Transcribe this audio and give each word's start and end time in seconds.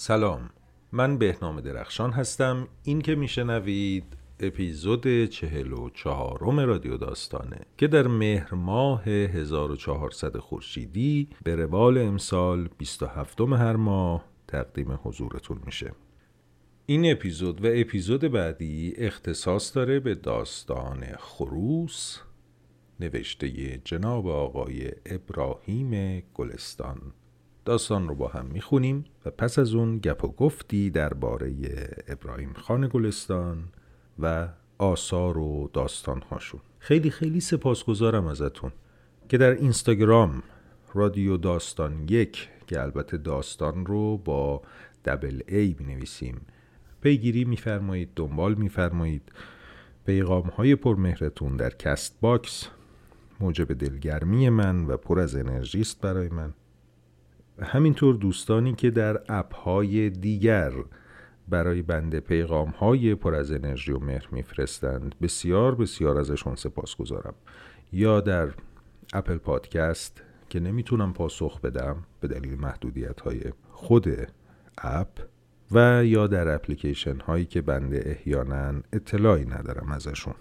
سلام. 0.00 0.50
من 0.92 1.18
بهنام 1.18 1.60
درخشان 1.60 2.12
هستم. 2.12 2.68
این 2.82 3.00
که 3.00 3.14
میشنوید 3.14 4.04
اپیزود 4.40 5.24
چهل 5.24 5.72
و 5.72 5.90
چهارم 5.90 6.60
رادیو 6.60 6.96
داستانه 6.96 7.60
که 7.76 7.86
در 7.86 8.06
مهر 8.06 8.54
ماه 8.54 9.04
1400 9.04 10.36
خورشیدی 10.36 11.28
به 11.44 11.56
روال 11.56 11.98
امسال 11.98 12.68
27 12.78 13.40
هر 13.40 13.76
ماه 13.76 14.24
تقدیم 14.48 14.98
حضورتون 15.02 15.60
میشه. 15.66 15.92
این 16.86 17.12
اپیزود 17.12 17.64
و 17.64 17.68
اپیزود 17.72 18.20
بعدی 18.20 18.94
اختصاص 18.96 19.76
داره 19.76 20.00
به 20.00 20.14
داستان 20.14 21.04
خروس 21.18 22.18
نوشته 23.00 23.78
جناب 23.84 24.28
آقای 24.28 24.90
ابراهیم 25.06 26.22
گلستان. 26.34 27.12
داستان 27.68 28.08
رو 28.08 28.14
با 28.14 28.28
هم 28.28 28.46
می‌خونیم 28.46 29.04
و 29.24 29.30
پس 29.30 29.58
از 29.58 29.74
اون 29.74 29.98
گپ 29.98 30.24
و 30.24 30.28
گفتی 30.28 30.90
درباره 30.90 31.52
ابراهیم 32.08 32.52
خان 32.52 32.88
گلستان 32.92 33.64
و 34.18 34.48
آثار 34.78 35.38
و 35.38 35.70
داستان 35.72 36.22
هاشون 36.22 36.60
خیلی 36.78 37.10
خیلی 37.10 37.40
سپاسگزارم 37.40 38.26
ازتون 38.26 38.72
که 39.28 39.38
در 39.38 39.50
اینستاگرام 39.50 40.42
رادیو 40.94 41.36
داستان 41.36 42.06
یک 42.08 42.48
که 42.66 42.82
البته 42.82 43.16
داستان 43.16 43.86
رو 43.86 44.16
با 44.16 44.62
double 45.04 45.40
a 45.48 45.76
می 45.78 45.94
نویسیم 45.94 46.40
پیگیری 47.00 47.44
میفرمایید 47.44 48.08
دنبال 48.16 48.54
میفرمایید. 48.54 49.32
پیغام 50.06 50.48
های 50.48 50.76
پرمهرتون 50.76 51.56
در 51.56 51.70
Castbox 51.70 52.68
موجب 53.40 53.72
دلگرمی 53.72 54.48
من 54.48 54.84
و 54.84 54.96
پر 54.96 55.20
از 55.20 55.36
انرژی 55.36 55.80
است 55.80 56.00
برای 56.00 56.28
من. 56.28 56.54
همینطور 57.62 58.14
دوستانی 58.14 58.74
که 58.74 58.90
در 58.90 59.20
اپ 59.28 59.54
های 59.54 60.10
دیگر 60.10 60.72
برای 61.48 61.82
بنده 61.82 62.20
پیغام 62.20 62.68
های 62.68 63.14
پر 63.14 63.34
از 63.34 63.52
انرژی 63.52 63.92
و 63.92 63.98
مهر 63.98 64.28
میفرستند 64.32 65.14
بسیار 65.22 65.74
بسیار 65.74 66.18
ازشون 66.18 66.54
سپاس 66.54 66.96
گذارم. 66.96 67.34
یا 67.92 68.20
در 68.20 68.48
اپل 69.12 69.36
پادکست 69.36 70.22
که 70.48 70.60
نمی‌تونم 70.60 71.12
پاسخ 71.12 71.60
بدم 71.60 71.96
به 72.20 72.28
دلیل 72.28 72.60
محدودیت 72.60 73.20
های 73.20 73.40
خود 73.70 74.08
اپ 74.78 75.08
و 75.72 76.04
یا 76.04 76.26
در 76.26 76.54
اپلیکیشن 76.54 77.16
هایی 77.16 77.44
که 77.44 77.62
بنده 77.62 78.02
احیانا 78.06 78.80
اطلاعی 78.92 79.44
ندارم 79.44 79.92
ازشون. 79.92 80.34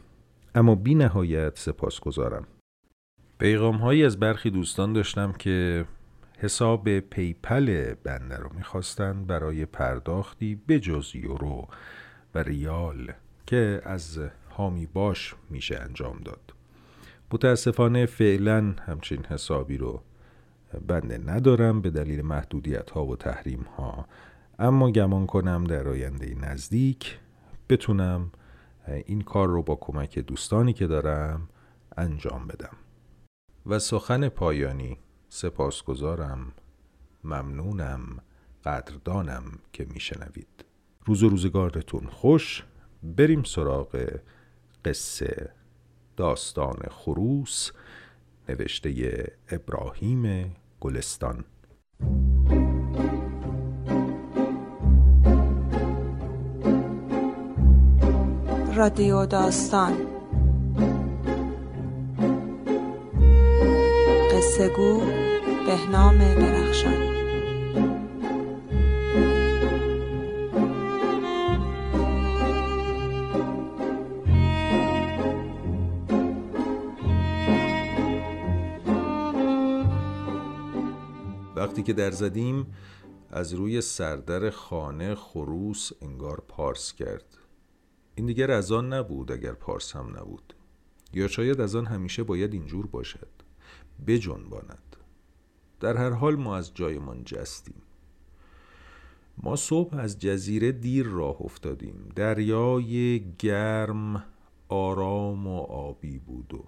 اما 0.56 0.76
بی 0.76 0.96
نهایت 0.96 1.58
سپاسگزارم. 1.60 2.48
پیغام 3.40 3.76
هایی 3.76 4.06
از 4.06 4.20
برخی 4.20 4.50
دوستان 4.50 4.94
داشتم 4.94 5.32
که 5.32 5.86
حساب 6.40 7.00
PayPal 7.00 7.94
بنده 7.94 8.38
رو 8.38 8.50
می‌خواستن 8.56 9.26
برای 9.26 9.66
پرداختی 9.66 10.62
بجز 10.68 11.16
یورو 11.16 11.68
و 12.36 12.40
ریال 12.40 13.12
که 13.48 13.82
از 13.86 14.20
حامی 14.58 14.86
باش 14.86 15.36
میشه 15.50 15.80
انجام 15.80 16.18
داد. 16.26 16.54
متاسفانه 17.32 18.06
فعلا 18.06 18.76
همچین 18.86 19.26
حسابی 19.26 19.78
رو 19.78 20.02
بنده 20.88 21.18
ندارم 21.18 21.82
به 21.82 21.90
دلیل 21.90 22.22
محدودیت 22.22 22.90
ها 22.90 23.06
و 23.06 23.16
تحریم 23.16 23.66
ها 23.78 24.08
اما 24.60 24.92
گمان 24.92 25.26
کنم 25.26 25.64
در 25.64 25.88
آینده 25.88 26.36
نزدیک 26.36 27.20
بتونم 27.70 28.32
این 29.06 29.22
کار 29.22 29.48
رو 29.48 29.64
با 29.64 29.76
کمک 29.76 30.20
دوستانی 30.20 30.74
که 30.74 30.88
دارم 30.88 31.50
انجام 31.98 32.48
بدم. 32.48 32.76
و 33.66 33.80
سخن 33.80 34.30
پایانی 34.30 34.98
سپاسگزارم. 35.38 36.52
ممنونم. 37.24 38.20
قدردانم 38.66 39.44
که 39.74 39.86
میشنوید. 39.86 40.66
روز 41.06 41.24
و 41.24 41.30
روزگارتون 41.30 42.08
خوش. 42.08 42.64
بریم 43.04 43.44
سراغ 43.44 44.20
قصه 44.86 45.50
داستان 46.18 46.78
خروس 46.92 47.72
نوشته 48.50 49.26
ابراهیم 49.50 50.56
گلستان. 50.80 51.44
رادیو 58.76 59.26
داستان. 59.26 59.94
قصه 64.32 64.70
گو 64.70 65.02
بهنام 65.68 66.18
درخشان. 66.18 67.18
وقتی 81.56 81.84
که 81.84 81.94
در 81.94 82.12
زدیم 82.12 82.74
از 83.30 83.54
روی 83.54 83.82
سردر 83.82 84.50
خانه 84.50 85.16
خروس 85.16 85.90
انگار 86.02 86.44
پارس 86.48 86.94
کرد. 86.94 87.38
این 88.16 88.26
دیگر 88.26 88.52
از 88.52 88.72
آن 88.72 88.94
نبود 88.94 89.32
اگر 89.32 89.54
پارس 89.54 89.96
هم 89.96 90.18
نبود. 90.18 90.54
یا 91.14 91.28
شاید 91.28 91.62
از 91.62 91.76
آن 91.76 91.86
همیشه 91.86 92.24
باید 92.24 92.54
اینجور 92.54 92.88
باشد. 92.88 93.30
بجنباند. 94.08 94.97
در 95.80 95.98
هر 95.98 96.10
حال 96.10 96.36
ما 96.36 96.58
از 96.58 96.74
جایمان 96.74 97.24
جستیم 97.24 97.82
ما 99.38 99.56
صبح 99.56 99.98
از 99.98 100.20
جزیره 100.20 100.72
دیر 100.72 101.06
راه 101.06 101.42
افتادیم 101.42 102.10
دریای 102.16 103.24
گرم 103.40 104.24
آرام 104.70 105.48
و 105.48 105.60
آبی 105.62 106.20
بود 106.20 106.54
و 106.54 106.64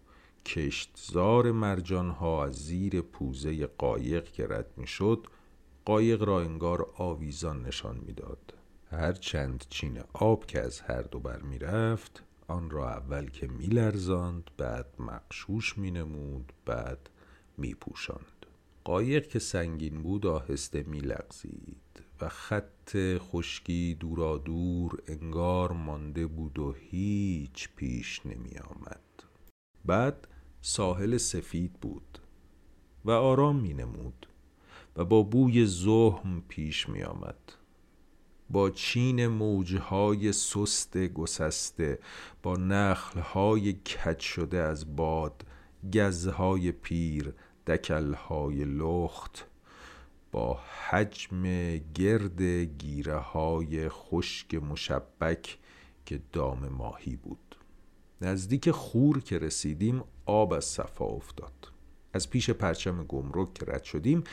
کشتزار 0.46 1.52
مرجانها 1.52 2.46
از 2.46 2.56
زیر 2.56 3.02
پوزه 3.02 3.66
قایق 3.66 4.24
که 4.24 4.48
رد 4.48 4.74
می 4.78 4.88
شد 4.88 5.28
قایق 5.86 6.24
را 6.24 6.42
انگار 6.42 6.90
آویزان 6.98 7.62
نشان 7.62 8.02
می‌داد. 8.06 8.54
هر 8.92 9.14
چند 9.14 9.66
چین 9.70 10.02
آب 10.14 10.46
که 10.46 10.62
از 10.62 10.82
هر 10.82 11.02
دو 11.02 11.20
بر 11.20 11.42
می 11.42 11.60
رفت 11.60 12.24
آن 12.48 12.70
را 12.70 12.90
اول 12.90 13.30
که 13.30 13.48
می 13.48 13.66
لرزاند 13.66 14.52
بعد 14.58 14.86
مقشوش 15.00 15.78
می 15.78 15.92
نمود 15.92 16.54
بعد 16.66 17.10
می 17.58 17.74
پوشاند. 17.74 18.39
قایق 18.90 19.28
که 19.28 19.40
سنگین 19.40 20.04
بود 20.04 20.26
آهسته 20.26 20.84
می 20.84 21.00
لغزید 21.00 22.04
و 22.22 22.30
خط 22.30 22.98
خشکی 23.18 23.98
دورا 24.00 24.38
دور 24.38 25.04
انگار 25.08 25.72
مانده 25.72 26.28
بود 26.28 26.60
و 26.60 26.76
هیچ 26.80 27.70
پیش 27.76 28.26
نمی 28.26 28.58
آمد. 28.58 29.02
بعد 29.86 30.28
ساحل 30.62 31.18
سفید 31.18 31.74
بود 31.74 32.20
و 33.06 33.12
آرام 33.12 33.56
می 33.56 33.74
نمود 33.74 34.28
و 34.96 35.06
با 35.06 35.24
بوی 35.24 35.66
زهم 35.66 36.44
پیش 36.48 36.90
می 36.90 37.04
آمد. 37.04 37.54
با 38.50 38.70
چین 38.70 39.28
موجهای 39.28 40.32
سست 40.32 40.98
گسسته 40.98 42.00
با 42.44 42.56
نخلهای 42.56 43.74
کج 43.74 44.20
شده 44.20 44.58
از 44.58 44.96
باد 44.96 45.46
گزهای 45.94 46.72
پیر 46.72 47.34
دکلهای 47.70 48.66
لخت 48.66 49.48
با 50.32 50.60
حجم 50.90 51.44
گرد 51.78 52.42
گیره 52.42 53.18
های 53.18 53.90
خشک 53.90 54.56
مشبک 54.56 55.58
که 56.06 56.22
دام 56.34 56.68
ماهی 56.68 57.16
بود. 57.16 57.56
نزدیک 58.22 58.72
خور 58.72 59.22
که 59.22 59.40
رسیدیم 59.40 60.04
آب 60.26 60.54
از 60.54 60.66
صفا 60.66 61.06
افتاد. 61.06 61.68
از 62.14 62.30
پیش 62.30 62.50
پرچم 62.50 63.04
گمرک 63.04 63.54
که 63.54 63.66
رد 63.66 63.84
شدیم 63.84 64.24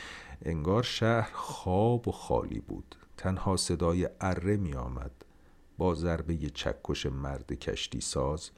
انگار 0.41 0.83
شهر 0.83 1.31
خواب 1.33 2.07
و 2.07 2.11
خالی 2.11 2.59
بود. 2.59 2.95
تنها 3.17 3.57
صدای 3.57 4.09
اره 4.21 4.57
می 4.57 4.73
آمد. 4.73 5.11
با 5.77 5.95
ضربه 5.95 6.37
چکش 6.37 7.05
مرد 7.05 7.53
کشتی 7.53 8.01
ساز 8.01 8.49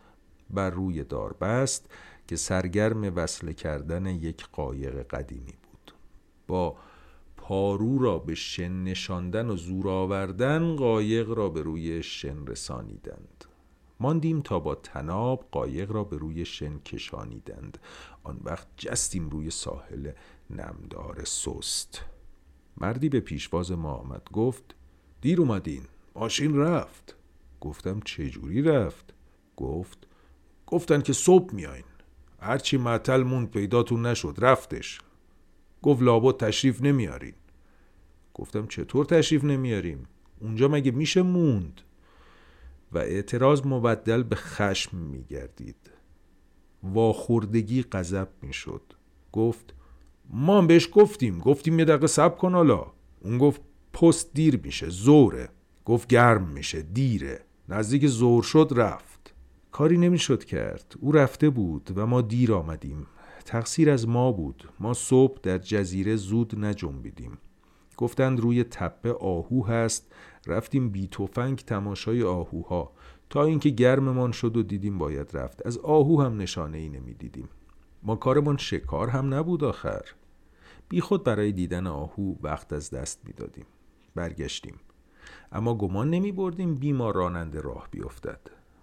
بر 0.50 0.70
روی 0.70 1.04
داربست 1.04 1.90
که 2.30 2.36
سرگرم 2.36 3.16
وصله 3.16 3.54
کردن 3.54 4.06
یک 4.06 4.48
قایق 4.52 5.08
قدیمی 5.08 5.54
بود. 5.64 5.94
با 6.48 6.76
پارو 7.38 8.00
را 8.00 8.18
به 8.18 8.36
شن 8.36 8.84
نشاندن 8.84 9.50
و 9.50 9.56
زور 9.56 9.90
آوردن 9.90 10.76
قایق 10.76 11.30
را 11.30 11.50
به 11.50 11.62
روی 11.62 12.04
شن 12.04 12.46
رسانیدند. 12.46 13.46
ماندیم 14.00 14.42
تا 14.42 14.60
با 14.60 14.76
تناب 14.76 15.48
قایق 15.52 15.92
را 15.92 16.04
به 16.04 16.18
روی 16.18 16.46
شن 16.46 16.80
کشانیدند. 16.80 17.78
آن 18.24 18.40
وقت 18.44 18.68
جستیم 18.78 19.30
روی 19.30 19.50
ساحل 19.50 20.12
نمدار 20.50 21.24
سست. 21.24 22.02
مردی 22.78 23.10
به 23.10 23.20
پیشواز 23.20 23.72
ما 23.72 23.94
آمد 23.94 24.30
گفت 24.34 24.76
دیر 25.22 25.42
اومدین 25.42 25.84
ماشین 26.16 26.58
رفت. 26.58 27.16
گفتم 27.62 28.00
چه 28.00 28.30
جوری 28.30 28.62
رفت؟ 28.62 29.14
گفت 29.58 30.08
گفتن 30.68 31.02
که 31.02 31.14
صبح 31.14 31.54
میاین. 31.54 31.89
هرچی 32.42 32.78
معطل 32.78 33.24
موند 33.24 33.52
پیداتون 33.52 34.06
نشد 34.06 34.36
رفتش. 34.38 35.00
گفت 35.82 36.02
لابد 36.02 36.38
تشریف 36.38 36.82
نمیارین. 36.82 37.34
گفتم 38.34 38.68
چطور 38.68 39.06
تشریف 39.06 39.44
نمیاریم؟ 39.44 40.08
اونجا 40.42 40.68
مگه 40.68 40.92
میشه 40.92 41.22
موند؟ 41.22 41.82
و 42.92 42.98
اعتراض 42.98 43.66
مبدل 43.66 44.24
به 44.24 44.36
خشم 44.36 44.98
میگردید. 44.98 45.92
واخوردگی 46.84 47.84
غضب 47.84 48.28
می‌شد. 48.42 48.82
گفت 49.32 49.74
ما 50.30 50.58
هم 50.58 50.68
بهش 50.68 50.90
گفتیم. 50.94 51.40
گفتیم 51.40 51.80
یه 51.80 51.86
دقیقه 51.86 52.08
سب 52.08 52.38
کن 52.38 52.54
حالا. 52.54 52.86
اون 53.22 53.38
گفت 53.38 53.62
پست 53.94 54.34
دیر 54.34 54.60
میشه 54.64 54.90
زوره. 54.90 55.50
گفت 55.86 56.08
گرم 56.08 56.48
میشه 56.48 56.82
دیره. 56.82 57.42
نزدیک 57.70 58.08
زور 58.08 58.44
شد 58.44 58.74
رفت. 58.76 59.09
کاری 59.72 59.98
نمی‌شد 59.98 60.44
کرد. 60.44 60.96
او 61.00 61.12
رفته 61.12 61.50
بود 61.50 61.90
و 61.96 62.06
ما 62.06 62.22
دیر 62.22 62.54
آمدیم. 62.54 63.08
تقصیر 63.46 63.90
از 63.90 64.08
ما 64.08 64.32
بود. 64.32 64.70
ما 64.80 64.94
صبح 64.94 65.40
در 65.44 65.58
جزیره 65.58 66.16
زود 66.16 66.60
نجنبیدیم. 66.60 67.38
گفتند 67.98 68.40
روی 68.40 68.64
تپه 68.64 69.14
آهو 69.14 69.66
هست. 69.66 70.14
رفتیم 70.48 70.90
بی 70.90 71.08
توفنگ 71.08 71.58
تماشای 71.58 72.24
آهوها. 72.24 72.92
تا 73.30 73.44
اینکه 73.44 73.70
گرممان 73.70 74.32
شد 74.32 74.58
و 74.58 74.64
دیدیم 74.64 74.98
باید 74.98 75.38
رفت. 75.38 75.66
از 75.66 75.78
آهو 75.78 76.22
هم 76.22 76.38
نشانه 76.38 76.78
ای 76.78 76.90
نمی 76.90 77.14
دیدیم 77.14 77.50
ما 78.04 78.16
کارمان 78.16 78.58
شکار 78.58 79.10
هم 79.10 79.34
نبود 79.34 79.64
آخر. 79.64 80.02
بی 80.90 81.02
خود 81.02 81.24
برای 81.24 81.52
دیدن 81.52 81.88
آهو 81.88 82.36
وقت 82.42 82.74
از 82.74 82.90
دست 82.90 83.22
می 83.26 83.34
دادیم 83.34 83.66
برگشتیم. 84.16 84.76
اما 85.52 85.76
گمان 85.76 86.10
نمی 86.10 86.32
بردیم 86.32 86.76
بیمار 86.76 87.16
راننده 87.16 87.62
راه 87.62 87.88
بیفتد. 87.92 88.40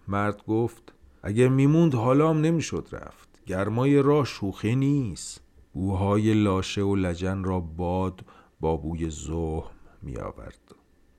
مرد 0.09 0.45
گفت 0.47 0.93
اگر 1.23 1.49
میموند 1.49 1.95
حالا 1.95 2.31
هم 2.31 2.41
نمی‌شد 2.41 2.89
رفت. 2.93 3.29
گرمای 3.47 4.03
راه 4.03 4.25
شوخی 4.25 4.77
نیست. 4.77 5.41
بوهای 5.73 6.35
لاشه 6.35 6.83
و 6.83 6.97
لجن 6.97 7.45
را 7.45 7.61
باد 7.61 8.25
با 8.61 8.77
بوی 8.77 9.11
زهم 9.11 9.63
می 10.03 10.17
آورد 10.17 10.75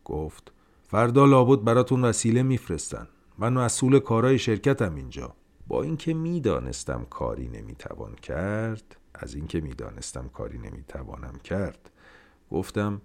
گفت 0.06 0.52
فردا 0.84 1.26
لابد 1.26 1.64
براتون 1.64 2.06
وسیله 2.06 2.44
میفرستن. 2.44 3.08
من 3.38 3.54
مسئول 3.54 4.00
کارای 4.00 4.40
شرکتم 4.40 4.96
اینجا. 4.96 5.36
با 5.68 5.84
اینکه 5.84 6.14
می‌دانستم 6.14 7.08
کاری 7.10 7.48
نمی‌توان 7.48 8.16
کرد 8.16 8.96
از 9.14 9.36
اینکه 9.36 9.62
می‌دانستم 9.62 10.28
کاری 10.28 10.58
نمی‌توانم 10.58 11.34
کرد 11.44 11.92
گفتم 12.52 13.02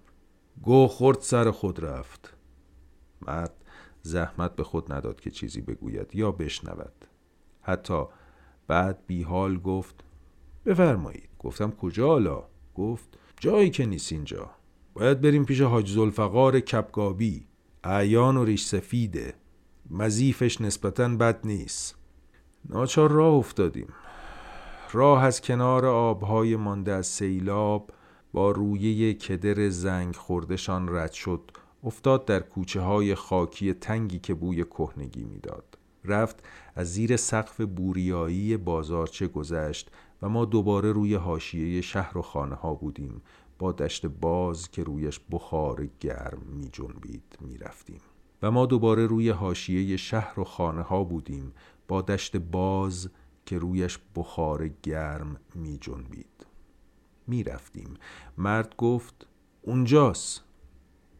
گو 0.61 0.87
خورد 0.87 1.21
سر 1.21 1.51
خود 1.51 1.85
رفت. 1.85 2.33
مرد 3.21 3.62
زحمت 4.05 4.55
به 4.55 4.63
خود 4.63 4.93
نداد 4.93 5.19
که 5.19 5.31
چیزی 5.31 5.61
بگوید 5.61 6.15
یا 6.15 6.31
بشنود. 6.31 7.05
حتی 7.61 8.03
بعد 8.67 9.05
بیحال 9.07 9.57
گفت 9.57 9.95
بفرمایید. 10.65 11.29
گفتم 11.39 11.71
کجا 11.71 12.07
حالا؟ 12.07 12.43
گفت 12.75 13.17
جایی 13.39 13.69
که 13.69 13.85
نیست 13.85 14.11
اینجا. 14.11 14.49
باید 14.93 15.21
بریم 15.21 15.45
پیش 15.45 15.61
حاج 15.61 15.91
زلفقار 15.91 16.59
کپگابی 16.59 17.47
اعیان 17.83 18.37
و 18.37 18.45
ریش 18.45 18.65
سفیده 18.65 19.33
مزیفش 19.89 20.61
نسبتا 20.61 21.07
بد 21.07 21.39
نیست. 21.43 21.95
ناچار 22.69 23.11
راه 23.11 23.33
افتادیم. 23.33 23.87
راه 24.91 25.23
از 25.23 25.41
کنار 25.41 25.85
آبهای 25.85 26.55
مانده 26.55 26.91
از 26.91 27.07
سیلاب 27.07 27.91
با 28.33 28.51
رویه 28.51 29.13
کدر 29.13 29.69
زنگ 29.69 30.15
خوردشان 30.15 30.95
رد 30.95 31.11
شد. 31.11 31.51
افتاد 31.83 32.25
در 32.25 32.39
کوچه 32.39 32.81
های 32.81 33.15
خاکی 33.15 33.73
تنگی 33.73 34.19
که 34.19 34.33
بوی 34.33 34.63
کهنگی 34.63 35.23
می‌داد. 35.23 35.77
رفت 36.05 36.43
از 36.75 36.93
زیر 36.93 37.17
سقف 37.17 37.61
بوریایی 37.61 38.57
بازارچه 38.57 39.27
گذشت 39.27 39.91
و 40.21 40.29
ما 40.29 40.45
دوباره 40.45 40.91
روی 40.91 41.15
حاشیه 41.15 41.81
شهر 41.81 42.17
و 42.17 42.21
خانه 42.21 42.55
ها 42.55 42.73
بودیم. 42.73 43.21
با 43.59 43.71
دشت 43.71 44.05
باز 44.05 44.71
که 44.71 44.83
رویش 44.83 45.19
بخار 45.31 45.89
گرم 45.99 46.41
می 46.53 46.69
جنبید 46.69 47.37
می 47.41 47.57
رفتیم. 47.57 48.01
و 48.41 48.51
ما 48.51 48.65
دوباره 48.65 49.05
روی 49.05 49.29
حاشیه 49.29 49.97
شهر 49.97 50.39
و 50.39 50.43
خانه 50.43 50.81
ها 50.81 51.03
بودیم. 51.03 51.53
با 51.87 52.01
دشت 52.01 52.37
باز 52.37 53.09
که 53.45 53.57
رویش 53.57 53.99
بخار 54.15 54.67
گرم 54.67 55.37
می 55.55 55.77
جنبید 55.77 56.45
می 57.27 57.43
رفتیم 57.43 57.93
مرد 58.37 58.75
گفت 58.75 59.27
اونجاست. 59.61 60.42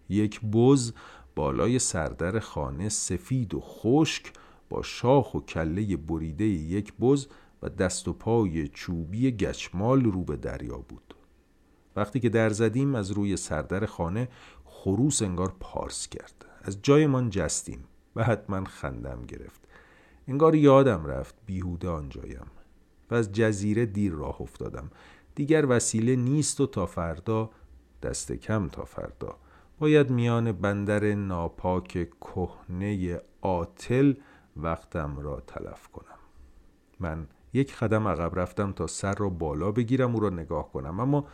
یک 0.10 0.42
بز 0.42 0.94
بالای 1.36 1.80
سردر 1.80 2.40
خانه 2.40 2.90
سفید 2.90 3.54
و 3.54 3.60
خشک 3.60 4.34
با 4.70 4.82
شاخ 4.82 5.36
و 5.36 5.40
کله 5.40 5.98
بریده 5.98 6.46
یک 6.46 6.94
بز 7.02 7.28
و 7.62 7.70
دست 7.70 8.08
و 8.08 8.14
پای 8.14 8.68
چوبی 8.68 9.32
گچمال 9.32 10.04
رو 10.04 10.24
به 10.24 10.36
دریا 10.36 10.78
بود. 10.78 11.16
وقتی 11.96 12.20
که 12.20 12.30
در 12.30 12.50
زدیم 12.50 12.96
از 12.96 13.12
روی 13.12 13.38
سردر 13.38 13.86
خانه 13.86 14.30
خروس 14.66 15.22
انگار 15.22 15.54
پارس 15.60 16.08
کرد. 16.08 16.46
از 16.62 16.82
جایمان 16.82 17.30
جستیم 17.30 17.84
و 18.16 18.24
حتما 18.24 18.64
خندم 18.64 19.22
گرفت. 19.28 19.68
انگار 20.28 20.56
یادم 20.56 21.06
رفت 21.06 21.36
بیهوده 21.46 21.90
آنجایم 21.90 22.46
و 23.12 23.16
از 23.16 23.32
جزیره 23.32 23.86
دیر 23.86 24.14
راه 24.14 24.42
افتادم. 24.42 24.92
دیگر 25.36 25.66
وسیله 25.70 26.16
نیست 26.16 26.62
و 26.62 26.66
تا 26.66 26.86
فردا 26.86 27.50
دست 28.04 28.32
کم 28.32 28.70
تا 28.70 28.86
فردا. 28.86 29.38
باید 29.80 30.10
میان 30.10 30.52
بندر 30.52 31.14
ناپاک 31.14 32.08
کهنه 32.22 33.22
آتل 33.42 34.14
وقتم 34.58 35.20
را 35.20 35.44
تلف 35.48 35.88
کنم. 35.88 36.20
من 37.00 37.28
یک 37.54 37.76
قدم 37.76 38.08
عقب 38.08 38.40
رفتم 38.40 38.72
تا 38.72 38.88
سر 38.88 39.14
را 39.14 39.30
بالا 39.30 39.72
بگیرم 39.72 40.14
او 40.14 40.20
را 40.20 40.30
نگاه 40.30 40.72
کنم. 40.72 41.00
اما 41.00 41.28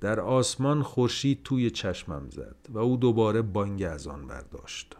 در 0.00 0.20
آسمان 0.20 0.82
خورشید 0.82 1.42
توی 1.42 1.70
چشمم 1.70 2.30
زد 2.30 2.56
و 2.68 2.78
او 2.78 2.96
دوباره 2.96 3.42
بانگ 3.42 3.82
از 3.82 4.06
آن 4.06 4.26
برداشت. 4.26 4.96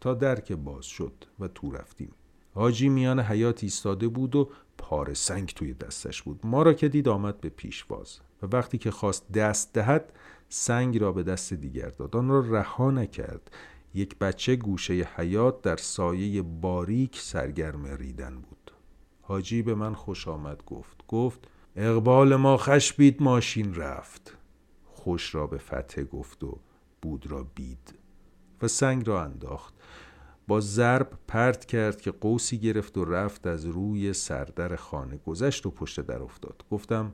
تا 0.00 0.14
درک 0.14 0.52
باز 0.52 0.84
شد 0.84 1.12
و 1.40 1.48
تو 1.48 1.70
رفتیم. 1.70 2.12
حاجی 2.54 2.88
میان 2.88 3.20
حیات 3.20 3.64
ایستاده 3.64 4.08
بود 4.08 4.36
و 4.36 4.50
پار 4.78 5.14
سنگ 5.14 5.48
توی 5.48 5.74
دستش 5.74 6.22
بود. 6.22 6.40
ما 6.44 6.62
را 6.62 6.72
که 6.72 6.88
دید 6.88 7.08
آمد 7.08 7.40
به 7.40 7.48
پیشواز 7.48 8.20
و 8.42 8.46
وقتی 8.46 8.78
که 8.78 8.90
خواست 8.90 9.32
دست 9.32 9.72
دهد 9.72 10.12
سنگ 10.54 10.98
را 10.98 11.12
به 11.12 11.22
دست 11.22 11.54
دیگر 11.54 11.88
داد. 11.88 12.16
آن 12.16 12.28
را 12.28 12.40
رها 12.40 12.90
نکرد. 12.90 13.50
یک 13.94 14.18
بچه 14.18 14.56
گوشه 14.56 15.08
حیات 15.16 15.62
در 15.62 15.76
سایه 15.76 16.42
باریک 16.42 17.18
سرگرم 17.18 17.86
ریدن 17.86 18.34
بود. 18.34 18.72
حاجی 19.22 19.62
به 19.62 19.74
من 19.74 19.94
خوش 19.94 20.28
آمد 20.28 20.64
گفت. 20.64 21.06
گفت 21.08 21.48
اقبال 21.76 22.36
ما 22.36 22.56
خشبید 22.56 23.22
ماشین 23.22 23.74
رفت. 23.74 24.36
خوش 24.84 25.34
را 25.34 25.46
به 25.46 25.58
فتح 25.58 26.02
گفت 26.02 26.44
و 26.44 26.58
بود 27.02 27.26
را 27.26 27.46
بید 27.54 27.94
و 28.62 28.68
سنگ 28.68 29.08
را 29.08 29.24
انداخت. 29.24 29.74
با 30.48 30.60
ضرب 30.60 31.10
پرت 31.28 31.64
کرد 31.64 32.00
که 32.00 32.10
قوسی 32.10 32.58
گرفت 32.58 32.98
و 32.98 33.04
رفت 33.04 33.46
از 33.46 33.66
روی 33.66 34.12
سردر 34.12 34.76
خانه 34.76 35.16
گذشت 35.16 35.66
و 35.66 35.70
پشت 35.70 36.00
در 36.00 36.22
افتاد. 36.22 36.64
گفتم 36.70 37.12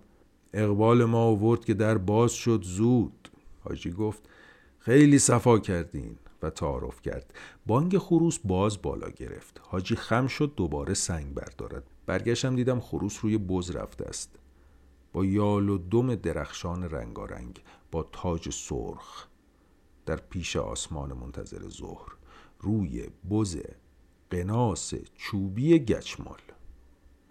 اقبال 0.52 1.04
ما 1.04 1.18
آورد 1.18 1.64
که 1.64 1.74
در 1.74 1.98
باز 1.98 2.32
شد 2.32 2.62
زود. 2.62 3.27
حاجی 3.68 3.90
گفت 3.90 4.28
خیلی 4.78 5.18
صفا 5.18 5.58
کردین 5.58 6.16
و 6.42 6.50
تعارف 6.50 7.02
کرد. 7.02 7.34
بانگ 7.66 7.98
خروس 7.98 8.38
باز 8.38 8.82
بالا 8.82 9.10
گرفت. 9.10 9.60
حاجی 9.64 9.96
خم 9.96 10.26
شد 10.26 10.52
دوباره 10.56 10.94
سنگ 10.94 11.34
بردارد. 11.34 11.84
برگشتم 12.06 12.56
دیدم 12.56 12.80
خروس 12.80 13.18
روی 13.22 13.38
بز 13.38 13.70
رفته 13.70 14.04
است. 14.04 14.38
با 15.12 15.24
یال 15.24 15.68
و 15.68 15.78
دم 15.78 16.14
درخشان 16.14 16.90
رنگارنگ 16.90 17.62
با 17.90 18.02
تاج 18.02 18.50
سرخ 18.52 19.26
در 20.06 20.16
پیش 20.16 20.56
آسمان 20.56 21.12
منتظر 21.12 21.68
ظهر. 21.68 22.08
روی 22.60 23.06
بز 23.30 23.58
قناس 24.30 24.94
چوبی 25.14 25.78
گچمال. 25.78 26.40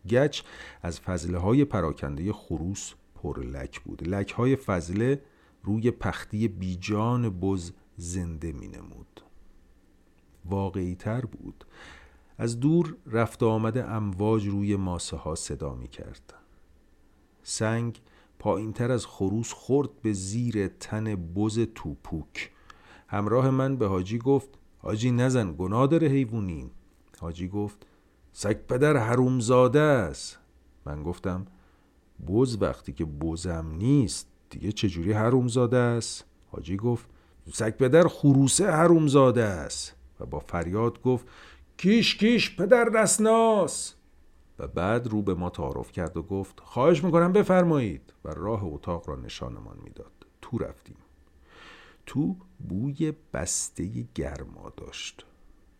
گچ 0.10 0.42
از 0.82 1.00
فضله 1.00 1.38
های 1.38 1.66
پراکنده 1.66 2.34
خروس 2.34 2.94
پر 3.16 3.40
لک 3.40 3.80
بود. 3.80 4.08
لک 4.08 4.32
های 4.32 4.56
فضله 4.56 5.22
روی 5.64 5.92
پختی 5.92 6.48
بیجان 6.48 7.40
بز 7.40 7.72
زنده 7.98 8.52
می 8.52 8.68
نمود. 8.68 9.22
واقعی 10.46 10.96
تر 10.96 11.22
بود. 11.22 11.66
از 12.38 12.60
دور 12.60 12.96
رفت 13.06 13.44
آمد 13.44 13.78
امواج 13.78 14.48
روی 14.48 14.76
ماسه 14.76 15.18
ها 15.18 15.36
صدا 15.36 15.76
می 15.76 15.88
کرد. 15.88 16.34
سنگ 17.44 18.02
پایین 18.40 18.74
تر 18.74 18.92
از 18.92 19.06
خروس 19.06 19.54
خورد 19.54 20.02
به 20.02 20.14
زیر 20.14 20.68
تن 20.68 21.16
بز 21.16 21.60
توپوک. 21.76 22.52
همراه 23.08 23.50
من 23.50 23.76
به 23.76 23.88
حاجی 23.88 24.18
گفت 24.18 24.50
حاجی 24.78 25.12
نزن 25.12 25.56
گناه 25.58 25.88
داره 25.88 26.08
حیوونی. 26.08 26.72
حاجی 27.20 27.48
گفت 27.48 27.86
سگ 28.32 28.58
پدر 28.68 28.98
حرومزاده 28.98 29.80
است. 29.80 30.40
من 30.86 31.04
گفتم 31.04 31.46
بز 32.28 32.62
وقتی 32.62 32.94
که 32.94 33.06
بزم 33.06 33.72
نیست. 33.78 34.28
دیگه 34.50 34.72
چجوری 34.72 35.12
حرومزاده 35.12 35.78
است؟ 35.78 36.26
حاجی 36.52 36.78
گفت 36.78 37.06
سگ 37.54 37.78
پدر 37.78 38.08
خروسه 38.08 38.72
حرومزاده 38.72 39.44
است. 39.44 39.96
و 40.20 40.26
با 40.26 40.40
فریاد 40.40 41.02
گفت 41.02 41.28
کیش 41.78 42.16
کیش 42.16 42.56
پدر 42.56 42.86
دستناس. 42.86 43.94
و 44.60 44.68
بعد 44.68 45.08
رو 45.08 45.22
به 45.22 45.34
ما 45.34 45.50
تعارف 45.50 45.92
کرد 45.92 46.18
و 46.18 46.24
گفت 46.24 46.60
خواهش 46.60 47.04
می‌کنم 47.04 47.34
بفرمایید. 47.34 48.14
و 48.26 48.30
راه 48.30 48.64
اتاق 48.64 49.10
را 49.10 49.16
نشانمان 49.16 49.78
می‌داد. 49.84 50.12
تو 50.42 50.58
رفتیم. 50.58 50.98
تو 52.06 52.36
بوی 52.70 53.14
بسته 53.34 54.06
گرما 54.16 54.74
داشت. 54.78 55.26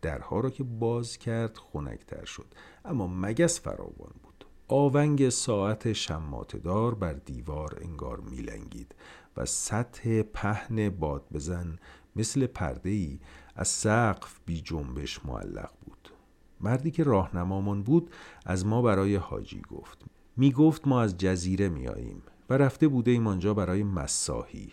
درها 0.02 0.40
را 0.40 0.50
که 0.50 0.64
باز 0.64 1.18
کرد 1.18 1.56
خنکتر 1.72 2.24
شد. 2.24 2.46
اما 2.84 3.06
مگس 3.06 3.60
فراوان 3.60 4.12
بود. 4.22 4.27
آونگ 4.70 5.28
ساعت 5.28 5.92
شماتدار 5.92 6.94
بر 6.94 7.12
دیوار 7.12 7.78
انگار 7.82 8.20
میلنگید 8.20 8.94
و 9.36 9.46
سطح 9.46 10.22
پهن 10.22 10.90
باد 10.90 11.22
بزن 11.32 11.78
مثل 12.16 12.46
پرده 12.46 12.90
ای 12.90 13.18
از 13.56 13.68
سقف 13.68 14.40
بی 14.46 14.60
جنبش 14.60 15.24
معلق 15.24 15.70
بود. 15.84 16.08
مردی 16.60 16.90
که 16.90 17.04
راهنمامان 17.04 17.82
بود 17.82 18.10
از 18.46 18.66
ما 18.66 18.82
برای 18.82 19.16
حاجی 19.16 19.62
گفت. 19.70 19.98
می 20.36 20.52
گفت 20.52 20.88
ما 20.88 21.00
از 21.00 21.16
جزیره 21.16 21.68
می 21.68 21.88
آییم 21.88 22.22
و 22.50 22.54
رفته 22.54 22.88
بوده 22.88 23.10
ایم 23.10 23.26
آنجا 23.26 23.54
برای 23.54 23.82
مساحی. 23.82 24.72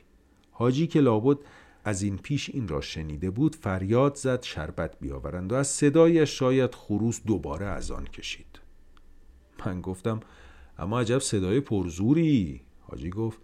حاجی 0.52 0.88
که 0.88 1.00
لابد 1.00 1.38
از 1.86 2.02
این 2.02 2.18
پیش 2.18 2.50
این 2.50 2.68
را 2.68 2.82
شنیده 2.82 3.30
بود 3.30 3.56
فریاد 3.56 4.16
زد 4.16 4.44
شربت 4.44 5.00
بیاورند 5.00 5.52
و 5.52 5.56
از 5.56 5.68
صدایش 5.68 6.40
شاید 6.40 6.75
خروس 6.75 7.22
دوباره 7.25 7.66
از 7.66 7.92
آن 7.92 8.06
کشید. 8.06 8.64
من 9.66 9.82
گفتم 9.82 10.20
اما 10.78 11.00
عجب 11.00 11.20
صدای 11.20 11.60
پرزوری. 11.60 12.62
حاجی 12.82 13.10
گفت 13.10 13.40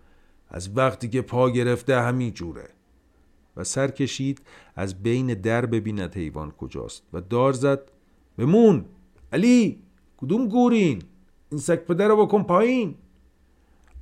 از 0.49 0.77
وقتی 0.77 1.09
که 1.09 1.21
پا 1.21 1.49
گرفته 1.49 2.01
همین 2.01 2.33
جوره. 2.33 2.69
و 3.57 3.63
سر 3.63 3.87
کشید 3.87 4.41
از 4.75 5.03
بین 5.03 5.33
در 5.33 5.65
ببیند 5.65 6.15
حیوان 6.15 6.51
کجاست. 6.51 7.03
و 7.13 7.21
دار 7.21 7.53
زد 7.53 7.91
بمون 8.37 8.85
علی 9.33 9.79
کدوم 10.17 10.47
گورین؟ 10.47 11.01
این 11.51 11.59
سگ 11.59 11.75
پدر 11.85 12.07
رو 12.07 12.25
بکن 12.25 12.43
پایین. 12.43 12.95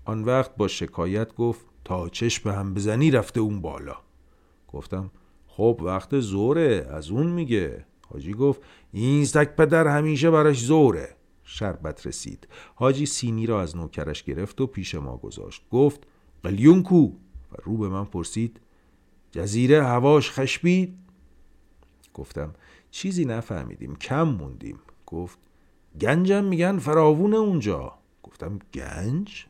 آن 0.06 0.24
وقت 0.24 0.56
با 0.56 0.68
شکایت 0.68 1.36
گفت 1.36 1.66
تا 1.86 2.10
چشم 2.10 2.50
هم 2.50 2.74
بزنی 2.74 3.12
رفته 3.12 3.40
اون 3.40 3.62
بالا. 3.62 3.96
گفتم 4.68 5.12
خب 5.48 5.82
وقت 5.84 6.20
زوره 6.20 6.88
از 6.92 7.10
اون 7.10 7.28
میگه. 7.28 7.86
حاجی 8.10 8.34
گفت 8.34 8.62
این 8.92 9.26
سگ 9.26 9.56
پدر 9.56 9.88
همیشه 9.88 10.32
براش 10.32 10.60
زوره. 10.62 11.16
شربت 11.50 12.08
رسید. 12.08 12.48
حاجی 12.76 13.06
سینی 13.06 13.46
را 13.46 13.62
از 13.62 13.78
نوکرش 13.78 14.24
گرفت 14.24 14.62
و 14.62 14.68
پیش 14.68 14.96
ما 14.96 15.18
گذاشت. 15.18 15.70
گفت 15.72 16.08
قلیون 16.44 16.84
کو؟ 16.84 17.12
و 17.52 17.56
رو 17.64 17.78
به 17.78 17.90
من 17.90 18.06
پرسید 18.06 18.60
جزیره 19.32 19.84
هواش 19.84 20.32
خشبید؟ 20.32 20.98
گفتم 22.14 22.54
چیزی 22.92 23.26
نفهمیدیم 23.26 23.96
کم 23.96 24.24
موندیم. 24.24 24.80
گفت 25.06 25.40
گنجم 26.02 26.44
میگن 26.44 26.78
فراوون 26.78 27.34
اونجا. 27.34 27.94
گفتم 28.24 28.60
گنج؟ 28.74 29.46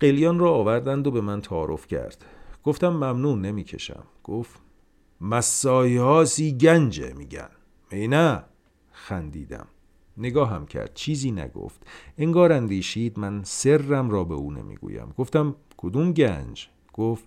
قلیان 0.00 0.38
را 0.38 0.50
آوردند 0.50 1.06
و 1.06 1.10
به 1.10 1.20
من 1.20 1.40
تعارف 1.40 1.86
کرد. 1.86 2.24
گفتم 2.64 2.88
ممنون 2.88 3.40
نمی‌کشم. 3.40 4.04
گفت 4.24 4.60
مسایی 5.20 5.96
ها 5.96 6.24
گنجه 6.60 7.12
میگن. 7.12 7.50
می 7.90 8.08
نه. 8.08 8.44
خندیدم. 8.92 9.66
نگاهم 10.18 10.66
کرد. 10.66 10.94
چیزی 10.94 11.30
نگفت. 11.30 11.86
انگار 12.18 12.52
اندیشید 12.52 13.18
من 13.18 13.42
سرم 13.44 14.10
را 14.10 14.24
به 14.24 14.34
او 14.34 14.52
نمی‌گویم. 14.52 15.14
گفتم 15.18 15.54
کدوم 15.76 16.12
گنج؟ 16.12 16.68
گفت 16.92 17.24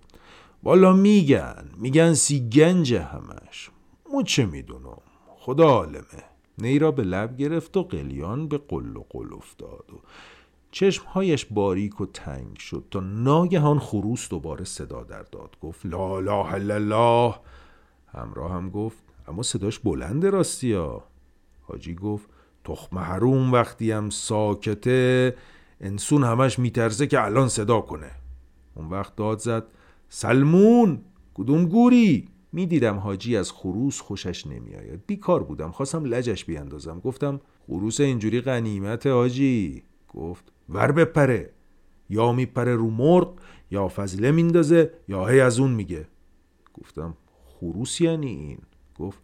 والا 0.63 0.93
میگن. 0.93 1.69
میگن 1.77 2.13
سی 2.13 2.49
گنجه 2.49 3.01
همش. 3.01 3.69
مو 4.13 4.23
چه 4.23 4.45
می‌دونم؟ 4.45 5.01
خدا 5.37 5.69
عالمه. 5.69 6.23
نی 6.57 6.79
را 6.79 6.91
به 6.91 7.03
لب 7.03 7.37
گرفت 7.37 7.77
و 7.77 7.83
قلیان 7.83 8.47
به 8.47 8.57
قل 8.57 8.97
و 8.97 9.03
قل 9.09 9.33
افتاد 9.33 9.85
و 9.93 9.99
چشمهایش 10.71 11.45
باریک 11.45 12.01
و 12.01 12.05
تنگ 12.05 12.57
شد 12.57 12.85
تا 12.91 12.99
ناگهان 12.99 13.79
خروس 13.79 14.29
دوباره 14.29 14.65
صدا 14.65 15.03
در 15.03 15.23
داد. 15.23 15.57
گفت 15.61 15.85
لا 15.85 16.17
الا 16.43 16.75
الله. 16.75 17.35
همراه 18.07 18.51
هم 18.51 18.69
گفت 18.69 18.97
اما 19.27 19.43
صداش 19.43 19.79
بلنده 19.79 20.29
راستی 20.29 20.73
ها. 20.73 21.03
حاجی 21.61 21.95
گفت 21.95 22.29
تخم 22.69 22.97
حروم 22.97 23.51
وقتی 23.51 23.91
هم 23.91 24.09
ساکته 24.09 25.35
انسون 25.81 26.23
همش 26.23 26.59
میترزه 26.59 27.07
که 27.07 27.23
الان 27.23 27.47
صدا 27.47 27.81
کنه. 27.81 28.11
اون 28.75 28.89
وقت 28.89 29.15
داد 29.15 29.39
زد 29.39 29.63
سلمون 30.09 31.01
کدوم 31.33 31.65
گوری؟ 31.65 32.29
می‌دیدم 32.51 32.97
حاجی 32.97 33.37
از 33.37 33.51
خروس 33.51 34.01
خوشش 34.01 34.47
نمیآید. 34.47 35.03
بیکار 35.07 35.43
بودم 35.43 35.71
خواستم 35.71 36.05
لجش 36.05 36.45
بیاندازم. 36.45 36.99
گفتم 36.99 37.41
خروس 37.67 37.99
اینجوری 37.99 38.41
غنیمت 38.41 39.07
حاجی. 39.07 39.83
گفت 40.07 40.51
ور 40.69 40.91
بپره. 40.91 41.49
یا 42.09 42.31
میپره 42.31 42.75
رو 42.75 42.89
مرغ 42.89 43.33
یا 43.71 43.87
فضله 43.87 44.31
میندازه 44.31 44.93
یا 45.07 45.25
هی 45.25 45.39
از 45.39 45.59
اون 45.59 45.71
میگه. 45.71 46.07
گفتم 46.73 47.17
خروس 47.45 48.01
یعنی 48.01 48.27
این؟ 48.27 48.59
گفت 48.99 49.19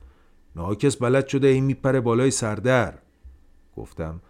ناکس 0.56 0.96
بلد 0.96 1.28
شده 1.28 1.48
این 1.48 1.64
میپره 1.64 2.02
بالای 2.02 2.32
سردر. 2.32 3.05
گفتم 3.76 4.22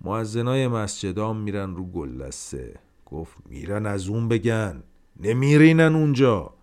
معزنای 0.00 0.68
مسجدام 0.68 1.36
میرن 1.36 1.76
رو 1.76 1.86
گلسه 1.86 2.74
گفت 3.06 3.36
میرن 3.48 3.86
از 3.86 4.08
اون 4.08 4.28
بگن 4.28 4.82
نمیرینن 5.20 5.94
اونجا. 5.94 6.54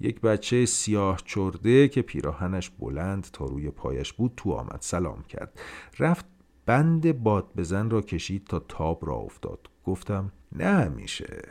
یک 0.00 0.20
بچه 0.20 0.66
سیاه 0.66 1.20
چرده 1.24 1.88
که 1.88 2.02
پیراهنش 2.02 2.70
بلند 2.70 3.28
تا 3.32 3.44
روی 3.44 3.70
پایش 3.70 4.12
بود 4.12 4.32
تو 4.36 4.52
آمد 4.52 4.78
سلام 4.80 5.22
کرد. 5.22 5.60
رفت 5.98 6.24
بند 6.66 7.22
باد 7.22 7.46
بزن 7.56 7.90
را 7.90 8.00
کشید 8.00 8.44
تا 8.44 8.58
تاب 8.58 9.06
را 9.06 9.14
افتاد. 9.14 9.70
گفتم 9.84 10.32
نه 10.52 10.88
میشه. 10.88 11.42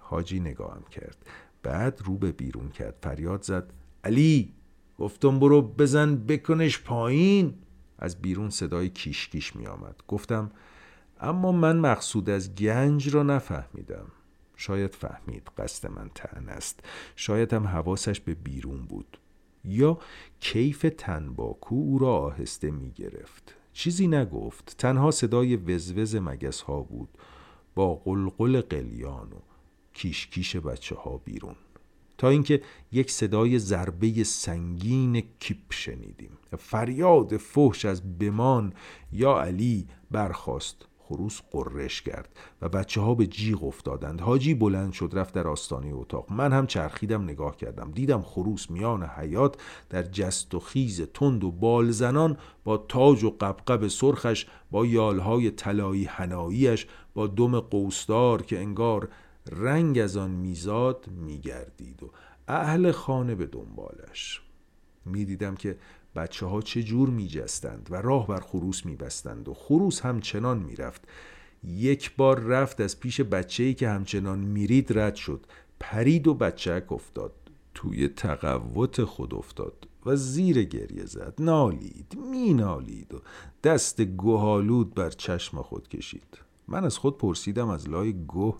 حاجی 0.00 0.40
نگاهم 0.40 0.82
کرد. 0.90 1.16
بعد 1.62 2.02
رو 2.04 2.18
به 2.18 2.32
بیرون 2.32 2.68
کرد 2.68 2.96
فریاد 3.02 3.42
زد 3.42 3.72
علی 4.04 4.54
گفتم 4.98 5.38
برو 5.38 5.62
بزن 5.62 6.16
بکنش 6.16 6.82
پایین. 6.82 7.54
از 8.00 8.22
بیرون 8.22 8.50
صدای 8.50 8.88
کیش 8.88 9.28
کیش 9.28 9.56
می 9.56 9.66
آمد 9.66 9.96
گفتم 10.08 10.50
اما 11.20 11.52
من 11.52 11.76
مقصود 11.76 12.30
از 12.30 12.54
گنج 12.54 13.14
را 13.14 13.22
نفهمیدم. 13.22 14.06
شاید 14.56 14.94
فهمید 14.94 15.50
قصد 15.58 15.90
من 15.90 16.10
تن 16.14 16.48
است. 16.48 16.80
شاید 17.16 17.52
هم 17.52 17.66
حواسش 17.66 18.20
به 18.20 18.34
بیرون 18.34 18.82
بود. 18.82 19.18
یا 19.64 19.98
کیف 20.40 20.86
تنباکو 20.98 21.74
او 21.74 21.98
را 21.98 22.16
آهسته 22.16 22.70
می 22.70 22.90
گرفت 22.90 23.54
چیزی 23.72 24.08
نگفت. 24.08 24.74
تنها 24.78 25.10
صدای 25.10 25.56
وزوز 25.56 26.16
مگس 26.16 26.60
ها 26.60 26.80
بود. 26.80 27.08
با 27.74 27.94
قلقل 27.94 28.60
قلیان 28.60 29.32
و 29.32 29.40
کیش 29.94 30.26
کیش 30.26 30.56
بچه 30.56 30.94
ها 30.94 31.18
بیرون. 31.18 31.56
تا 32.20 32.28
اینکه 32.28 32.62
یک 32.92 33.10
صدای 33.10 33.58
ضربه 33.58 34.24
سنگین 34.24 35.22
کیپ 35.38 35.72
شنیدیم. 35.72 36.38
فریاد 36.58 37.36
فحش 37.36 37.84
از 37.84 38.18
بمان 38.18 38.72
یا 39.12 39.40
علی 39.40 39.86
برخاست. 40.10 40.86
خروس 40.98 41.40
قررش 41.50 42.02
کرد 42.02 42.28
و 42.62 42.68
بچه 42.68 43.00
ها 43.00 43.14
به 43.14 43.26
جیغ 43.26 43.64
افتادند. 43.64 44.20
حاجی 44.20 44.54
بلند 44.54 44.92
شد 44.92 45.10
رفت 45.12 45.34
در 45.34 45.48
آستانه 45.48 45.90
اتاق. 45.94 46.32
من 46.32 46.52
هم 46.52 46.66
چرخیدم 46.66 47.22
نگاه 47.22 47.56
کردم. 47.56 47.90
دیدم 47.90 48.22
خروس 48.22 48.70
میان 48.70 49.02
حیات 49.02 49.56
در 49.90 50.02
جست 50.02 50.54
و 50.54 50.60
خیز 50.60 51.02
تند 51.14 51.44
و 51.44 51.50
بال 51.50 51.90
زنان 51.90 52.36
با 52.64 52.76
تاج 52.76 53.24
و 53.24 53.30
قبقب 53.40 53.88
سرخش 53.88 54.46
با 54.70 54.86
یالهای 54.86 55.50
طلایی 55.50 56.04
هناییش 56.04 56.86
با 57.14 57.26
دم 57.26 57.60
قوسدار 57.60 58.42
که 58.42 58.58
انگار 58.58 59.08
رنگ 59.50 59.98
از 59.98 60.16
آن 60.16 60.30
میزاد 60.30 61.06
میگردید 61.08 62.02
و 62.02 62.10
اهل 62.48 62.92
خانه 62.92 63.34
به 63.34 63.46
دنبالش. 63.46 64.42
می‌دیدم 65.04 65.54
که 65.54 65.76
بچه 66.16 66.46
ها 66.46 66.62
چه 66.62 66.82
جور 66.82 67.08
می 67.08 67.28
جستند 67.28 67.88
و 67.90 67.94
راه 67.94 68.26
بر 68.26 68.40
خروس 68.40 68.86
می 68.86 68.96
بستند 68.96 69.48
و 69.48 69.54
خروس 69.54 70.00
همچنان 70.00 70.58
می 70.58 70.76
رفت 70.76 71.08
یک 71.64 72.16
بار 72.16 72.40
رفت 72.40 72.80
از 72.80 73.00
پیش 73.00 73.20
بچه 73.20 73.62
ای 73.62 73.74
که 73.74 73.88
همچنان 73.88 74.38
میرید 74.38 74.98
رد 74.98 75.14
شد. 75.14 75.46
پرید 75.80 76.28
و 76.28 76.34
بچهک 76.34 76.92
افتاد. 76.92 77.32
توی 77.74 78.08
تقوت 78.08 79.04
خود 79.04 79.34
افتاد 79.34 79.88
و 80.06 80.16
زیر 80.16 80.62
گریه 80.64 81.06
زد. 81.06 81.34
نالید 81.38 82.18
می 82.30 82.54
نالید 82.54 83.14
و 83.14 83.20
دست 83.64 84.00
گوهالود 84.00 84.94
بر 84.94 85.10
چشم 85.10 85.62
خود 85.62 85.88
کشید. 85.88 86.38
من 86.68 86.84
از 86.84 86.98
خود 86.98 87.18
پرسیدم 87.18 87.68
از 87.68 87.88
لای 87.88 88.12
گوه 88.12 88.58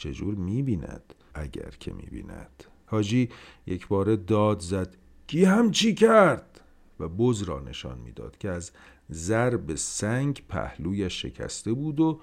چجور 0.00 0.34
می 0.34 0.62
بیند 0.62 1.14
اگر 1.34 1.70
که 1.80 1.92
می 1.92 2.06
بیند 2.10 2.64
حاجی 2.86 3.28
یک 3.66 3.88
بار 3.88 4.16
داد 4.16 4.60
زد 4.60 4.96
کی 5.26 5.44
هم 5.44 5.70
چی 5.70 5.94
کرد؟ 5.94 6.60
و 7.00 7.08
بز 7.08 7.42
را 7.42 7.60
نشان 7.60 7.98
می‌داد 7.98 8.38
که 8.38 8.50
از 8.50 8.70
ضرب 9.12 9.74
سنگ 9.74 10.42
پهلویش 10.48 11.22
شکسته 11.22 11.72
بود 11.72 12.00
و 12.00 12.20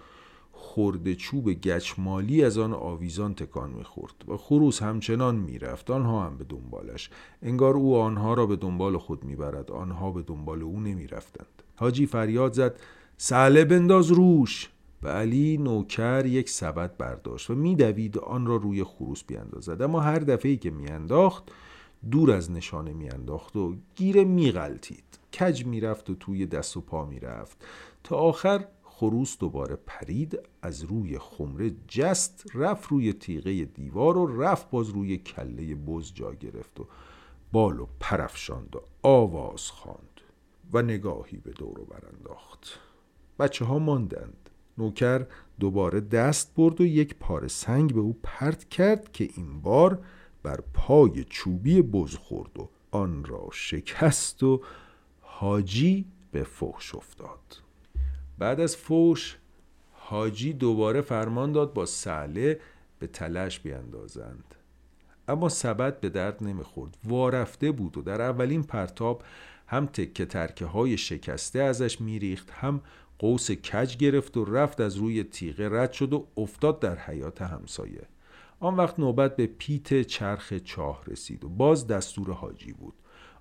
خورده 0.51 1.15
چوب 1.15 1.49
گچمالی 1.49 2.43
از 2.43 2.57
آن 2.57 2.73
آویزان 2.73 3.33
تکان 3.33 3.69
می‌خورد 3.69 4.15
و 4.27 4.37
خروس 4.37 4.81
همچنان 4.81 5.35
می‌رفت. 5.35 5.91
آنها 5.91 6.25
هم 6.25 6.37
به 6.37 6.43
دنبالش. 6.43 7.09
انگار 7.41 7.73
او 7.73 7.97
آنها 7.97 8.33
را 8.33 8.45
به 8.45 8.55
دنبال 8.55 8.97
خود 8.97 9.23
می‌برد. 9.23 9.71
آنها 9.71 10.11
به 10.11 10.21
دنبال 10.21 10.61
او 10.61 10.79
نمی‌رفتند. 10.79 11.63
حاجی 11.75 12.05
فریاد 12.05 12.53
زد 12.53 12.79
سله 13.17 13.65
بنداز 13.65 14.11
روش. 14.11 14.69
و 15.03 15.07
علی 15.07 15.57
نوکر 15.57 16.25
یک 16.25 16.49
سبد 16.49 16.97
برداشت 16.97 17.49
و 17.49 17.55
میدوید 17.55 18.17
آن 18.17 18.45
را 18.45 18.55
روی 18.55 18.83
خروس 18.83 19.23
بیاندازد 19.23 19.81
اما 19.81 19.99
هر 19.99 20.19
دفعه 20.19 20.55
که 20.55 20.71
میانداخت 20.71 21.43
دور 22.11 22.31
از 22.31 22.51
نشانه 22.51 22.93
میانداخت 22.93 23.55
و 23.55 23.75
گیره 23.95 24.23
میغلطید. 24.23 25.03
کج 25.39 25.65
می‌رفت 25.65 26.09
و 26.09 26.15
توی 26.15 26.45
دست 26.45 26.77
و 26.77 26.81
پا 26.81 27.05
می‌رفت. 27.05 27.65
تا 28.03 28.15
آخر 28.15 28.65
خروس 28.83 29.37
دوباره 29.37 29.77
پرید 29.85 30.39
از 30.61 30.83
روی 30.83 31.19
خمره 31.19 31.71
جست 31.87 32.43
رفت 32.53 32.89
روی 32.89 33.13
تیغه 33.13 33.65
دیوار 33.65 34.17
و 34.17 34.41
رفت 34.41 34.69
باز 34.69 34.89
روی 34.89 35.17
کله 35.17 35.75
بز 35.75 36.13
جا 36.13 36.33
گرفت 36.33 36.79
و 36.79 36.87
بال 37.51 37.87
پرفشاند 37.99 38.75
و 38.75 38.79
آواز 39.07 39.71
خواند 39.71 40.21
و 40.73 40.81
نگاهی 40.81 41.37
به 41.37 41.51
دور 41.51 41.79
برانداخت 41.85 42.79
بچه 43.39 43.65
ها 43.65 43.79
ماندند. 43.79 44.46
نوکر 44.77 45.25
دوباره 45.59 45.99
دست 45.99 46.55
برد 46.55 46.81
و 46.81 46.85
یک 46.85 47.15
پاره 47.15 47.47
سنگ 47.47 47.93
به 47.93 47.99
او 47.99 48.19
پرت 48.23 48.69
کرد 48.69 49.11
که 49.11 49.29
این 49.35 49.61
بار 49.61 49.99
بر 50.43 50.59
پای 50.73 51.23
چوبی 51.23 51.81
بز 51.81 52.15
خورد 52.15 52.59
و 52.59 52.69
آن 52.91 53.25
را 53.25 53.49
شکست 53.51 54.43
و 54.43 54.61
حاجی 55.21 56.05
به 56.31 56.43
فحش 56.43 56.95
افتاد. 56.95 57.39
بعد 58.37 58.59
از 58.59 58.75
فوش 58.77 59.37
حاجی 59.91 60.53
دوباره 60.53 61.01
فرمان 61.01 61.51
داد 61.51 61.73
با 61.73 61.85
سله 61.85 62.59
به 62.99 63.07
تلش 63.07 63.59
بیاندازند 63.59 64.55
اما 65.27 65.49
سبد 65.49 65.99
به 65.99 66.09
درد 66.09 66.43
نمی‌خورد. 66.43 66.97
وارفته 67.03 67.71
بود 67.71 67.97
و 67.97 68.01
در 68.01 68.21
اولین 68.21 68.63
پرتاب 68.63 69.23
هم 69.67 69.85
تکه 69.85 70.25
ترکه 70.25 70.65
های 70.65 70.97
شکسته 70.97 71.59
ازش 71.59 72.01
میریخت 72.01 72.51
هم 72.51 72.81
قوس 73.19 73.51
کج 73.51 73.97
گرفت 73.97 74.37
و 74.37 74.45
رفت 74.45 74.81
از 74.81 74.95
روی 74.95 75.23
تیغه 75.23 75.69
رد 75.69 75.91
شد 75.91 76.13
و 76.13 76.27
افتاد 76.37 76.79
در 76.79 76.95
حیات 76.95 77.41
همسایه. 77.41 78.07
آن 78.59 78.75
وقت 78.75 78.99
نوبت 78.99 79.35
به 79.35 79.47
پیت 79.47 80.01
چرخ 80.01 80.53
چاه 80.53 81.03
رسید 81.07 81.45
و 81.45 81.49
باز 81.49 81.87
دستور 81.87 82.31
حاجی 82.31 82.73
بود. 82.73 82.93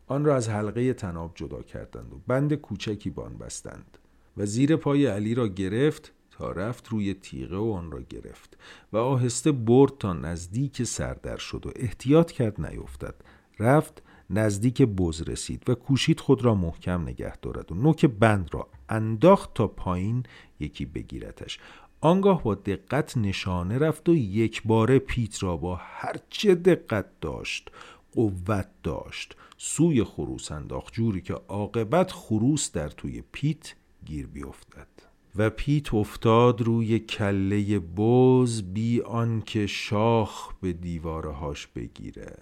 آن 0.06 0.25
را 0.25 0.37
از 0.37 0.49
حلقه 0.49 0.92
تناب 0.92 1.33
جدا 1.35 1.62
کردند 1.62 2.12
و 2.12 2.21
بند 2.26 2.54
کوچکی 2.54 3.11
بان 3.11 3.38
بستند. 3.38 3.99
و 4.37 4.47
زیر 4.47 4.76
پای 4.76 5.06
علی 5.06 5.35
را 5.35 5.49
گرفت 5.49 6.12
تا 6.30 6.52
رفت 6.52 6.88
روی 6.88 7.14
تیغه 7.14 7.56
و 7.56 7.73
آن 7.73 7.90
را 7.90 8.00
گرفت 8.00 8.59
و 8.92 8.97
آهسته 8.97 9.52
برد 9.52 9.99
تا 9.99 10.12
نزدیک 10.12 10.83
سردر 10.83 11.37
شد 11.37 11.66
و 11.66 11.71
احتیاط 11.76 12.30
کرد 12.33 12.66
نیفتد. 12.66 13.14
رفت 13.59 14.02
نزدیک 14.30 14.83
بز 14.83 15.23
رسید 15.23 15.71
و 15.71 15.75
کوشید 15.75 16.21
خود 16.21 16.45
را 16.45 16.54
محکم 16.54 17.02
نگه 17.02 17.37
دارد. 17.37 17.73
و 17.73 17.75
نوک 17.75 18.06
بند 18.06 18.49
را 18.52 18.68
انداخت 18.88 19.54
تا 19.54 19.66
پایین 19.66 20.23
یکی 20.61 20.85
بگیرتش. 20.85 21.59
آنگاه 22.00 22.42
با 22.42 22.54
دقت 22.54 23.16
نشانه 23.16 23.78
رفت 23.78 24.09
و 24.09 24.14
یک 24.14 24.62
باره 24.62 24.99
پیت 24.99 25.42
را 25.42 25.56
با 25.56 25.76
هرچه 25.80 26.54
دقت 26.54 27.06
داشت 27.21 27.71
قوت 28.14 28.68
داشت. 28.83 29.37
سوی 29.59 30.04
خروس 30.04 30.52
انداخت 30.52 30.92
جوری 30.95 31.21
که 31.21 31.35
عاقبت 31.35 32.12
خروس 32.12 32.73
در 32.73 32.88
توی 32.88 33.23
پیت 33.33 33.75
گیر 34.04 34.26
بیفتد. 34.26 34.88
و 35.37 35.50
پیت 35.50 35.95
افتاد 35.95 36.61
روی 36.61 36.99
کله 36.99 37.78
بز 37.78 38.62
بی 38.62 39.00
آنکه 39.00 39.66
شاخ 39.66 40.52
به 40.61 40.73
دیوارهاش 40.73 41.66
بگیره 41.66 42.37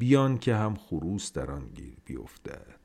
بیان 0.00 0.38
که 0.38 0.54
هم 0.54 0.74
خروس 0.74 1.32
در 1.32 1.50
آن 1.50 1.68
گیر 1.74 1.96
بیفتد. 2.04 2.80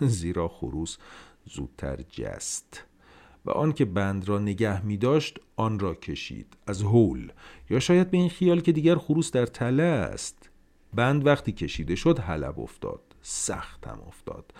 زیرا 0.00 0.48
خروس 0.48 0.96
زودتر 1.44 1.96
جست 1.96 2.84
و 3.44 3.50
آن 3.50 3.72
که 3.72 3.84
بند 3.84 4.28
را 4.28 4.38
نگه 4.38 4.84
می 4.86 4.96
داشت 4.96 5.38
آن 5.56 5.78
را 5.78 5.94
کشید 5.94 6.56
از 6.66 6.82
هول. 6.82 7.32
یا 7.70 7.80
شاید 7.80 8.10
به 8.10 8.16
این 8.16 8.28
خیال 8.28 8.60
که 8.60 8.72
دیگر 8.72 8.96
خروس 8.96 9.30
در 9.30 9.46
تله 9.46 9.82
است. 9.82 10.50
بند 10.94 11.26
وقتی 11.26 11.52
کشیده 11.52 11.94
شد 11.94 12.18
حلب 12.18 12.60
افتاد. 12.60 13.00
سخت 13.22 13.86
هم 13.86 14.00
افتاد. 14.06 14.54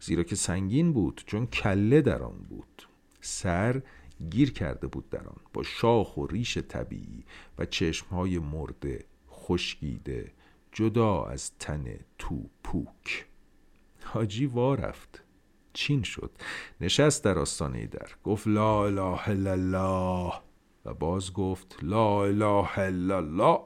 زیرا 0.00 0.22
که 0.22 0.36
سنگین 0.36 0.92
بود 0.92 1.22
چون 1.26 1.46
کله 1.46 2.00
در 2.00 2.22
آن 2.22 2.38
بود. 2.48 2.88
سر 3.20 3.82
گیر 4.30 4.52
کرده 4.52 4.86
بود 4.86 5.10
در 5.10 5.28
آن 5.28 5.40
با 5.52 5.62
شاخ 5.62 6.16
و 6.16 6.26
ریش 6.26 6.58
طبیعی 6.58 7.24
و 7.58 7.64
چشمهای 7.64 8.38
مرده 8.38 9.04
خشکیده 9.30 10.32
جدا 10.78 11.24
از 11.24 11.52
تن 11.58 11.84
تو 12.18 12.42
پوک 12.64 13.26
حاجی 14.04 14.46
وا 14.46 14.74
رفت. 14.74 15.24
چین 15.72 16.02
شد. 16.02 16.30
نشست 16.80 17.24
در 17.24 17.38
آستانه 17.38 17.86
در. 17.86 18.08
گفت 18.24 18.48
لا 18.48 18.86
اله 18.86 19.28
الا 19.28 19.52
الله. 19.52 20.32
و 20.84 20.94
باز 20.94 21.32
گفت 21.32 21.76
لا 21.82 22.24
اله 22.24 22.78
الا 22.78 23.16
الله. 23.16 23.58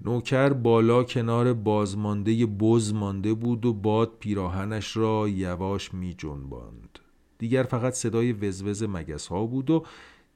نوکر 0.00 0.52
بالا 0.52 1.04
کنار 1.04 1.52
بازمانده 1.52 2.46
بز 2.46 2.94
مانده 2.94 3.34
بود 3.34 3.66
و 3.66 3.72
باد 3.72 4.12
پیراهنش 4.18 4.96
را 4.96 5.28
یواش 5.28 5.94
می 5.94 6.14
جنباند. 6.14 6.98
دیگر 7.38 7.62
فقط 7.62 7.92
صدای 7.92 8.32
وزوز 8.32 8.82
مگس 8.82 9.26
ها 9.26 9.46
بود 9.46 9.70
و 9.70 9.84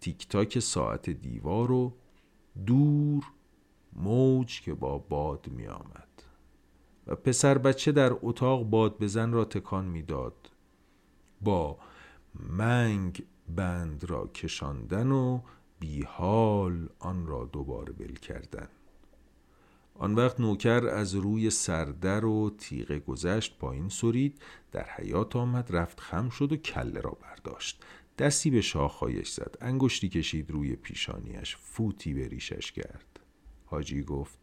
تیک 0.01 0.29
تاک 0.29 0.59
ساعت 0.59 1.11
دیوار 1.11 1.73
و 1.73 1.93
دور 2.67 3.25
موج 3.95 4.61
که 4.61 4.75
با 4.75 4.99
باد 4.99 5.49
می 5.49 5.67
آمد. 5.67 6.09
و 7.07 7.15
پسر 7.15 7.59
بچه 7.59 7.93
در 7.93 8.17
اتاق 8.23 8.65
باد 8.65 8.99
بزن 8.99 9.33
را 9.33 9.45
تکان 9.45 9.85
می‌داد. 9.85 10.51
با 11.41 11.79
منگ 12.35 13.25
بند 13.49 14.05
را 14.05 14.27
کشاندن 14.27 15.11
و 15.11 15.41
بیحال 15.81 16.89
آن 16.99 17.27
را 17.27 17.45
دوباره 17.45 17.93
بل 17.93 18.15
کردن. 18.15 18.69
آن 19.95 20.15
وقت 20.15 20.41
نوکر 20.41 20.87
از 20.87 21.15
روی 21.15 21.51
سردر 21.51 22.25
و 22.25 22.51
تیغه 22.59 22.99
گذشت 22.99 23.59
پایین 23.59 23.89
سرید 23.89 24.43
در 24.73 24.87
حیات 24.91 25.37
آمد 25.37 25.77
رفت 25.77 26.01
خم 26.01 26.29
شد 26.29 26.53
و 26.53 26.57
کله 26.57 27.01
را 27.01 27.11
برداشت. 27.11 27.85
دستی 28.19 28.51
به 28.51 28.61
شاخهایش 28.61 29.31
زد. 29.31 29.57
انگشتی 29.61 30.09
کشید 30.09 30.51
روی 30.51 30.77
پیشانیش. 30.77 31.57
فوتی 31.57 32.15
به 32.15 32.29
ریشش 32.29 32.73
کرد. 32.73 33.14
حاجی 33.75 34.03
گفت 34.03 34.39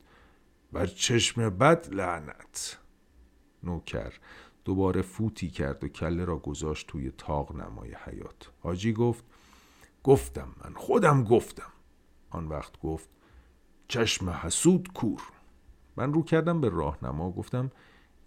بر 0.72 0.86
چشم 0.86 1.50
بد 1.50 1.94
لعنت. 1.94 2.80
نوکر 3.64 4.14
دوباره 4.66 5.02
فوتی 5.02 5.50
کرد 5.50 5.84
و 5.84 5.88
کله 5.88 6.26
را 6.26 6.38
گذاشت 6.38 6.88
توی 6.88 7.12
تاق 7.12 7.56
نمای 7.56 7.96
حیات 8.06 8.52
حاجی 8.60 8.94
گفت 8.94 9.24
گفتم 10.04 10.56
من 10.64 10.74
خودم 10.74 11.24
گفتم. 11.24 11.72
آن 12.30 12.48
وقت 12.48 12.80
گفت 12.80 13.10
چشم 13.88 14.30
حسود 14.30 14.94
کور. 14.94 15.22
من 15.96 16.14
رو 16.14 16.24
کردم 16.24 16.62
به 16.62 16.70
راهنما 16.70 17.32
گفتم 17.32 17.72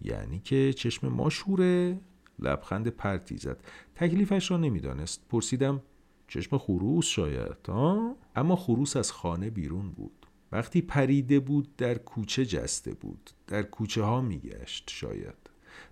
یعنی 0.01 0.39
که 0.39 0.73
چشم 0.73 1.07
ما 1.07 1.29
شوره؟ 1.29 1.99
لبخند 2.39 2.87
پرتی 2.87 3.37
زد. 3.37 3.63
تکلیفش 3.95 4.51
را 4.51 4.57
نمی‌دانست. 4.57 5.27
پرسیدم 5.29 5.81
چشم 6.27 6.57
خروس 6.57 7.05
شاید 7.05 7.67
ها؟ 7.67 8.15
اما 8.35 8.55
خروس 8.55 8.97
از 8.97 9.11
خانه 9.11 9.49
بیرون 9.49 9.91
بود. 9.91 10.24
وقتی 10.55 10.81
پریده 10.81 11.39
بود 11.39 11.75
در 11.75 11.97
کوچه 11.97 12.45
جسته 12.45 12.93
بود. 12.93 13.29
در 13.47 13.63
کوچه 13.63 14.03
ها 14.03 14.21
میگشت 14.21 14.89
شاید. 14.89 15.35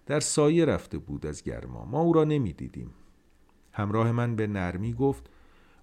در 0.06 0.20
سایه 0.20 0.66
رفته 0.66 0.98
بود 0.98 1.26
از 1.26 1.44
گرما. 1.44 1.86
ما 1.86 2.00
او 2.00 2.14
را 2.14 2.24
نمی‌دیدیم. 2.24 2.94
همراه 3.72 4.12
من 4.12 4.36
به 4.36 4.48
نرمی 4.48 4.94
گفت 4.94 5.30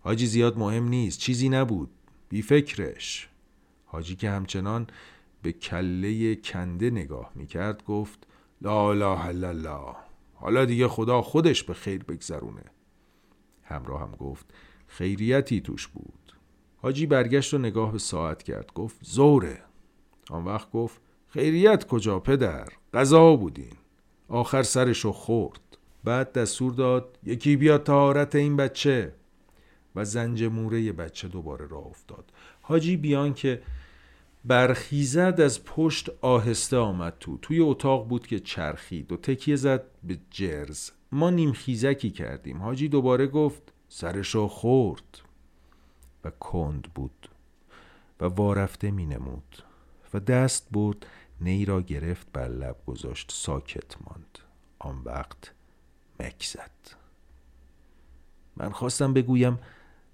حاجی 0.01 0.27
زیاد 0.27 0.59
مهم 0.59 0.88
نیست 0.88 1.19
چیزی 1.19 1.49
نبود. 1.49 1.90
بی 2.29 2.43
فکرش. 2.43 3.29
حاجی 3.87 4.16
که 4.16 4.31
همچنان 4.31 4.87
به 5.43 5.53
کله 5.53 6.35
کنده 6.35 6.90
نگاه 6.90 7.33
می‌کرد 7.35 7.85
گفت 7.85 8.27
لا 8.62 8.90
الا 8.90 9.23
الله. 9.23 9.97
حالا 10.35 10.64
دیگه 10.64 10.88
خدا 10.88 11.23
خودش 11.23 11.62
به 11.62 11.75
خیر 11.75 12.05
بگذرونه. 12.05 12.64
همراه 13.62 14.01
هم 14.01 14.12
گفت 14.12 14.47
خیریتی 14.87 15.61
توش 15.61 15.88
بود. 15.88 16.30
حاجی 16.83 17.07
برگشت 17.07 17.55
و 17.55 17.59
نگاه 17.59 17.93
به 17.93 17.99
ساعت 17.99 18.43
کرد. 18.43 18.73
گفت 18.75 18.99
زوره 19.03 19.62
آن 20.31 20.45
وقت 20.45 20.71
گفت 20.71 21.01
خیریت 21.29 21.87
کجا 21.87 22.21
پدر؟ 22.21 22.69
غذا 22.95 23.37
بودین. 23.37 23.73
آخر 24.29 24.62
سرشو 24.62 25.12
خورد. 25.12 25.61
بعد 26.05 26.33
دستور 26.33 26.73
داد 26.73 27.19
یکی 27.25 27.57
بیا 27.57 27.79
تهارت 27.79 28.35
این 28.35 28.57
بچه. 28.57 29.12
و 29.97 30.05
زنج 30.05 30.45
موره 30.45 30.93
بچه 30.93 31.29
دوباره 31.29 31.66
راه 31.66 31.87
افتاد. 31.87 32.33
حاجی 32.61 32.97
بیان 32.97 33.35
که 33.35 33.62
برخیزد 34.45 35.40
از 35.40 35.64
پشت 35.64 36.11
آهسته 36.21 36.77
آمد 36.77 37.16
تو. 37.21 37.38
توی 37.43 37.61
اتاق 37.61 38.09
بود 38.09 38.27
که 38.27 38.40
چرخید 38.40 39.12
و 39.12 39.16
تکیه 39.16 39.57
زد 39.57 39.83
به 40.03 40.19
جرز. 40.31 40.90
ما 41.12 41.31
نیم 41.31 41.53
خیزکی 41.53 42.11
کردیم. 42.11 42.62
حاجی 42.62 42.88
دوباره 42.88 43.27
گفت 43.27 43.73
سرشو 43.88 44.49
خورد. 44.49 45.30
و 46.24 46.30
کند 46.30 46.83
بود 46.94 47.28
و 48.20 48.24
وارفته 48.24 48.90
می 48.90 49.06
نمود 49.06 49.62
و 50.14 50.20
دست 50.20 50.68
برد 50.70 51.06
نی 51.40 51.64
را 51.64 51.83
گرفت 51.83 52.26
بر 52.33 52.48
لب 52.48 52.76
گذاشت 52.87 53.33
ساکت 53.33 53.96
ماند. 54.06 54.38
آن 54.78 55.02
وقت 55.04 55.52
مک 56.20 56.44
زد. 56.44 57.00
من 58.56 58.70
خواستم 58.70 59.12
بگویم 59.12 59.59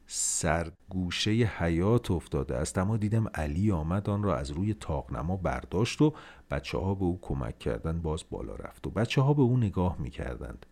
سرگوشه 0.07 1.31
حیات 1.31 2.11
افتاده 2.11 2.57
است 2.57 2.79
اما 2.79 2.97
دیدم 2.97 3.29
علی 3.35 3.71
آمد 3.71 4.11
آن 4.11 4.23
را 4.23 4.37
از 4.37 4.51
روی 4.51 4.75
تاقنما 4.75 5.37
برداشت 5.37 6.03
و 6.03 6.15
بچه 6.51 6.79
ها 6.79 6.95
به 6.95 7.05
او 7.05 7.19
کمک 7.23 7.59
کردن 7.59 8.03
باز 8.03 8.25
بالا 8.31 8.55
رفت 8.55 8.87
و 8.87 8.91
بچه 8.91 9.21
ها 9.21 9.35
به 9.35 9.43
او 9.43 9.57
نگاه 9.57 9.97
می 9.99 10.11
کردند 10.11 10.67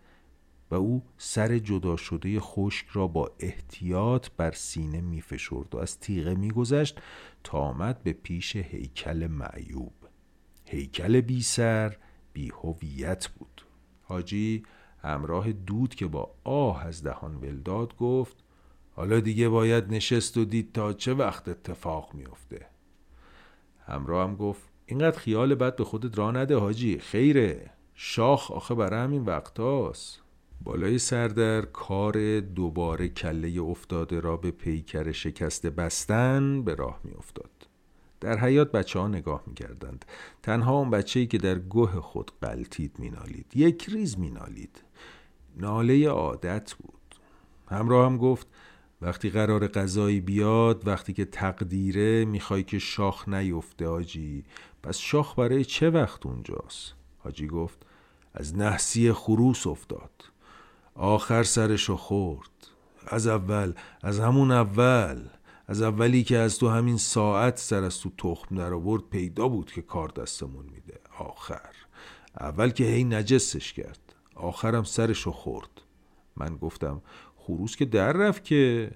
و 0.74 0.76
او 0.76 1.02
سر 1.18 1.58
جدا 1.58 1.96
شده 1.96 2.40
خشک 2.40 2.86
را 2.92 3.06
با 3.06 3.30
احتیاط 3.38 4.28
بر 4.36 4.52
سینه 4.52 5.00
می 5.00 5.20
فشرد 5.20 5.74
و 5.74 5.78
از 5.78 6.00
تیغه 6.00 6.34
می 6.34 6.50
گذشت 6.50 7.00
تا 7.44 7.58
آمد 7.58 8.02
به 8.02 8.12
پیش 8.12 8.56
هیکل 8.56 9.26
معیوب. 9.26 9.92
هیکل 10.64 11.20
بی 11.20 11.42
سر 11.42 11.96
بی 12.32 12.52
هویت 12.62 13.28
بود. 13.28 13.66
حاجی 14.02 14.62
همراه 15.02 15.52
دود 15.52 15.94
که 15.94 16.06
با 16.06 16.34
آه 16.44 16.86
از 16.86 17.02
دهان 17.02 17.34
ولداد 17.34 17.96
گفت 17.96 18.36
حالا 18.92 19.20
دیگه 19.20 19.48
باید 19.48 19.92
نشست 19.92 20.36
و 20.36 20.44
دید 20.44 20.72
تا 20.72 20.92
چه 20.92 21.14
وقت 21.14 21.48
اتفاق 21.48 22.14
میافته 22.14 22.66
همراه 23.86 24.28
هم 24.28 24.36
گفت 24.36 24.62
اینقدر 24.86 25.18
خیال 25.18 25.54
بد 25.54 25.76
به 25.76 25.84
خودت 25.84 26.18
را 26.18 26.30
نده 26.30 26.56
حاجی 26.56 26.98
خیره. 26.98 27.70
شاخ 27.94 28.50
آخه 28.50 28.74
برای 28.74 29.00
همین 29.00 29.24
وقتاست. 29.24 30.23
بالای 30.60 30.98
سردر 30.98 31.60
کار 31.60 32.40
دوباره 32.40 33.08
کله 33.08 33.62
افتاده 33.62 34.20
را 34.20 34.36
به 34.36 34.50
پیکر 34.50 35.12
شکسته 35.12 35.70
بستن 35.70 36.62
به 36.62 36.74
راه 36.74 37.00
می 37.04 37.12
افتاد. 37.12 37.50
در 38.20 38.38
حیات 38.38 38.72
بچه 38.72 38.98
ها 38.98 39.08
نگاه 39.08 39.42
می 39.46 39.54
کردند. 39.54 40.04
تنها 40.42 40.78
اون 40.78 40.90
بچه 40.90 41.20
ای 41.20 41.26
که 41.26 41.38
در 41.38 41.58
گوه 41.58 42.00
خود 42.00 42.30
قلتید 42.40 42.98
می 42.98 43.10
نالید. 43.10 43.46
یک 43.54 43.88
ریز 43.88 44.18
می 44.18 44.30
نالید. 44.30 44.82
ناله 45.56 46.08
عادت 46.08 46.74
بود. 46.74 46.94
همراه 47.70 48.06
هم 48.06 48.18
گفت 48.18 48.46
وقتی 49.02 49.30
قرار 49.30 49.68
غذایی 49.68 50.20
بیاد 50.20 50.88
وقتی 50.88 51.12
که 51.12 51.24
تقدیره 51.24 52.24
می‌خوای 52.24 52.62
که 52.62 52.78
شاخ 52.78 53.28
نیفته 53.28 53.86
آجی 53.86 54.44
پس 54.82 54.98
شاخ 54.98 55.38
برای 55.38 55.64
چه 55.64 55.90
وقت 55.90 56.26
اونجاست 56.26 56.94
حاجی 57.18 57.46
گفت 57.46 57.86
از 58.34 58.56
نحسی 58.56 59.12
خروس 59.12 59.66
افتاد 59.66 60.10
آخر 60.94 61.42
سرشو 61.42 61.96
خورد. 61.96 62.50
از 63.06 63.26
اول 63.26 63.72
از 64.02 64.20
همون 64.20 64.50
اول 64.50 65.22
از 65.66 65.82
اولی 65.82 66.22
که 66.22 66.38
از 66.38 66.58
تو 66.58 66.68
همین 66.68 66.96
ساعت 66.96 67.58
سر 67.58 67.82
از 67.82 68.00
تو 68.00 68.10
تخم 68.18 68.56
در 68.56 68.72
آورد 68.72 69.02
پیدا 69.02 69.48
بود 69.48 69.72
که 69.72 69.82
کار 69.82 70.08
دستمون 70.08 70.64
میده. 70.64 71.00
آخر. 71.18 71.70
اول 72.40 72.70
که 72.70 72.84
هی 72.84 73.04
نجسش 73.04 73.72
کرد. 73.72 74.14
آخرم 74.34 74.82
سرشو 74.82 75.32
خورد. 75.32 75.70
من 76.36 76.56
گفتم 76.56 77.02
خروس 77.36 77.76
که 77.76 77.84
در 77.84 78.12
رفت 78.12 78.44
که 78.44 78.90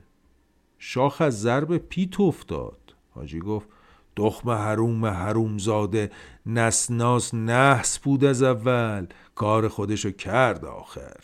شاخ 0.78 1.20
از 1.20 1.40
ضرب 1.40 1.76
پیت 1.76 2.20
افتاد. 2.20 2.94
حاجی 3.10 3.40
گفت 3.40 3.68
دخم 4.16 4.50
حروم 4.50 5.06
حروم 5.06 5.58
زاده 5.58 6.10
نسناس 6.46 7.34
نحس 7.34 7.98
بود 7.98 8.24
از 8.24 8.42
اول. 8.42 9.06
کار 9.34 9.68
خودشو 9.68 10.10
کرد 10.10 10.64
آخر. 10.64 11.20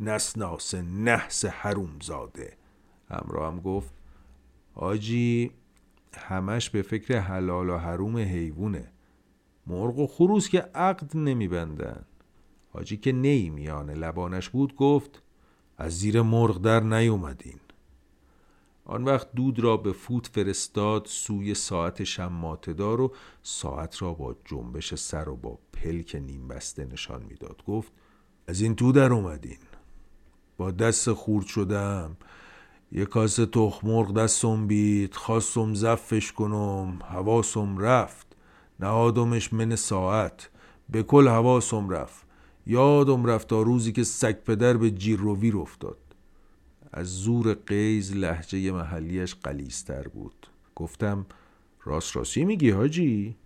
نسناس 0.00 0.74
نحس 0.74 1.44
حروم 1.44 1.98
زاده 2.02 2.56
همراه 3.10 3.52
هم 3.52 3.60
گفت 3.60 3.92
آجی 4.74 5.50
همش 6.14 6.70
به 6.70 6.82
فکر 6.82 7.18
حلال 7.18 7.70
و 7.70 7.76
حروم 7.76 8.16
حیوونه. 8.16 8.92
مرغ 9.66 9.98
و 9.98 10.06
خروس 10.06 10.48
که 10.48 10.60
عقد 10.60 11.16
نمیبندن. 11.16 12.04
حاجی 12.72 12.96
که 12.96 13.12
نی 13.12 13.50
میانه 13.50 13.94
لبانش 13.94 14.48
بود 14.48 14.76
گفت 14.76 15.22
از 15.78 15.98
زیر 15.98 16.22
مرغ 16.22 16.58
در 16.58 16.80
نیومدین. 16.80 17.60
آن 18.84 19.04
وقت 19.04 19.32
دود 19.32 19.60
را 19.60 19.76
به 19.76 19.92
فوت 19.92 20.26
فرستاد 20.26 21.06
سوی 21.06 21.54
ساعت 21.54 22.04
شماتدار 22.04 23.00
و 23.00 23.14
ساعت 23.42 24.02
را 24.02 24.14
با 24.14 24.36
جنبش 24.44 24.94
سر 24.94 25.28
و 25.28 25.36
با 25.36 25.58
پلک 25.72 26.14
نیم 26.14 26.48
بسته 26.48 26.84
نشان 26.84 27.22
می‌داد 27.22 27.64
گفت 27.66 27.92
از 28.46 28.60
این 28.60 28.76
تو 28.76 28.92
در 28.92 29.12
اومدین. 29.12 29.58
با 30.58 30.70
دست 30.70 31.12
خورد 31.12 31.46
شدم. 31.46 32.16
یه 32.92 33.04
کاسه 33.04 33.46
تخمرغ 33.46 34.14
دستم 34.14 34.66
بید 34.66 35.14
خواستم 35.14 35.74
زفش 35.74 36.32
کنم 36.32 36.98
حواسم 37.04 37.78
رفت. 37.78 38.26
نهادمش 38.80 39.52
من 39.52 39.76
ساعت 39.76 40.50
به 40.88 41.02
کل 41.02 41.28
حواسم 41.28 41.88
رفت. 41.88 42.26
یادم 42.66 43.26
رفت 43.26 43.48
تا 43.48 43.62
روزی 43.62 43.92
که 43.92 44.04
سگ 44.04 44.34
پدر 44.44 44.76
به 44.76 44.90
جیر 44.90 45.18
رو 45.18 45.36
ویر 45.36 45.56
افتاد. 45.56 45.98
از 46.92 47.06
زور 47.06 47.54
قیز 47.54 48.12
لحجه 48.12 48.72
محلیش 48.72 49.34
قلیستر 49.34 50.08
بود. 50.08 50.46
گفتم 50.76 51.26
راست 51.84 52.16
راستی 52.16 52.44
میگی 52.44 52.70
حاجی؟ 52.70 53.36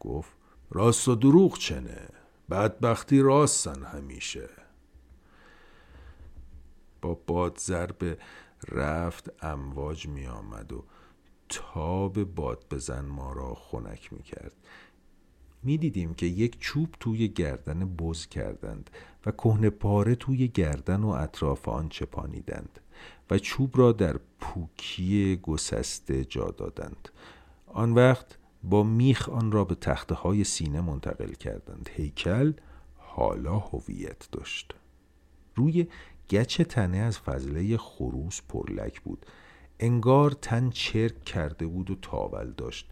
گفت 0.00 0.32
راست 0.70 1.08
و 1.08 1.14
دروغ 1.14 1.58
چنه؟ 1.58 2.08
بدبختی 2.50 3.20
راستن 3.20 3.82
همیشه. 3.84 4.65
با 7.06 7.14
باد 7.26 7.58
ضرب 7.58 8.18
رفت 8.68 9.44
امواج 9.44 10.06
می 10.08 10.26
آمد 10.26 10.72
و 10.72 10.84
تاب 11.48 12.24
باد 12.24 12.64
بزن 12.70 13.04
ما 13.04 13.32
را 13.32 13.54
خنک 13.54 14.12
می 14.12 14.22
کرد 14.22 14.52
می 15.62 15.78
دیدیم 15.78 16.14
که 16.14 16.26
یک 16.26 16.60
چوب 16.60 16.94
توی 17.00 17.28
گردن 17.28 17.96
بز 17.96 18.26
کردند 18.26 18.90
و 19.26 19.30
کهنه 19.30 19.70
پاره 19.70 20.14
توی 20.14 20.48
گردن 20.48 21.02
و 21.02 21.08
اطراف 21.08 21.68
آن 21.68 21.88
چپانیدند 21.88 22.80
و 23.30 23.38
چوب 23.38 23.78
را 23.78 23.92
در 23.92 24.20
پوکی 24.40 25.36
گسسته 25.42 26.24
جا 26.24 26.50
دادند. 26.50 27.08
آن 27.66 27.92
وقت 27.92 28.38
با 28.62 28.82
میخ 28.82 29.28
آن 29.28 29.52
را 29.52 29.64
به 29.64 29.74
تخته 29.74 30.14
های 30.14 30.44
سینه 30.44 30.80
منتقل 30.80 31.32
کردند. 31.32 31.88
هیکل 31.92 32.52
حالا 32.96 33.58
هویت 33.58 34.28
داشت. 34.32 34.74
روی 35.54 35.86
گچ 36.30 36.60
تنه 36.60 36.96
از 36.96 37.18
فضله 37.18 37.76
خروس 37.76 38.40
پرلک 38.48 39.00
بود. 39.00 39.26
انگار 39.80 40.30
تن 40.30 40.70
چرک 40.70 41.24
کرده 41.24 41.66
بود 41.66 41.90
و 41.90 41.94
تاول 41.94 42.52
داشت. 42.52 42.90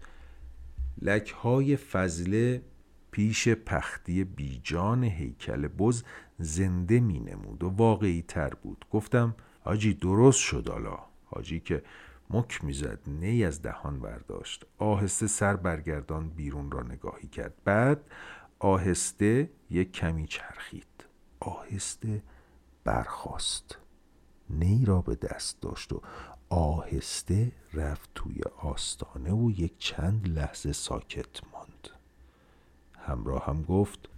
لکهای 1.03 1.77
فضله 1.77 2.62
پیش 3.11 3.49
پختی 3.49 4.25
بیجان 4.25 5.05
هیکل 5.05 5.68
بز 5.68 6.05
زنده 6.38 7.01
می 7.01 7.20
نمود 7.20 7.64
و 7.64 7.68
واقعی 7.68 8.23
تر 8.23 8.51
بود. 8.51 8.85
گفتم 8.90 9.35
حاجی 9.61 9.94
درست 9.94 10.38
شد 10.38 10.68
حالا. 10.68 10.99
حاجی 11.25 11.61
که 11.61 11.83
مک 12.31 12.64
می‌زد 12.64 12.99
نی 13.07 13.44
از 13.44 13.62
دهان 13.62 14.01
برداشت. 14.01 14.66
آهسته 14.79 15.27
سر 15.27 15.57
برگردان 15.57 16.29
بیرون 16.29 16.70
را 16.70 16.83
نگاهی 16.83 17.29
کرد. 17.29 17.55
بعد 17.64 18.01
آهسته 18.59 19.51
یک 19.70 19.92
کمی 19.92 20.27
چرخید. 20.27 21.05
آهسته 21.40 22.23
برخاست. 22.85 23.79
نی 24.51 24.85
را 24.85 25.01
به 25.01 25.14
دست 25.14 25.61
داشت 25.61 25.92
و 25.92 26.01
آهسته 26.49 27.53
رفت 27.75 28.11
توی 28.14 28.40
آستانه 28.62 29.33
و 29.33 29.51
یک 29.51 29.73
چند 29.79 30.29
لحظه 30.29 30.73
ساکت 30.73 31.44
ماند. 31.53 31.88
همراه 32.99 33.47
هم 33.47 33.62
گفت 33.62 34.09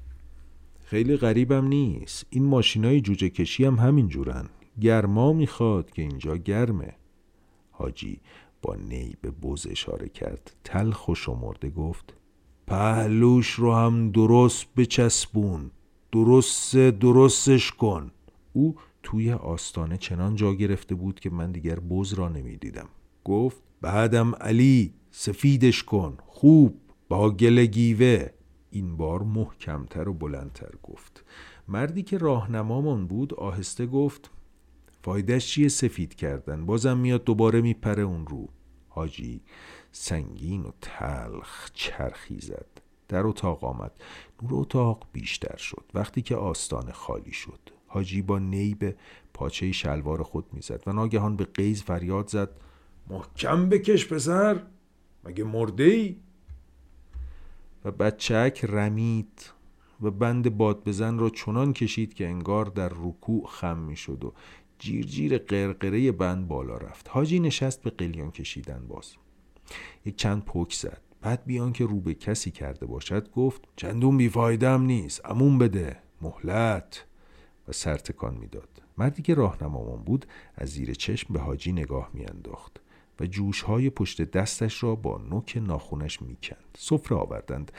خیلی 0.84 1.16
غریبم 1.16 1.66
نیست. 1.66 2.26
این 2.30 2.44
ماشینای 2.44 3.00
جوجه 3.00 3.28
کشی 3.28 3.64
هم 3.64 3.74
همین 3.74 4.08
جورن. 4.08 4.48
گرما 4.80 5.32
می‌خواد 5.32 5.90
که 5.90 6.02
اینجا 6.02 6.36
گرمه. 6.36 6.94
حاجی 7.70 8.20
با 8.62 8.74
نی 8.74 9.16
به 9.20 9.30
بز 9.30 9.66
اشاره 9.70 10.08
کرد 10.08 10.56
تلخ 10.64 11.08
و 11.08 11.14
شمرده 11.14 11.70
گفت 11.70 12.14
پهلوش 12.66 13.50
رو 13.50 13.74
هم 13.74 14.10
درست 14.10 14.66
بچسبون. 14.76 15.70
درست 16.12 16.76
درستش 16.76 17.72
کن. 17.72 18.10
او 18.56 18.76
توی 19.02 19.32
آستانه 19.32 19.96
چنان 19.96 20.34
جا 20.34 20.54
گرفته 20.54 20.94
بود 20.94 21.20
که 21.20 21.30
من 21.30 21.52
دیگر 21.52 21.80
بز 21.80 22.12
را 22.12 22.28
نمی‌دیدم. 22.28 22.88
گفت 23.24 23.62
بعدم 23.80 24.34
علی 24.34 24.94
سفیدش 25.10 25.82
کن 25.82 26.18
خوب 26.26 26.80
با 27.08 27.30
گل 27.30 27.66
گیوه. 27.66 28.30
این 28.70 28.96
بار 28.96 29.22
محکمتر 29.22 30.08
و 30.08 30.14
بلندتر 30.14 30.70
گفت. 30.82 31.24
مردی 31.68 32.02
که 32.02 32.18
راهنمامان 32.18 33.06
بود 33.06 33.34
آهسته 33.34 33.86
گفت 33.86 34.30
فایدهش 35.02 35.46
چیه 35.46 35.68
سفید 35.68 36.14
کردن؟ 36.14 36.66
بازم 36.66 36.98
میاد 36.98 37.24
دوباره 37.24 37.60
میپره 37.60 38.02
اون 38.02 38.26
رو. 38.26 38.48
حاجی 38.88 39.40
سنگین 39.92 40.62
و 40.62 40.70
تلخ 40.80 41.70
چرخی 41.74 42.40
زد. 42.40 42.68
در 43.08 43.26
اتاق 43.26 43.64
آمد. 43.64 43.92
نور 44.42 44.60
اتاق 44.60 45.06
بیشتر 45.12 45.56
شد. 45.56 45.84
وقتی 45.94 46.22
که 46.22 46.36
آستانه 46.36 46.92
خالی 46.92 47.32
شد. 47.32 47.75
حاجی 47.86 48.22
با 48.22 48.38
نی 48.38 48.74
به 48.74 48.96
پاچه 49.34 49.72
شلوار 49.72 50.22
خود 50.22 50.44
می‌زد 50.52 50.82
و 50.86 50.92
ناگهان 50.92 51.36
به 51.36 51.44
قیز 51.44 51.82
فریاد 51.82 52.28
زد 52.28 52.50
محکم 53.10 53.68
بکش 53.68 54.12
پسر 54.12 54.62
مگه 55.24 55.44
مرده 55.44 55.84
ای؟ 55.84 56.16
و 57.84 57.90
بچک 57.90 58.64
رمید 58.68 59.50
و 60.02 60.10
بند 60.10 60.56
باد 60.56 60.84
بزن 60.84 61.18
را 61.18 61.30
چنان 61.30 61.72
کشید 61.72 62.14
که 62.14 62.26
انگار 62.26 62.64
در 62.66 62.88
رکوع 62.88 63.46
خم 63.46 63.78
می 63.78 63.96
شد 63.96 64.24
و 64.24 64.32
جیرجیر 64.78 65.38
قرقره 65.38 66.12
بند 66.12 66.48
بالا 66.48 66.76
رفت. 66.76 67.08
حاجی 67.08 67.40
نشست 67.40 67.82
به 67.82 67.90
قلیان 67.90 68.30
کشیدن 68.30 68.86
باز. 68.88 69.12
یک 70.04 70.16
چند 70.16 70.44
پک 70.44 70.72
زد. 70.72 71.00
بعد 71.20 71.44
بیان 71.44 71.72
که 71.72 71.86
رو 71.86 72.00
به 72.00 72.14
کسی 72.14 72.50
کرده 72.50 72.86
باشد 72.86 73.30
گفت 73.30 73.62
چندون 73.76 74.16
بیفایدم 74.16 74.82
نیست 74.82 75.30
امون 75.30 75.58
بده 75.58 75.96
مهلت. 76.22 77.04
و 77.68 77.72
سرتکان 77.72 78.34
می‌داد. 78.34 78.82
مردی 78.98 79.22
که 79.22 79.34
راهنمامان 79.34 80.02
بود 80.02 80.26
از 80.54 80.68
زیر 80.68 80.94
چشم 80.94 81.34
به 81.34 81.40
حاجی 81.40 81.72
نگاه 81.72 82.10
میانداخت 82.12 82.80
و 83.20 83.26
جوشهای 83.26 83.90
پشت 83.90 84.22
دستش 84.22 84.82
را 84.82 84.94
با 84.94 85.18
نوک 85.18 85.62
ناخونش 85.66 86.22
می‌کند. 86.22 86.78
سفره 86.78 87.16
آوردند. 87.16 87.72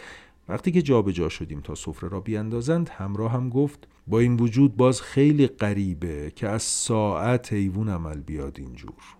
وقتی 0.49 0.71
که 0.71 0.81
جابجا 0.81 1.11
جا 1.11 1.29
شدیم 1.29 1.61
تا 1.61 1.75
سفره 1.75 2.09
را 2.09 2.19
بیاندازند 2.19 2.89
همراه 2.89 3.31
هم 3.31 3.49
گفت 3.49 3.87
با 4.07 4.19
این 4.19 4.37
وجود 4.37 4.77
باز 4.77 5.01
خیلی 5.01 5.47
غریبه 5.47 6.31
که 6.35 6.47
از 6.47 6.63
ساعت 6.63 7.53
حیوان 7.53 7.89
عمل 7.89 8.19
بیاد 8.19 8.59
اینجور. 8.59 9.15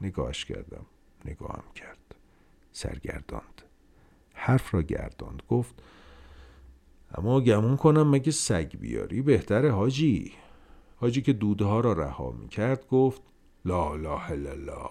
نگاهش 0.00 0.44
کردم. 0.44 0.86
نگاهم 1.24 1.64
کرد. 1.74 2.14
سرگرداند. 2.72 3.62
حرف 4.34 4.74
را 4.74 4.82
گرداند. 4.82 5.42
گفت 5.48 5.82
اما 7.14 7.40
گمون 7.40 7.76
کنم 7.76 8.10
مگه 8.10 8.32
سگ 8.32 8.76
بیاری؟ 8.80 9.22
بهتره 9.22 9.72
حاجی. 9.72 10.32
حاجی 10.96 11.22
که 11.22 11.32
دودها 11.32 11.80
را 11.80 11.92
رها 11.92 12.30
می 12.30 12.48
کرد 12.48 12.86
گفت 12.88 13.22
لا 13.64 13.96
لا 13.96 14.18
لا 14.34 14.90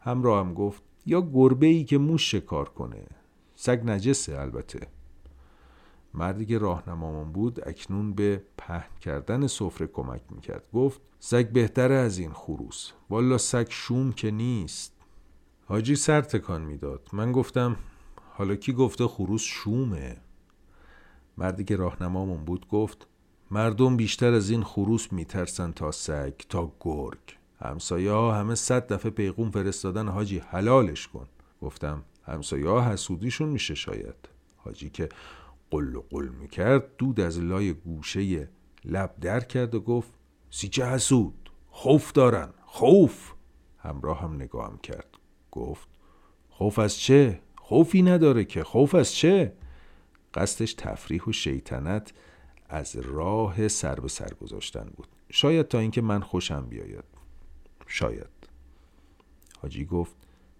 همراه 0.00 0.46
هم 0.46 0.54
گفت 0.54 0.82
یا 1.06 1.20
گربه 1.20 1.66
ای 1.66 1.84
که 1.84 1.98
موش 1.98 2.30
شکار 2.30 2.68
کنه. 2.68 3.06
سگ 3.54 3.82
نجسه 3.84 4.40
البته. 4.40 4.86
مردی 6.14 6.46
که 6.46 6.58
راهنمامان 6.58 7.32
بود 7.32 7.68
اکنون 7.68 8.12
به 8.12 8.42
پهن 8.58 8.96
کردن 9.00 9.46
سفره 9.46 9.86
کمک 9.86 10.22
می‌کرد. 10.30 10.68
گفت 10.72 11.00
سگ 11.18 11.48
بهتره 11.48 11.94
از 11.94 12.18
این 12.18 12.32
خروس. 12.32 12.92
والا 13.10 13.38
سگ 13.38 13.66
شوم 13.68 14.12
که 14.12 14.30
نیست. 14.30 14.92
حاجی 15.66 15.96
سر 15.96 16.20
تکان 16.20 16.62
می‌داد. 16.62 17.08
من 17.12 17.32
گفتم 17.32 17.76
حالا 18.34 18.56
کی 18.56 18.72
گفته 18.72 19.06
خروس 19.06 19.42
شومه؟ 19.42 20.16
مردی 21.38 21.64
که 21.64 21.76
راهنمامون 21.76 22.44
بود 22.44 22.68
گفت 22.68 23.06
مردم 23.50 23.96
بیشتر 23.96 24.34
از 24.34 24.50
این 24.50 24.62
خروس 24.62 25.12
میترسن 25.12 25.72
تا 25.72 25.92
سگ 25.92 26.34
تا 26.48 26.72
گرگ. 26.80 27.18
همسایه 27.58 28.10
ها 28.10 28.34
همه 28.34 28.54
صد 28.54 28.92
دفعه 28.92 29.10
پیغوم 29.10 29.50
فرستادن 29.50 30.08
حاجی 30.08 30.38
حلالش 30.38 31.08
کن. 31.08 31.26
گفتم 31.62 32.02
همسایه 32.24 32.68
ها 32.68 32.92
حسودیشون 32.92 33.48
میشه 33.48 33.74
شاید. 33.74 34.28
حاجی 34.56 34.90
که 34.90 35.08
قل 35.70 35.98
قل 36.10 36.28
می‌کرد 36.28 36.96
دود 36.98 37.20
از 37.20 37.40
لای 37.40 37.72
گوشه 37.72 38.48
لب 38.84 39.14
در 39.20 39.40
کرد 39.40 39.74
و 39.74 39.80
گفت 39.80 40.10
سیچه 40.50 40.86
حسود 40.86 41.50
خوف 41.70 42.12
دارن 42.12 42.48
خوف. 42.64 43.32
همراه 43.78 44.20
هم 44.20 44.34
نگاهم 44.34 44.78
کرد. 44.78 45.08
گفت 45.52 45.88
خوف 46.48 46.78
از 46.78 46.96
چه؟ 46.96 47.40
خوفی 47.56 48.02
نداره 48.02 48.44
که 48.44 48.64
خوف 48.64 48.94
از 48.94 49.12
چه؟ 49.12 49.52
قصدش 50.36 50.74
تفریح 50.74 51.22
و 51.24 51.32
شیطنت 51.32 52.12
از 52.68 52.96
راه 52.96 53.68
سر 53.68 54.00
به 54.00 54.08
سر 54.08 54.34
گذاشتن 54.40 54.90
بود. 54.96 55.08
شاید 55.30 55.68
تا 55.68 55.78
اینکه 55.78 56.00
من 56.02 56.20
خوشم 56.20 56.66
بیاید. 56.66 57.04
شاید. 57.86 58.26
حاجی 59.62 59.84
گفت 59.84 60.16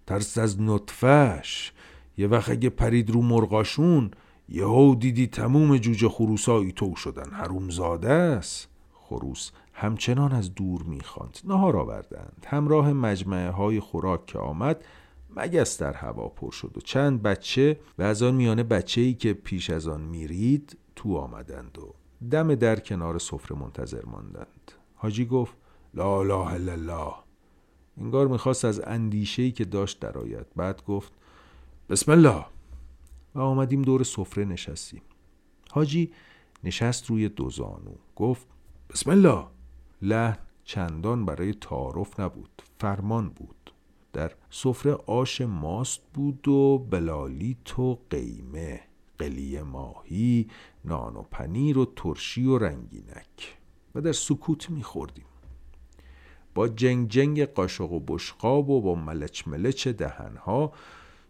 ترس 0.07 0.39
از 0.39 0.61
نطفش 0.61 1.73
یه 2.19 2.27
وقت 2.27 2.51
اگه 2.51 2.71
پرید 2.71 3.11
رو 3.11 3.23
مرغاشون 3.23 4.11
یهو 4.49 4.95
دیدی 4.95 5.27
تموم 5.27 5.77
جوجه 5.77 6.09
خروسایی 6.09 6.73
تو 6.73 6.97
شدن. 6.97 7.31
حرومزاده 7.31 8.11
است. 8.11 8.69
خروس 8.95 9.51
همچنان 9.73 10.33
از 10.33 10.55
دور 10.55 10.83
می‌خواند. 10.83 11.39
نهار 11.45 11.77
آوردند. 11.77 12.47
همراه 12.47 12.93
مجمعه 12.93 13.51
های 13.51 13.81
خوراک 13.81 14.27
که 14.27 14.39
آمد 14.39 14.85
مگس 15.37 15.79
در 15.79 15.93
هوا 15.93 16.29
پر 16.29 16.51
شد 16.51 16.73
و 16.77 16.81
چند 16.81 17.23
بچه 17.23 17.81
و 17.99 18.03
از 18.03 18.23
آن 18.23 18.35
میانه 18.35 18.63
بچه 18.63 19.01
ای 19.01 19.15
که 19.15 19.33
پیش 19.33 19.71
از 19.71 19.89
آن 19.89 20.01
میرید 20.01 20.79
تو 20.97 21.17
آمدند 21.17 21.79
و 21.79 21.95
دم 22.31 22.55
در 22.55 22.81
کنار 22.81 23.19
سفره 23.19 23.59
منتظر 23.59 24.05
ماندند. 24.05 24.73
حاجی 24.95 25.27
گفت 25.27 25.57
لا 25.95 26.23
لا 26.23 26.49
الله. 26.49 27.15
انگار 28.01 28.29
می‌خواست 28.29 28.65
از 28.65 28.81
اندیشه 28.81 29.43
ای 29.43 29.53
که 29.53 29.65
داشت 29.65 30.01
درآید 30.01 30.47
بعد 30.57 30.85
گفت 30.85 31.13
بسم 31.89 32.13
الله. 32.13 32.45
و 33.35 33.41
آمدیم 33.41 33.83
دور 33.83 34.03
سفره 34.05 34.45
نشستیم. 34.45 35.03
حاجی 35.71 36.13
نشست 36.65 37.07
روی 37.07 37.29
دو 37.29 37.51
زانو. 37.51 37.95
گفت 38.17 38.47
بسم 38.91 39.11
الله. 39.11 39.47
لحن 40.03 40.39
چندان 40.65 41.25
برای 41.27 41.55
تعارف 41.55 42.21
نبود. 42.21 42.63
فرمان 42.79 43.29
بود. 43.29 43.56
در 44.17 44.33
سفره 44.51 44.93
آش 44.93 45.41
ماست 45.41 46.01
بود 46.15 46.49
و 46.49 46.79
بلالیت 46.79 47.79
و 47.79 47.99
قیمه 48.11 48.81
قلی 49.19 49.63
ماهی 49.63 50.49
نان 50.85 51.17
و 51.17 51.23
پنیر 51.23 51.79
و 51.79 51.93
ترشی 51.97 52.47
و 52.47 52.59
رنگینک 52.59 53.59
و 53.95 54.01
در 54.01 54.13
سکوت 54.13 54.71
میخوردیم. 54.71 55.25
با 56.55 56.69
جنگ 56.69 57.09
جنگ 57.09 57.45
قاشق 57.45 57.93
و 57.93 58.01
بشقاب 58.01 58.71
و 58.71 58.81
با 58.81 58.95
ملچ 58.95 59.49
ملچ 59.49 59.89
دهنها 59.89 60.73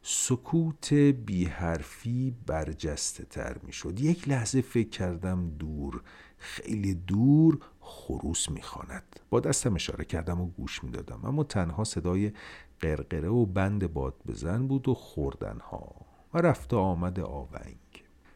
سکوت 0.03 0.93
بی 0.93 1.45
حرفی 1.45 2.35
برجسته 2.47 3.25
تر 3.25 3.57
می 3.63 3.73
شد 3.73 4.01
یک 4.01 4.29
لحظه 4.29 4.61
فکر 4.61 4.89
کردم 4.89 5.51
دور 5.59 6.03
خیلی 6.39 6.95
دور 6.95 7.59
خروس 7.87 8.51
می‌خواند. 8.51 9.21
با 9.31 9.41
دستم 9.41 9.75
اشاره 9.75 10.05
کردم 10.05 10.41
و 10.41 10.47
گوش 10.47 10.85
می‌دادم. 10.85 11.21
اما 11.25 11.45
تنها 11.45 11.85
صدای 11.85 12.33
قرقره 12.81 13.29
و 13.29 13.47
بند 13.47 13.93
باد 13.93 14.15
بزن 14.27 14.67
بود 14.67 14.89
و 14.89 14.95
خوردنها 14.95 15.93
و 16.35 16.39
رفت 16.39 16.75
آمد 16.75 17.21
آونگ. 17.21 17.77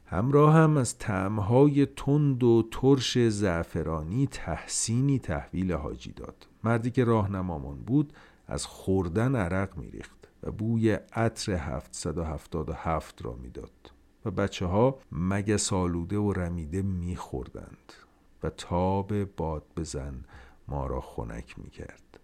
همراه 0.07 0.55
هم 0.55 0.77
از 0.77 0.99
تعمهای 0.99 1.87
تند 1.87 2.43
و 2.43 2.69
ترش 2.71 3.19
زعفرانی 3.19 4.27
تحسینی 4.27 5.19
تحویل 5.19 5.73
حاجی 5.73 6.13
داد. 6.13 6.49
مردی 6.65 6.91
که 6.91 7.05
راهنمامان 7.05 7.77
بود 7.77 8.13
از 8.47 8.67
خوردن 8.67 9.37
عرق 9.37 9.77
میریخت 9.77 10.29
و 10.43 10.53
بوی 10.53 10.93
عطر 10.93 11.53
777 11.53 13.25
را 13.25 13.33
می‌داد 13.33 13.71
و 14.25 14.31
بچه 14.31 14.67
ها 14.67 14.99
مگه 15.13 15.57
سالوده 15.57 16.19
و 16.19 16.33
رمیده 16.33 16.83
میخوردند. 16.83 17.93
و 18.43 18.51
تاب 18.51 19.25
باد 19.25 19.65
بزن 19.77 20.25
ما 20.69 20.87
را 20.87 21.01
خنک 21.01 21.59
می‌کرد. 21.59 22.21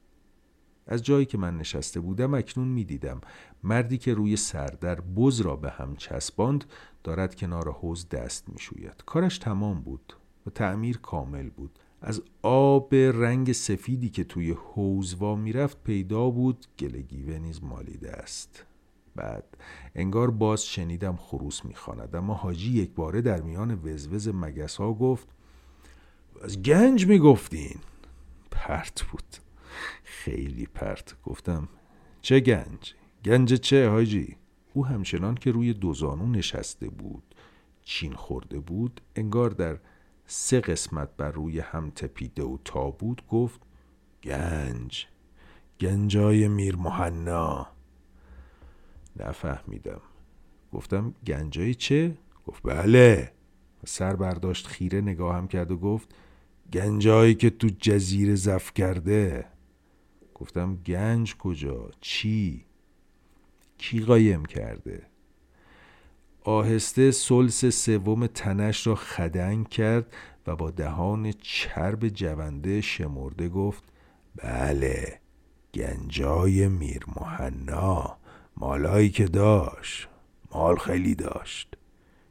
از 0.87 1.03
جایی 1.03 1.27
که 1.27 1.39
من 1.39 1.59
نشسته 1.59 2.01
بودم 2.01 2.35
اکنون 2.35 2.69
می‌دیدم 2.69 3.21
مردی 3.63 3.99
که 3.99 4.15
روی 4.15 4.37
سردر 4.37 5.01
بز 5.01 5.41
را 5.41 5.57
به 5.57 5.71
هم 5.71 5.97
چسباند 5.97 6.65
دارد 7.05 7.37
کنار 7.37 7.73
حوز 7.73 8.09
دست 8.09 8.49
می‌شوید. 8.49 9.03
کارش 9.07 9.39
تمام 9.39 9.81
بود 9.81 10.13
و 10.47 10.51
تعمیر 10.51 10.99
کامل 10.99 11.49
بود. 11.49 11.79
از 12.03 12.23
آب 12.43 12.95
رنگ 12.95 13.53
سفیدی 13.53 14.09
که 14.09 14.25
توی 14.25 14.53
حوز 14.53 15.15
وا 15.15 15.37
می‌رفت 15.37 15.85
پیدا 15.85 16.31
بود. 16.31 16.67
گلگیوه 16.79 17.39
نیز 17.39 17.65
مالیده 17.65 18.13
است. 18.13 18.65
بعد 19.17 19.45
انگار 19.95 20.31
باز 20.31 20.67
شنیدم 20.67 21.17
خروس 21.17 21.65
می‌خواند. 21.65 22.17
اما 22.17 22.35
حاجی 22.35 22.73
یک 22.73 22.91
باره 22.95 23.21
در 23.21 23.41
میان 23.41 23.81
وزوز 23.85 24.29
مگس 24.29 24.77
ها 24.77 24.93
گفت 24.93 25.29
از 26.47 26.63
گنج 26.63 27.07
می‌گفتین. 27.07 27.79
پرت 28.51 29.03
بود. 29.03 29.37
خیلی 30.05 30.67
پرت. 30.67 31.23
گفتم 31.23 31.69
چه 32.23 32.41
گنج؟ 32.41 32.95
گنج 33.25 33.55
چه 33.55 33.89
حاجی؟ 33.89 34.37
او 34.75 34.87
همچنان 34.87 35.35
که 35.35 35.51
روی 35.51 35.73
دوزانو 35.73 36.27
نشسته 36.27 36.89
بود 36.89 37.35
چین 37.83 38.13
خورده 38.13 38.61
بود 38.61 39.01
انگار 39.17 39.51
در 39.51 39.79
سه 40.27 40.61
قسمت 40.61 41.09
بر 41.17 41.31
روی 41.31 41.61
هم 41.61 41.91
تپیده 41.91 42.43
و 42.43 42.59
تابود 42.65 43.23
گفت 43.29 43.61
گنج. 44.23 45.07
گنجای 45.81 46.49
میر 46.49 46.77
محنا 46.77 47.67
نفهمیدم. 49.17 50.01
گفتم 50.73 51.15
گنجای 51.27 51.75
چه؟ 51.75 52.19
گفت 52.47 52.63
بله. 52.63 53.33
سر 53.87 54.17
برداشت 54.17 54.67
خیره 54.67 55.01
نگاهم 55.01 55.49
کرد 55.49 55.71
و 55.71 55.77
گفت 55.77 56.15
گنجایی 56.73 57.35
که 57.35 57.51
تو 57.51 57.69
جزیره 57.81 58.35
زف 58.35 58.75
کرده. 58.75 59.45
گفتم 60.35 60.77
گنج 60.77 61.37
کجا؟ 61.37 61.91
چی؟ 62.01 62.65
کی 63.79 64.01
قایم 64.01 64.45
کرده؟ 64.45 65.03
آهسته 66.45 67.11
سلس 67.11 67.65
سوم 67.65 68.27
تنش 68.27 68.87
را 68.87 68.95
خدنگ 68.95 69.69
کرد 69.69 70.17
و 70.47 70.57
با 70.57 70.71
دهان 70.71 71.33
چرب 71.33 72.09
جونده 72.09 72.81
شمرده 72.81 73.49
گفت 73.49 73.85
بله 74.37 75.21
گنجای 75.75 76.69
میر 76.69 77.05
محنا 77.17 78.17
مالایی 78.57 79.11
که 79.11 79.25
داشت. 79.25 80.09
مال 80.55 80.77
خیلی 80.77 81.15
داشت. 81.15 81.77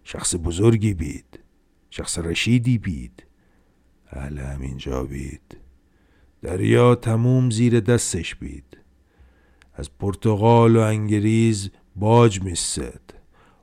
شخص 0.04 0.36
بزرگی 0.44 0.94
بید. 0.94 1.40
شخص 1.90 2.18
رشیدی 2.20 2.78
بید. 2.78 3.24
اهل 4.16 4.40
همینجا 4.40 5.04
بید. 5.04 5.58
دریا 6.42 6.96
تموم 6.96 7.50
زیر 7.50 7.80
دستش 7.80 8.36
بید. 8.36 8.78
از 9.74 9.98
پرتغال 9.98 10.76
و 10.76 10.80
انگریز 10.80 11.72
باج 11.96 12.42
میسد. 12.42 13.02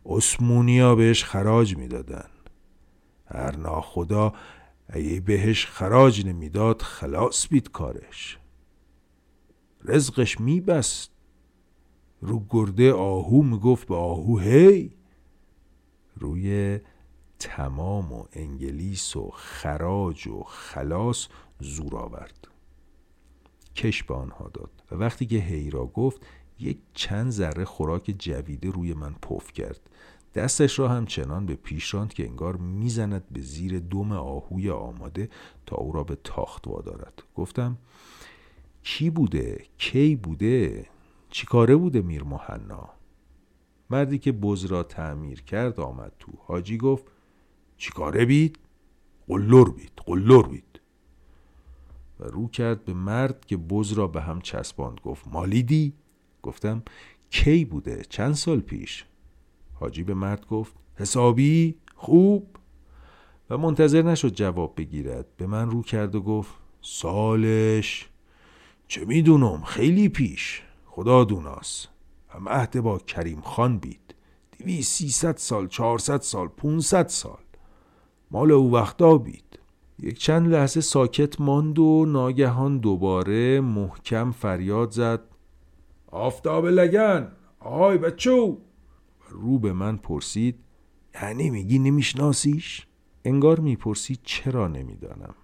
اسمونیا 0.06 0.94
بهش 0.94 1.24
خراج 1.24 1.76
می‌دادن. 1.76 2.28
هر 3.26 3.56
ناخدا 3.56 4.32
اگه 4.88 5.20
بهش 5.20 5.66
خراج 5.66 6.26
نمی‌داد 6.26 6.82
خلاص 6.82 7.48
بید 7.48 7.70
کارش. 7.70 8.38
رزقش 9.84 10.40
میبست. 10.40 11.10
رو 12.20 12.46
گرده 12.50 12.92
آهو 12.92 13.42
می‌گفت 13.42 13.88
به 13.88 13.94
آهو 13.94 14.38
هی! 14.38 14.92
روی 16.16 16.78
تمام 17.42 18.12
و 18.12 18.24
انگلیس 18.32 19.16
و 19.16 19.30
خراج 19.30 20.28
و 20.28 20.42
خلاص 20.42 21.28
زور 21.60 21.96
آورد. 21.96 22.48
کش 23.76 24.02
به 24.02 24.14
آنها 24.14 24.50
داد 24.54 24.70
و 24.90 24.94
وقتی 24.94 25.26
که 25.26 25.36
هی 25.36 25.70
را 25.70 25.86
گفت 25.86 26.26
یک 26.58 26.78
چند 26.94 27.30
ذره 27.30 27.64
خوراک 27.64 28.14
جویده 28.18 28.70
روی 28.70 28.94
من 28.94 29.14
پف 29.14 29.52
کرد. 29.52 29.80
دستش 30.34 30.78
را 30.78 30.88
هم 30.88 31.06
چنان 31.06 31.46
به 31.46 31.54
پیش 31.54 31.94
راند 31.94 32.14
که 32.14 32.26
انگار 32.26 32.56
می‌زند 32.56 33.28
به 33.30 33.40
زیر 33.40 33.78
دم 33.78 34.12
آهوی 34.12 34.70
آماده 34.70 35.28
تا 35.66 35.76
او 35.76 35.92
را 35.92 36.04
به 36.04 36.16
تاخت 36.24 36.68
وادارد. 36.68 37.22
گفتم 37.34 37.78
کی 38.82 39.10
بوده؟ 39.10 39.64
کی 39.78 40.16
بوده؟ 40.16 40.86
چیکاره 41.30 41.76
بوده 41.76 42.02
میر 42.02 42.22
محنا 42.22 42.88
مردی 43.90 44.18
که 44.18 44.32
بز 44.32 44.64
را 44.64 44.82
تعمیر 44.82 45.42
کرد 45.42 45.80
آمد 45.80 46.12
تو. 46.18 46.32
حاجی 46.46 46.78
گفت 46.78 47.11
چیکاره 47.82 48.24
بید؟ 48.24 48.58
قلر 49.28 49.64
بید 49.64 49.92
قلر 49.96 50.42
بید. 50.42 50.80
و 52.20 52.24
رو 52.24 52.48
کرد 52.48 52.84
به 52.84 52.92
مرد 52.92 53.46
که 53.46 53.56
بز 53.56 53.92
را 53.92 54.06
به 54.06 54.22
هم 54.22 54.40
چسباند. 54.40 55.00
گفت 55.00 55.28
مالیدی 55.28 55.92
گفتم 56.42 56.82
کی 57.30 57.64
بوده؟ 57.64 58.02
چند 58.08 58.34
سال 58.34 58.60
پیش؟ 58.60 59.04
حاجی 59.74 60.02
به 60.02 60.14
مرد 60.14 60.46
گفت 60.46 60.74
حسابی؟ 60.96 61.74
خوب. 61.94 62.56
و 63.50 63.58
منتظر 63.58 64.02
نشد 64.02 64.34
جواب 64.34 64.74
بگیرد. 64.76 65.36
به 65.36 65.46
من 65.46 65.70
رو 65.70 65.82
کرد 65.82 66.14
و 66.14 66.20
گفت 66.20 66.54
سالش. 66.80 68.08
چه 68.88 69.04
می‌دونم؟ 69.04 69.62
خیلی 69.62 70.08
پیش. 70.08 70.62
خدا 70.86 71.24
دوناس 71.24 71.86
هم 72.28 72.48
عهد 72.48 72.80
با 72.80 72.98
کریم 72.98 73.40
خان 73.40 73.78
بید. 73.78 74.14
دوی 74.58 74.82
سیصد 74.82 75.36
سال 75.36 75.68
چهارصد 75.68 76.20
سال 76.20 76.48
پونصد 76.48 77.08
سال. 77.08 77.38
مال 78.32 78.50
او 78.50 78.72
وقتا 78.72 79.18
بید. 79.18 79.58
یک 79.98 80.18
چند 80.18 80.48
لحظه 80.48 80.80
ساکت 80.80 81.40
ماند 81.40 81.78
و 81.78 82.04
ناگهان 82.08 82.78
دوباره 82.78 83.60
محکم 83.60 84.30
فریاد 84.30 84.90
زد. 84.90 85.20
آفتاب 86.10 86.66
لگن 86.66 87.32
آهای 87.60 87.98
بچو! 87.98 88.58
رو 89.28 89.58
به 89.58 89.72
من 89.72 89.96
پرسید 89.96 90.58
یعنی 91.22 91.50
میگی 91.50 91.78
نمیشناسیش؟ 91.78 92.86
انگار 93.24 93.60
می‌پرسید 93.60 94.20
چرا 94.22 94.68
نمی‌دانم. 94.68 95.34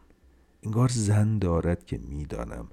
انگار 0.62 0.88
زن 0.88 1.38
دارد 1.38 1.86
که 1.86 1.98
می‌دانم. 1.98 2.68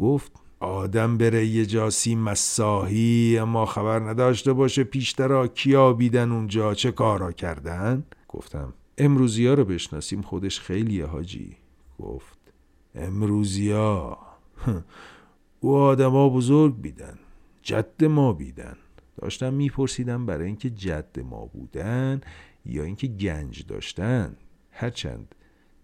گفت 0.00 0.32
آدم 0.60 1.18
بره 1.18 1.46
یه 1.46 1.66
جاسی 1.66 2.14
مساهی 2.14 3.38
اما 3.38 3.66
خبر 3.66 3.98
نداشته 3.98 4.52
باشه 4.52 4.84
پیشترا 4.84 5.46
کیا 5.48 5.92
بیدن 5.92 6.32
اونجا 6.32 6.74
چه 6.74 6.92
کارا 6.92 7.32
کردن؟ 7.32 8.04
گفتم 8.28 8.74
امروزی 8.98 9.46
ها 9.46 9.54
رو 9.54 9.64
بشناسیم 9.64 10.22
خودش 10.22 10.60
خیلیه 10.60 11.06
حاجی. 11.06 11.56
گفت 11.98 12.38
امروزی 12.94 13.70
ها 13.70 14.18
او 15.60 15.76
آدما 15.76 16.28
بزرگ 16.28 16.80
بیدن 16.80 17.18
جد 17.62 18.04
ما 18.04 18.32
بیدن. 18.32 18.76
داشتم 19.16 19.54
میپرسیدم 19.54 20.26
برای 20.26 20.46
اینکه 20.46 20.70
جد 20.70 21.20
ما 21.20 21.46
بودن 21.46 22.20
یا 22.66 22.82
اینکه 22.82 23.06
گنج 23.06 23.66
داشتن. 23.66 24.36
هرچند 24.70 25.34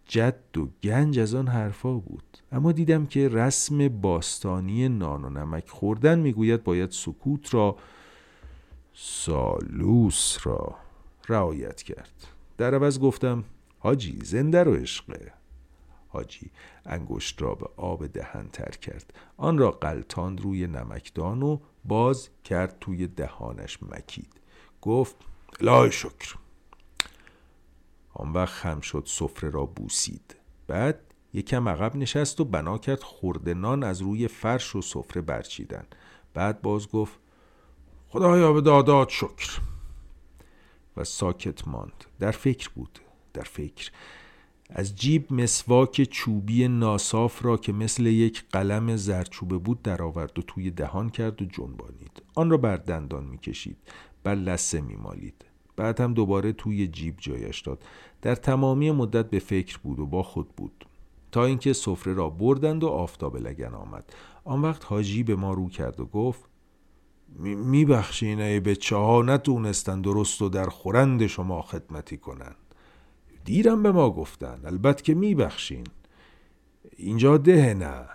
جد 0.06 0.58
و 0.58 0.68
گنج 0.82 1.18
از 1.18 1.34
آن 1.34 1.48
حرفا 1.48 1.94
بود. 1.94 2.38
اما 2.52 2.72
دیدم 2.72 3.06
که 3.06 3.28
رسم 3.28 3.88
باستانی 3.88 4.88
نان 4.88 5.24
و 5.24 5.30
نمک 5.30 5.68
خوردن 5.68 6.18
می‌گوید 6.18 6.64
باید 6.64 6.90
سکوت 6.90 7.54
را 7.54 7.76
سالوس 8.94 10.38
را 10.42 10.76
رعایت 11.28 11.82
کرد. 11.82 12.33
در 12.58 12.74
عوض 12.74 12.98
گفتم 12.98 13.44
حاجی 13.78 14.18
زنده 14.22 14.62
رو 14.62 14.74
عشقه 14.74 15.32
حاجی 16.14 16.50
انگشت 16.86 17.42
را 17.42 17.54
به 17.54 17.66
آب 17.76 18.06
دهن 18.06 18.48
تر 18.48 18.70
کرد. 18.70 19.12
آن 19.36 19.58
را 19.58 19.70
قلتاند 19.70 20.40
روی 20.40 20.66
نمکدان 20.66 21.42
و 21.42 21.58
باز 21.84 22.28
کرد 22.44 22.76
توی 22.80 23.06
دهانش 23.06 23.78
مکید. 23.82 24.40
گفت 24.82 25.16
لای 25.60 25.92
شکر. 25.92 26.34
آن 28.14 28.32
وقت 28.32 28.54
خم 28.54 28.80
شد 28.80 29.04
سفره 29.06 29.50
را 29.50 29.66
بوسید. 29.66 30.36
بعد 30.66 31.00
یکم 31.32 31.68
عقب 31.68 31.96
نشست 31.96 32.40
و 32.40 32.44
بنا 32.44 32.78
کرد 32.78 33.02
خورده 33.02 33.54
نان 33.54 33.82
از 33.82 34.00
روی 34.00 34.28
فرش 34.28 34.76
و 34.76 34.82
سفره 34.82 35.22
برچیدن. 35.22 35.86
بعد 36.34 36.62
باز 36.62 36.88
گفت 36.88 37.18
خدایا 38.08 38.52
به 38.52 38.60
دادات 38.60 39.08
شکر. 39.08 39.60
و 40.96 41.04
ساکت 41.04 41.68
ماند. 41.68 42.04
در 42.20 42.30
فکر 42.30 42.70
بود 42.74 42.98
در 43.34 43.42
فکر. 43.42 43.90
از 44.70 44.96
جیب 44.96 45.32
مسواک 45.32 46.02
چوبی 46.02 46.68
ناصاف 46.68 47.44
را 47.44 47.56
که 47.56 47.72
مثل 47.72 48.06
یک 48.06 48.44
قلم 48.52 48.96
زرچوبه 48.96 49.58
بود 49.58 49.82
درآورد 49.82 50.38
و 50.38 50.42
توی 50.42 50.70
دهان 50.70 51.10
کرد 51.10 51.42
و 51.42 51.44
جنبانید. 51.44 52.22
آن 52.34 52.50
را 52.50 52.56
بر 52.56 52.76
دندان 52.76 53.24
می‌کشید 53.24 53.76
بر 54.24 54.34
لسه 54.34 54.80
میمالید. 54.80 55.44
بعد 55.76 56.00
هم 56.00 56.14
دوباره 56.14 56.52
توی 56.52 56.88
جیب 56.88 57.14
جایش 57.18 57.60
داد. 57.60 57.84
در 58.22 58.34
تمامی 58.34 58.90
مدت 58.90 59.30
به 59.30 59.38
فکر 59.38 59.78
بود 59.78 60.00
و 60.00 60.06
با 60.06 60.22
خود 60.22 60.48
بود. 60.48 60.86
تا 61.32 61.44
اینکه 61.44 61.72
سفره 61.72 62.12
را 62.12 62.30
بردند 62.30 62.84
و 62.84 62.88
آفتاب 62.88 63.36
لگن 63.36 63.74
آمد. 63.74 64.12
آن 64.44 64.62
وقت 64.62 64.84
حاجی 64.84 65.22
به 65.22 65.36
ما 65.36 65.52
رو 65.52 65.68
کرد 65.68 66.00
و 66.00 66.06
گفت 66.06 66.44
میبخشین 67.38 68.40
ای 68.40 68.60
بچه 68.60 68.96
ها 68.96 69.22
نتونستن 69.22 70.00
درست 70.00 70.42
و 70.42 70.48
در 70.48 70.68
خورند 70.68 71.26
شما 71.26 71.62
خدمتی 71.62 72.16
کنن. 72.16 72.54
دیرم 73.44 73.82
به 73.82 73.92
ما 73.92 74.10
گفتن 74.10 74.60
البته 74.64 75.02
که 75.02 75.14
میبخشین. 75.14 75.86
اینجا 76.96 77.36
ده 77.36 77.74
نه. 77.74 78.06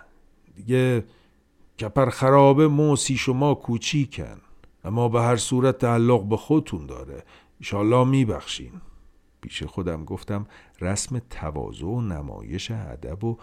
دیگه 0.56 1.04
کپر 1.80 2.10
خرابه 2.10 2.68
موسی 2.68 3.16
شما 3.16 3.54
کوچیکن. 3.54 4.40
اما 4.84 5.08
به 5.08 5.20
هر 5.20 5.36
صورت 5.36 5.78
تعلق 5.78 6.24
به 6.24 6.36
خودتون 6.36 6.86
داره. 6.86 7.24
ایشالله 7.58 8.04
میبخشین. 8.04 8.72
پیش 9.40 9.62
خودم 9.62 10.04
گفتم 10.04 10.46
رسم 10.80 11.18
تواضع 11.30 11.86
و 11.86 12.00
نمایش 12.00 12.70
ادب 12.70 13.24
و 13.24 13.38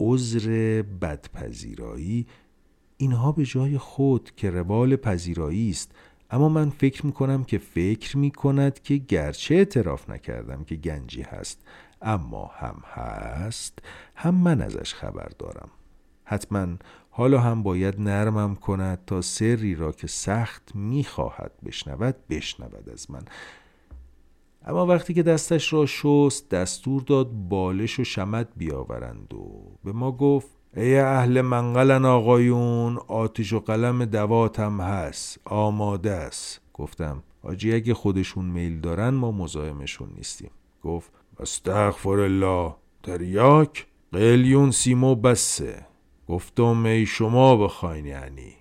عذر 0.00 0.82
بدپذیرایی 0.82 2.26
اینها 3.02 3.32
به 3.32 3.44
جای 3.44 3.78
خود 3.78 4.30
که 4.36 4.50
روال 4.50 4.96
پذیرایی 4.96 5.70
است 5.70 5.92
اما 6.30 6.48
من 6.48 6.70
فکر 6.70 7.06
می 7.06 7.12
کنم 7.12 7.44
که 7.44 7.58
فکر 7.58 8.16
می 8.16 8.30
کند 8.30 8.82
که 8.82 8.96
گرچه 8.96 9.54
اعتراف 9.54 10.10
نکردم 10.10 10.64
که 10.64 10.76
گنجی 10.76 11.22
هست 11.22 11.64
اما 12.02 12.50
هم 12.54 12.82
هست 12.84 13.78
هم 14.14 14.34
من 14.34 14.60
ازش 14.60 14.94
خبر 14.94 15.28
دارم. 15.38 15.68
حتما 16.24 16.66
حالا 17.10 17.40
هم 17.40 17.62
باید 17.62 18.00
نرمم 18.00 18.54
کند 18.54 18.98
تا 19.06 19.20
سری 19.20 19.74
را 19.74 19.92
که 19.92 20.06
سخت 20.06 20.70
می‌خواهد 20.74 21.52
بشنود 21.64 22.16
بشنود 22.28 22.88
از 22.92 23.10
من. 23.10 23.22
اما 24.64 24.86
وقتی 24.86 25.14
که 25.14 25.22
دستش 25.22 25.72
را 25.72 25.86
شست 25.86 26.48
دستور 26.48 27.02
داد 27.02 27.30
بالش 27.32 28.00
و 28.00 28.04
شمد 28.04 28.48
بیاورند 28.56 29.34
و 29.34 29.78
به 29.84 29.92
ما 29.92 30.12
گفت 30.12 30.51
ای 30.76 30.98
اهل 30.98 31.40
منقلن 31.40 32.04
آقایون 32.04 32.98
آتیش 33.08 33.52
و 33.52 33.60
قلم 33.60 34.04
دواتم 34.04 34.80
هست 34.80 35.40
آماده 35.44 36.10
است. 36.10 36.60
گفتم 36.74 37.22
آجی 37.42 37.74
اگه 37.74 37.94
خودشون 37.94 38.44
میل 38.44 38.80
دارن 38.80 39.08
ما 39.08 39.30
مزاحمشون 39.32 40.08
نیستیم. 40.16 40.50
گفت 40.82 41.12
استغفر 41.40 42.20
الله. 42.20 42.74
تریاک 43.02 43.86
قلیون 44.12 44.70
سیمو 44.70 45.14
بسه. 45.14 45.86
گفتم 46.28 46.84
ای 46.84 47.06
شما 47.06 47.56
بخواین 47.56 48.06
یعنی. 48.06 48.52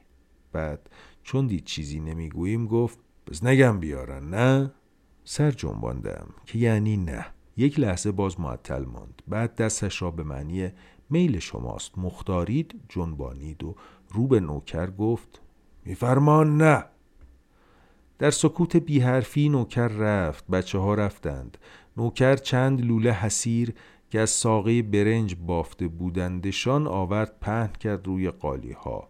بعد 0.52 0.90
چون 1.24 1.48
دید 1.48 1.66
چیزی 1.66 2.00
نمی‌گوییم 2.00 2.68
گفت 2.68 3.00
بس 3.28 3.44
نگم 3.44 3.80
بیارن 3.80 4.30
نه؟ 4.30 4.72
سر 5.24 5.52
جنباندم 5.52 6.28
که 6.46 6.60
یعنی 6.60 6.98
نه. 6.98 7.26
یک 7.58 7.80
لحظه 7.80 8.12
باز 8.12 8.40
معطل 8.40 8.86
ماند. 8.86 9.22
بعد 9.28 9.56
دستش 9.56 10.02
را 10.02 10.12
به 10.12 10.24
معنی 10.24 10.72
میل 11.12 11.40
شماست. 11.40 11.98
مختارید 11.98 12.82
جنبانید 12.90 13.64
و 13.64 13.76
رو 14.10 14.28
به 14.28 14.40
نوکر 14.40 14.92
گفت 14.92 15.42
میفرمان 15.86 16.58
نه. 16.58 16.86
در 18.20 18.32
سکوت 18.32 18.76
بیحرفی 18.76 19.50
نوکر 19.50 19.88
رفت. 19.88 20.48
بچه 20.48 20.78
ها 20.78 20.94
رفتند. 20.94 21.58
نوکر 21.98 22.36
چند 22.36 22.86
لوله 22.86 23.12
حسیر 23.12 23.74
که 24.10 24.20
از 24.20 24.30
ساقه 24.30 24.82
برنج 24.82 25.36
بافته 25.36 25.88
بودندشان 25.88 26.88
آورد 26.88 27.40
پهن 27.42 27.74
کرد 27.80 28.08
روی 28.08 28.32
قالی 28.32 28.72
ها 28.72 29.08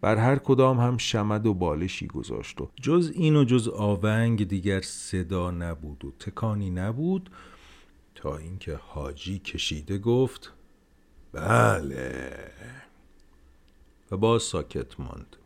بر 0.00 0.16
هر 0.16 0.36
کدام 0.36 0.80
هم 0.80 0.96
شمد 0.96 1.46
و 1.46 1.54
بالشی 1.54 2.06
گذاشت 2.06 2.60
و 2.60 2.70
جز 2.82 3.12
این 3.14 3.36
و 3.36 3.44
جز 3.44 3.68
آونگ 3.68 4.48
دیگر 4.48 4.80
صدا 4.80 5.50
نبود 5.50 6.04
و 6.04 6.10
تکانی 6.10 6.70
نبود 6.70 7.30
تا 8.14 8.36
اینکه 8.36 8.78
حاجی 8.82 9.38
کشیده 9.38 9.98
گفت 9.98 10.52
بله. 11.34 12.50
و 14.10 14.16
باز 14.16 14.42
ساکت 14.42 15.00
ماند. 15.00 15.36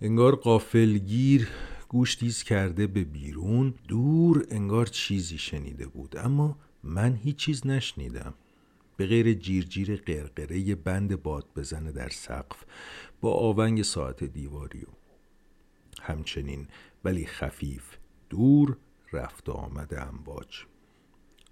انگار 0.00 0.36
قافلگیر 0.36 1.48
گوش 1.88 2.14
تیز 2.14 2.42
کرده 2.42 2.86
به 2.86 3.04
بیرون 3.04 3.74
دور 3.88 4.46
انگار 4.50 4.86
چیزی 4.86 5.38
شنیده 5.38 5.86
بود. 5.86 6.16
اما 6.16 6.56
من 6.82 7.14
هیچ 7.14 7.36
چیز 7.36 7.66
نشنیدم. 7.66 8.34
به 8.96 9.06
غیر 9.06 9.34
جیرجیر 9.34 9.96
قرقره 9.96 10.74
بند 10.74 11.22
باد 11.22 11.44
بزنه 11.56 11.92
در 11.92 12.08
سقف 12.08 12.64
با 13.20 13.32
آونگ 13.32 13.82
ساعت 13.82 14.24
دیواری 14.24 14.82
و 14.82 14.90
همچنین 16.02 16.68
ولی 17.04 17.26
خفیف 17.26 17.96
دور 18.30 18.76
رفت 19.12 19.48
آمد 19.48 19.94
امواج. 19.94 20.64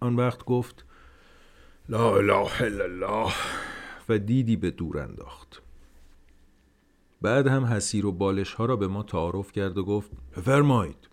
آن 0.01 0.16
وقت 0.16 0.45
گفت 0.45 0.85
لا 1.89 2.16
اله 2.16 2.62
الا 2.62 2.84
الله. 2.84 3.32
و 4.09 4.18
دیدی 4.18 4.57
به 4.57 4.70
دور 4.70 4.99
انداخت. 4.99 5.62
بعد 7.22 7.47
هم 7.47 7.64
حسیر 7.64 8.07
و 8.07 8.12
بالش 8.12 8.53
ها 8.53 8.64
را 8.64 8.76
به 8.76 8.89
ما 8.89 9.03
تعارف 9.03 9.53
کرد 9.53 9.78
و 9.78 9.84
گفت 9.84 10.11
بفرمایید 10.37 11.09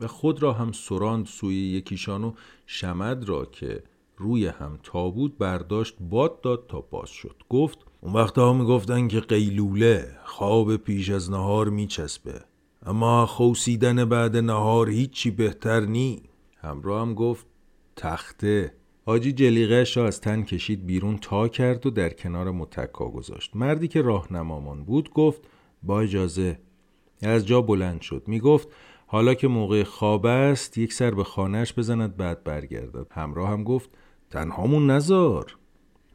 و 0.00 0.06
خود 0.06 0.42
را 0.42 0.52
هم 0.52 0.72
سراند 0.72 1.26
سوی 1.26 1.54
یکیشان 1.54 2.24
و 2.24 2.32
شمد 2.66 3.24
را 3.24 3.44
که 3.44 3.82
روی 4.16 4.46
هم 4.46 4.78
تابود 4.82 5.38
برداشت 5.38 5.96
باد 6.00 6.40
داد 6.40 6.66
تا 6.68 6.80
باز 6.80 7.08
شد. 7.08 7.36
گفت 7.48 7.78
اون 8.00 8.12
وقت 8.12 8.38
ها 8.38 8.52
می‌گفتن 8.52 9.08
که 9.08 9.20
قیلوله 9.20 10.18
خواب 10.24 10.76
پیش 10.76 11.10
از 11.10 11.30
نهار 11.30 11.68
میچسبه. 11.68 12.44
اما 12.86 13.26
خوسیدن 13.26 14.04
بعد 14.04 14.36
نهار 14.36 14.90
هیچی 14.90 15.30
بهتر 15.30 15.80
نی. 15.80 16.22
همراه 16.58 17.00
هم 17.00 17.14
گفت 17.14 17.46
تخته. 17.96 18.74
حاجی 19.04 19.32
جلیقهش 19.32 19.96
را 19.96 20.06
از 20.06 20.20
تن 20.20 20.42
کشید 20.42 20.86
بیرون 20.86 21.18
تا 21.18 21.48
کرد 21.48 21.86
و 21.86 21.90
در 21.90 22.08
کنار 22.08 22.50
متکا 22.50 23.08
گذاشت. 23.08 23.56
مردی 23.56 23.88
که 23.88 24.02
راهنمامان 24.02 24.84
بود 24.84 25.10
گفت 25.10 25.42
با 25.82 26.00
اجازه. 26.00 26.58
از 27.22 27.46
جا 27.46 27.62
بلند 27.62 28.00
شد. 28.00 28.22
می 28.26 28.40
گفت 28.40 28.68
حالا 29.06 29.34
که 29.34 29.48
موقع 29.48 29.82
خواب 29.82 30.26
است 30.26 30.78
یک 30.78 30.92
سر 30.92 31.10
به 31.10 31.24
خانهش 31.24 31.72
بزند 31.72 32.16
بعد 32.16 32.44
برگردد. 32.44 33.06
همراه 33.10 33.50
هم 33.50 33.64
گفت 33.64 33.90
تنهامون 34.30 34.90
نزار. 34.90 35.56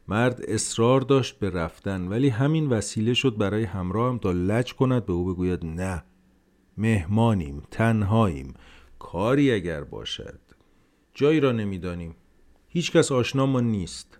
مرد 0.08 0.40
اصرار 0.48 1.00
داشت 1.00 1.38
به 1.38 1.50
رفتن 1.50 2.08
ولی 2.08 2.28
همین 2.28 2.68
وسیله 2.68 3.14
شد 3.14 3.36
برای 3.36 3.64
همراه 3.64 4.08
هم 4.08 4.18
تا 4.18 4.32
لج 4.32 4.74
کند 4.74 5.06
به 5.06 5.12
او 5.12 5.24
بگوید 5.24 5.64
نه 5.64 6.04
مهمانیم 6.76 7.62
تنهاییم 7.70 8.54
کاری 8.98 9.52
اگر 9.52 9.84
باشد. 9.84 10.40
جایی 11.14 11.40
را 11.40 11.52
نمی‌دانیم. 11.52 12.14
هیچ 12.68 12.92
کس 12.92 13.12
آشنامان 13.12 13.64
نیست. 13.64 14.18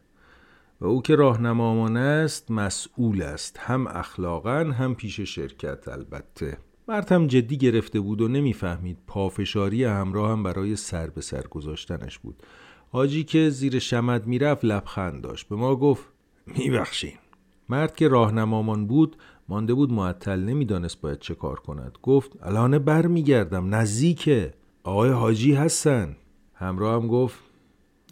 و 0.80 0.86
او 0.86 1.02
که 1.02 1.16
راهنمامان 1.16 1.96
است 1.96 2.50
مسئول 2.50 3.22
است. 3.22 3.58
هم 3.58 3.86
اخلاقا 3.86 4.72
هم 4.78 4.94
پیش 4.94 5.20
شرکت 5.20 5.88
البته. 5.88 6.58
مرد 6.88 7.12
هم 7.12 7.26
جدی 7.26 7.56
گرفته 7.56 8.00
بود 8.00 8.20
و 8.20 8.28
نمی‌فهمید. 8.28 8.98
پافشاری 9.06 9.84
همراه 9.84 10.30
هم 10.30 10.42
برای 10.42 10.76
سر 10.76 11.10
به 11.10 11.20
سر 11.20 11.42
گذاشتنش 11.42 12.18
بود. 12.18 12.42
حاجی 12.90 13.24
که 13.24 13.50
زیر 13.50 13.78
شمد 13.78 14.26
می‌رفت 14.26 14.64
لبخند 14.64 15.22
داشت. 15.22 15.48
به 15.48 15.56
ما 15.56 15.76
گفت 15.76 16.04
میبخشین. 16.46 17.18
مرد 17.68 17.96
که 17.96 18.08
راهنمامان 18.08 18.86
بود 18.86 19.16
مانده 19.48 19.74
بود 19.74 19.92
معطل 19.92 20.40
نمی‌دانست 20.40 21.00
باید 21.00 21.18
چه 21.18 21.34
کار 21.34 21.60
کند. 21.60 21.98
گفت 22.02 22.32
الان 22.42 22.78
بر 22.78 23.06
میگردم 23.06 23.74
نزدیکه. 23.74 24.54
آقای 24.84 25.10
حاجی 25.10 25.54
هستن. 25.54 26.16
همراه 26.54 27.02
هم 27.02 27.08
گفت 27.08 27.38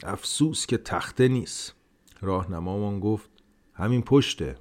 افسوس 0.02 0.66
که 0.66 0.76
تخته 0.76 1.28
نیست. 1.28 1.74
راهنمامان 2.20 3.00
گفت 3.00 3.30
همین 3.74 4.02
پشته. 4.02 4.56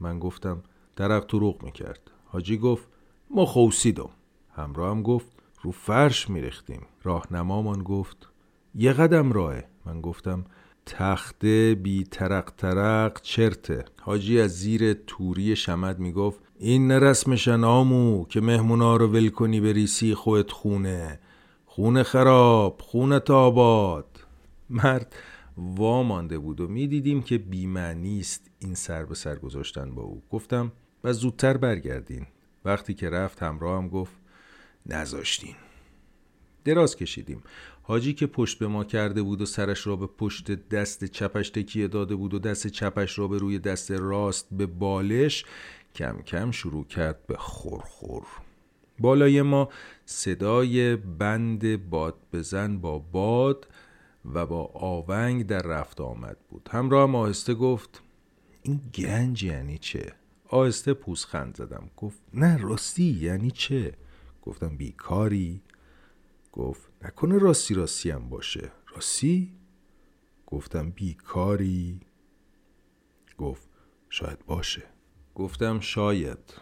من 0.00 0.18
گفتم 0.18 0.62
درق 0.96 1.34
روغ 1.34 1.62
می‌کرد. 1.62 2.10
حاجی 2.24 2.58
گفت 2.58 2.88
ما 3.30 3.46
خوسیدم. 3.46 4.10
همراه 4.52 4.90
هم 4.90 5.02
گفت 5.02 5.26
رو 5.62 5.70
فرش 5.70 6.30
میریختیم. 6.30 6.86
راهنمامان 7.02 7.82
گفت 7.82 8.28
یه 8.74 8.92
قدم 8.92 9.32
راهه. 9.32 9.68
من 9.86 10.00
گفتم 10.00 10.44
تخته 10.86 11.74
بی 11.82 12.04
ترق 12.04 12.50
ترق 12.50 13.20
چرته. 13.20 13.84
حاجی 14.00 14.40
از 14.40 14.50
زیر 14.50 14.92
توری 14.92 15.56
شمد 15.56 15.98
می‌گفت 15.98 16.40
این 16.58 16.88
نه 16.88 16.98
رسمشن 16.98 17.64
آمو 17.64 18.24
که 18.24 18.40
مهمونا 18.40 18.96
رو 18.96 19.06
ول 19.06 19.28
کنی 19.28 19.60
بریسی 19.60 20.14
خودت 20.14 20.50
خونه. 20.50 21.20
خونه 21.66 22.02
خراب 22.02 22.80
خونه 22.80 23.18
تاباد 23.20 24.09
مرد 24.70 25.16
وامانده 25.56 26.38
بود 26.38 26.60
و 26.60 26.68
می‌دیدیم 26.68 27.22
که 27.22 27.38
بیمعنی 27.38 28.20
است 28.20 28.50
این 28.58 28.74
سر 28.74 29.04
به 29.04 29.14
سر 29.14 29.36
گذاشتن 29.36 29.94
با 29.94 30.02
او. 30.02 30.22
گفتم 30.30 30.72
و 31.04 31.12
زودتر 31.12 31.56
برگردین. 31.56 32.26
وقتی 32.64 32.94
که 32.94 33.10
رفت 33.10 33.42
هم 33.42 33.88
گفت 33.88 34.12
نذاشتین. 34.86 35.54
دراز 36.64 36.96
کشیدیم. 36.96 37.42
حاجی 37.82 38.14
که 38.14 38.26
پشت 38.26 38.58
به 38.58 38.66
ما 38.66 38.84
کرده 38.84 39.22
بود 39.22 39.40
و 39.40 39.46
سرش 39.46 39.86
را 39.86 39.96
به 39.96 40.06
پشت 40.06 40.68
دست 40.68 41.04
چپش 41.04 41.50
تکیه 41.50 41.88
داده 41.88 42.14
بود 42.14 42.34
و 42.34 42.38
دست 42.38 42.66
چپش 42.66 43.18
را 43.18 43.28
به 43.28 43.38
روی 43.38 43.58
دست 43.58 43.90
راست 43.90 44.48
به 44.52 44.66
بالش 44.66 45.44
کم 45.94 46.22
کم 46.22 46.50
شروع 46.50 46.84
کرد 46.84 47.26
به 47.26 47.36
خورخور. 47.36 48.26
بالای 48.98 49.42
ما 49.42 49.68
صدای 50.04 50.96
بند 50.96 51.90
باد 51.90 52.14
بزن 52.32 52.78
با 52.78 52.98
باد 52.98 53.66
و 54.24 54.46
با 54.46 54.64
آونگ 54.64 55.46
در 55.46 55.62
رفت 55.62 56.00
آمد 56.00 56.36
بود 56.48 56.68
همراه 56.72 57.08
هم 57.08 57.14
آهسته 57.14 57.54
گفت 57.54 58.02
این 58.62 58.80
گنج 58.94 59.42
یعنی 59.42 59.78
چه؟ 59.78 60.12
آهسته 60.48 60.94
پوزخند 60.94 61.56
زدم 61.56 61.90
گفت 61.96 62.18
نه 62.34 62.56
راستی 62.56 63.18
یعنی 63.20 63.50
چه؟ 63.50 63.94
گفتم 64.42 64.76
بیکاری؟ 64.76 65.62
گفت 66.52 66.90
نکنه 67.02 67.38
راستی 67.38 67.74
راستی 67.74 68.10
هم 68.10 68.28
باشه 68.28 68.70
راستی؟ 68.94 69.52
گفتم 70.46 70.90
بیکاری؟ 70.90 72.00
گفت 73.38 73.68
شاید 74.08 74.46
باشه 74.46 74.82
گفتم 75.34 75.80
شاید 75.80 76.54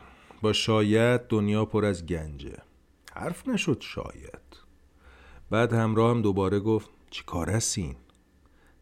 با 0.42 0.52
شاید 0.52 1.20
دنیا 1.20 1.64
پر 1.64 1.84
از 1.84 2.06
گنجه 2.06 2.58
حرف 3.14 3.48
نشد 3.48 3.80
شاید 3.80 4.56
بعد 5.50 5.72
همراه 5.72 6.10
هم 6.10 6.22
دوباره 6.22 6.60
گفت 6.60 6.90
چی 7.10 7.24
کار 7.24 7.50
هستین؟ 7.50 7.96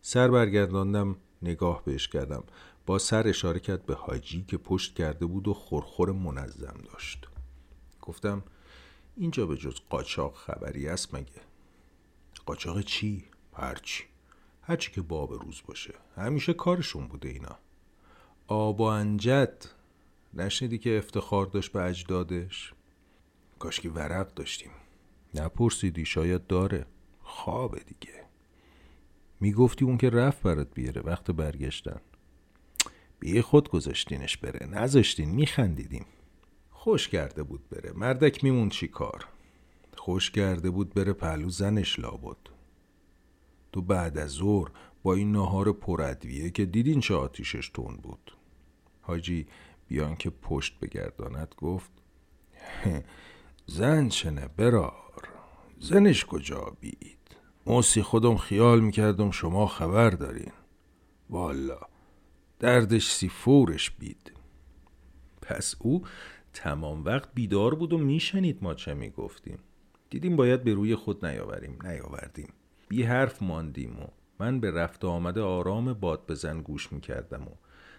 سر 0.03 0.29
برگرداندم 0.29 1.17
نگاه 1.43 1.85
بهش 1.85 2.09
کردم. 2.09 2.45
با 2.87 2.99
سر 2.99 3.29
اشاره 3.29 3.61
کرد 3.61 3.87
به 3.87 3.95
حاجی 3.95 4.45
که 4.49 4.57
پشت 4.57 4.95
کرده 4.95 5.27
بود 5.27 5.49
و 5.49 5.55
خورخور 5.55 6.13
منظم 6.13 6.77
داشت. 6.93 7.29
گفتم 8.03 8.43
اینجا 9.17 9.47
به 9.47 9.57
جز 9.57 9.75
قاچاق 9.91 10.37
خبری 10.37 10.89
است 10.89 11.15
مگه؟ 11.15 11.41
قاچاق 12.47 12.81
چی؟ 12.81 13.25
هرچی 13.53 14.05
هرچی 14.63 14.93
که 14.93 15.03
باب 15.03 15.33
روز 15.33 15.63
باشه. 15.67 15.95
همیشه 16.17 16.53
کارشون 16.53 17.07
بوده 17.07 17.29
اینا. 17.29 17.59
آب 18.47 18.81
و 18.81 18.85
انجد. 18.85 19.65
نشنیدی 20.35 20.79
که 20.79 20.99
افتخار 20.99 21.47
داشت 21.47 21.73
به 21.73 21.83
اجدادش؟ 21.83 22.73
کاش 23.59 23.81
که 23.81 23.91
ورق 23.91 24.35
داشتیم. 24.35 24.71
نپرسیدی 25.35 26.05
شاید 26.05 26.47
داره. 26.47 26.87
خوابه 27.37 27.79
دیگه. 27.79 28.25
می‌گفتی 29.41 29.85
اون 29.85 29.97
که 29.97 30.11
رفت 30.11 30.43
برات 30.43 30.75
بیاره 30.75 31.03
وقت 31.03 31.31
برگشتن. 31.31 32.01
بی 33.21 33.41
خود 33.43 33.69
گذاشتینش 33.69 34.37
بره 34.37 34.67
نذاشتین 34.67 35.31
میخندیدیم. 35.31 36.07
خوش 36.71 37.09
کرده 37.09 37.43
بود 37.43 37.69
بره. 37.69 37.93
مردک 37.93 38.45
میمون 38.45 38.69
چی 38.69 38.89
کار؟ 38.89 39.27
خوش 39.97 40.31
کرده 40.31 40.71
بود 40.71 40.95
بره 40.95 41.13
پهلو 41.13 41.49
زنش 41.51 41.99
لابد. 41.99 42.37
تو 43.73 43.83
بعد 43.83 44.19
از 44.19 44.31
ظهر 44.31 44.71
با 45.03 45.15
این 45.15 45.33
نهار 45.33 45.73
پرادویه 45.73 46.51
که 46.51 46.65
دیدین 46.65 47.01
چه 47.01 47.15
آتیشش 47.15 47.69
تون 47.69 47.97
بود. 47.97 48.37
حاجی 49.01 49.47
بیان 49.89 50.17
که 50.17 50.31
پشت 50.31 50.81
بگرداند 50.81 51.55
گفت 51.59 51.91
زن 53.67 54.09
چنه 54.09 54.49
برار؟ 54.49 55.29
زنش 55.81 56.25
کجا 56.25 56.77
بید؟ 56.81 57.16
موسی 57.67 58.03
خودم 58.03 58.37
خیال 58.37 58.81
می‌کردم 58.81 59.31
شما 59.31 59.67
خبر 59.67 60.11
دارین. 60.11 60.53
والا 61.31 61.79
دردش 62.59 63.11
سی 63.11 63.29
فورش 63.29 63.91
بید. 63.91 64.33
پس 65.43 65.75
او 65.79 66.03
تمام 66.53 67.05
وقت 67.05 67.29
بیدار 67.35 67.75
بود 67.75 67.93
و 67.93 67.99
میشنید 67.99 68.59
ما 68.63 68.75
چه 68.75 68.95
می‌گفتیم. 68.95 69.59
دیدیم 70.11 70.37
باید 70.37 70.65
به 70.65 70.75
روی 70.75 70.95
خود 70.95 71.27
نیاوریم 71.27 71.79
نیاوردیم. 71.85 72.53
بی 72.89 73.03
حرف 73.03 73.43
ماندیم 73.43 74.01
و 74.01 74.07
من 74.41 74.61
به 74.61 74.71
رفت 74.71 75.05
آمده 75.05 75.43
آرام 75.43 75.93
باد 75.93 76.27
بزن 76.27 76.61
گوش 76.61 76.93
می 76.93 77.01
کردم 77.01 77.43
و 77.43 77.55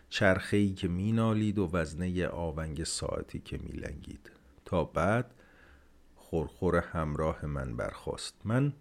چرخهی 0.09 0.73
که 0.73 0.87
می 0.87 1.11
نالید 1.11 1.59
و 1.59 1.69
وزنه 1.73 2.27
آونگ 2.27 2.83
ساعتی 2.83 3.39
که 3.39 3.57
می 3.57 3.71
لنگید. 3.71 4.31
تا 4.65 4.83
بعد 4.83 5.33
خورخور 6.15 6.75
همراه 6.75 7.45
من 7.45 7.75
برخواست 7.75 8.35
من 8.45 8.73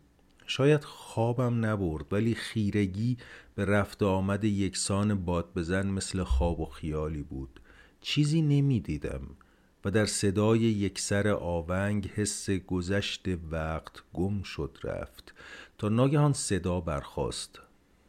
شاید 0.47 0.85
خوابم 0.85 1.65
نبرد 1.65 2.13
ولی 2.13 2.35
خیرگی 2.35 3.17
به 3.55 3.65
رفت 3.65 4.03
آمد 4.03 4.45
یکسان 4.45 5.25
باد 5.25 5.55
بزن 5.55 5.87
مثل 5.87 6.23
خواب 6.23 6.61
و 6.61 6.67
خیالی 6.67 7.23
بود. 7.23 7.61
چیزی 8.01 8.43
نمی‌دیدم 8.43 9.23
و 9.85 9.91
در 9.91 10.07
صدای 10.07 10.61
یکسر 10.61 11.29
آونگ 11.29 12.11
حس 12.15 12.51
گذشت 12.51 13.25
وقت 13.51 14.03
گم 14.15 14.43
شد 14.43 14.79
رفت. 14.85 15.35
تا 15.79 15.89
ناگهان 15.89 16.33
صدا 16.33 16.81
برخاست. 16.81 17.61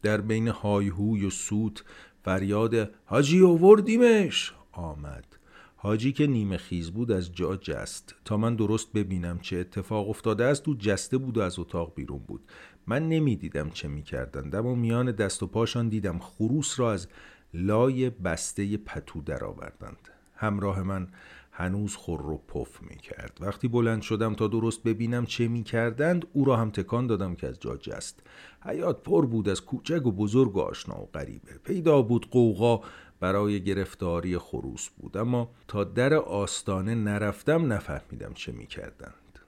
در 0.01 0.21
بین 0.21 0.47
هایهوی 0.47 1.25
و 1.25 1.29
سوت 1.29 1.83
فریاد 2.23 2.89
حاجی 3.05 3.39
اووردیمش 3.39 4.53
آمد. 4.71 5.36
حاجی 5.79 6.11
که 6.11 6.27
نیمه 6.27 6.57
خیز 6.57 6.91
بود 6.91 7.11
از 7.11 7.31
جا 7.31 7.55
جست. 7.55 8.15
تا 8.25 8.37
من 8.37 8.55
درست 8.55 8.93
ببینم 8.93 9.39
چه 9.39 9.57
اتفاق 9.57 10.09
افتاده 10.09 10.45
است 10.45 10.67
او 10.67 10.75
جسته 10.75 11.17
بود 11.17 11.37
و 11.37 11.41
از 11.41 11.59
اتاق 11.59 11.93
بیرون 11.95 12.19
بود. 12.19 12.41
من 12.87 13.09
نمی‌دیدم 13.09 13.69
چه 13.69 13.87
می‌کردند 13.87 14.55
اما 14.55 14.75
میان 14.75 15.11
دست 15.11 15.43
و 15.43 15.47
پاشان 15.47 15.89
دیدم 15.89 16.19
خروس 16.19 16.79
را 16.79 16.91
از 16.91 17.07
لای 17.53 18.09
بسته 18.09 18.77
پتو 18.77 19.21
درآوردند. 19.21 20.09
همراه 20.35 20.83
من 20.83 21.07
هنوز 21.51 21.95
خور 21.95 22.21
رو 22.21 22.37
پف 22.37 22.81
می 22.81 22.95
کرد 22.95 23.37
وقتی 23.41 23.67
بلند 23.67 24.01
شدم 24.01 24.33
تا 24.33 24.47
درست 24.47 24.83
ببینم 24.83 25.25
چه 25.25 25.47
می 25.47 25.63
کردند 25.63 26.27
او 26.33 26.45
را 26.45 26.55
هم 26.55 26.69
تکان 26.69 27.07
دادم 27.07 27.35
که 27.35 27.47
از 27.47 27.59
جا 27.59 27.77
جست. 27.77 28.23
حیات 28.61 29.03
پر 29.03 29.25
بود 29.25 29.49
از 29.49 29.61
کوچک 29.61 30.05
و 30.05 30.11
بزرگ 30.11 30.55
و 30.55 30.59
آشنا 30.59 31.01
و 31.01 31.09
غریبه. 31.13 31.53
پیدا 31.63 32.01
بود 32.01 32.29
قوقا 32.29 32.81
برای 33.19 33.63
گرفتاری 33.63 34.37
خروس 34.37 34.89
بود. 34.89 35.17
اما 35.17 35.51
تا 35.67 35.83
در 35.83 36.13
آستانه 36.13 36.95
نرفتم 36.95 37.73
نفهمیدم 37.73 38.33
چه 38.33 38.51
می 38.51 38.67
کردند 38.67 39.39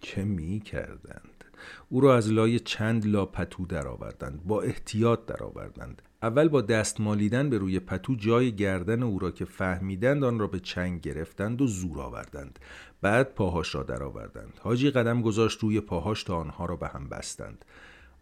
چه 0.00 0.24
می 0.24 0.60
کردند 0.60 1.44
او 1.88 2.00
را 2.00 2.16
از 2.16 2.30
لای 2.30 2.58
چند 2.58 3.06
لا 3.06 3.26
پتو 3.26 3.66
درآوردند 3.66 4.44
با 4.44 4.62
احتیاط 4.62 5.26
درآوردند. 5.26 6.02
اول 6.22 6.48
با 6.48 6.60
دست 6.60 7.00
مالیدن 7.00 7.50
به 7.50 7.58
روی 7.58 7.80
پتو 7.80 8.14
جای 8.14 8.52
گردن 8.52 9.02
او 9.02 9.18
را 9.18 9.30
که 9.30 9.44
فهمیدند 9.44 10.24
آن 10.24 10.38
را 10.38 10.46
به 10.46 10.60
چنگ 10.60 11.00
گرفتند 11.00 11.62
و 11.62 11.66
زور 11.66 12.00
آوردند. 12.00 12.58
بعد 13.00 13.34
پاهاش 13.34 13.74
را 13.74 13.82
درآوردند. 13.82 14.52
حاجی 14.60 14.90
قدم 14.90 15.22
گذاشت 15.22 15.58
روی 15.60 15.80
پاهاش 15.80 16.24
تا 16.24 16.36
آنها 16.36 16.64
را 16.64 16.76
به 16.76 16.88
هم 16.88 17.08
بستند. 17.08 17.64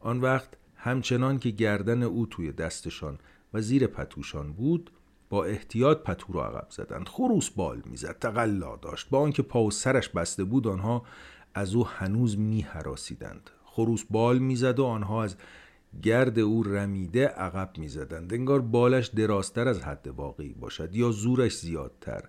آن 0.01 0.21
وقت 0.21 0.49
همچنان 0.77 1.39
که 1.39 1.51
گردن 1.51 2.03
او 2.03 2.27
توی 2.27 2.53
دستشان 2.53 3.19
و 3.55 3.61
زیر 3.61 3.87
پتوشان 3.87 4.53
بود 4.53 4.91
با 5.29 5.45
احتیاط 5.45 5.99
پتو 5.99 6.33
را 6.33 6.47
عقب 6.47 6.67
زدند. 6.71 7.09
خروس 7.09 7.51
بال 7.51 7.83
می‌زد 7.85 8.19
تقلا 8.19 8.77
داشت. 8.77 9.11
با 9.11 9.21
آنکه 9.21 9.43
پا 9.43 9.63
و 9.63 9.71
سرش 9.71 10.09
بسته 10.09 10.45
بود 10.45 10.67
آنها 10.67 11.03
از 11.55 11.75
او 11.75 11.87
هنوز 11.87 12.39
می 12.39 12.61
حراسیدند 12.61 13.51
خروس 13.65 14.05
بال 14.11 14.39
می‌زد 14.39 14.79
و 14.79 14.85
آنها 14.85 15.23
از 15.23 15.37
گرد 16.03 16.39
او 16.39 16.63
رمیده 16.63 17.27
عقب 17.27 17.79
می‌زدند. 17.79 18.35
انگار 18.35 18.61
بالش 18.61 19.07
درازتر 19.07 19.69
از 19.69 19.83
حد 19.83 20.09
واقعی 20.09 20.55
باشد 20.55 20.95
یا 20.95 21.11
زورش 21.11 21.57
زیادتر 21.57 22.25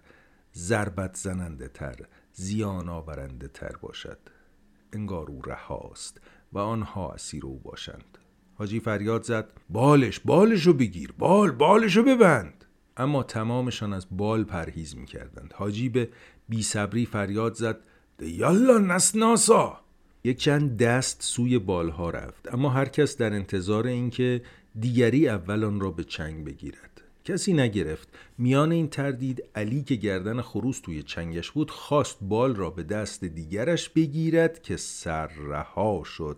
ضربت 0.56 1.16
زننده 1.16 1.68
تر 1.68 1.96
زیان 2.34 2.90
آورنده 2.90 3.48
تر 3.48 3.76
باشد. 3.82 4.20
انگار 4.94 5.28
او 5.32 5.42
رهاست 5.42 6.22
و 6.54 6.60
آنها 6.60 7.12
اسیر 7.12 7.46
او 7.46 7.60
باشند. 7.60 8.18
حاجی 8.62 8.80
فریاد 8.80 9.24
زد 9.24 9.47
بالش 9.70 10.20
بالشو 10.20 10.74
بگیر 10.74 11.14
بال 11.18 11.51
بالشو 11.51 12.03
ببند. 12.03 12.66
اما 12.97 13.24
تمامشان 13.24 13.93
از 13.93 14.05
بال 14.12 14.43
پرهیز 14.43 14.97
می‌کردند. 14.97 15.53
حاجی 15.55 15.89
به 15.89 16.09
بیصبری 16.49 17.05
فریاد 17.05 17.53
زد 17.53 17.78
یالا 18.22 18.78
نسناسا. 18.78 19.80
یک 20.24 20.38
چند 20.38 20.78
دست 20.78 21.22
سوی 21.22 21.59
بالها 21.59 22.09
رفت. 22.09 22.53
اما 22.53 22.70
هر 22.70 22.86
کس 22.86 23.18
در 23.18 23.34
انتظار 23.34 23.88
اینکه 23.88 24.41
دیگری 24.80 25.30
اول 25.30 25.64
آن 25.64 25.80
را 25.80 25.91
به 25.91 26.03
چنگ 26.03 26.45
بگیرد. 26.45 27.01
کسی 27.26 27.53
نگرفت. 27.53 28.07
میان 28.38 28.72
این 28.72 28.88
تردید 28.88 29.43
علی 29.55 29.84
که 29.84 29.95
گردن 29.95 30.41
خروس 30.41 30.80
توی 30.80 31.03
چنگش 31.03 31.51
بود 31.51 31.72
خواست 31.72 32.18
بال 32.22 32.55
را 32.55 32.70
به 32.70 32.84
دست 32.84 33.24
دیگرش 33.24 33.89
بگیرد 33.89 34.62
که 34.62 34.78
سر 34.78 35.28
رها 35.28 36.03
شد. 36.05 36.38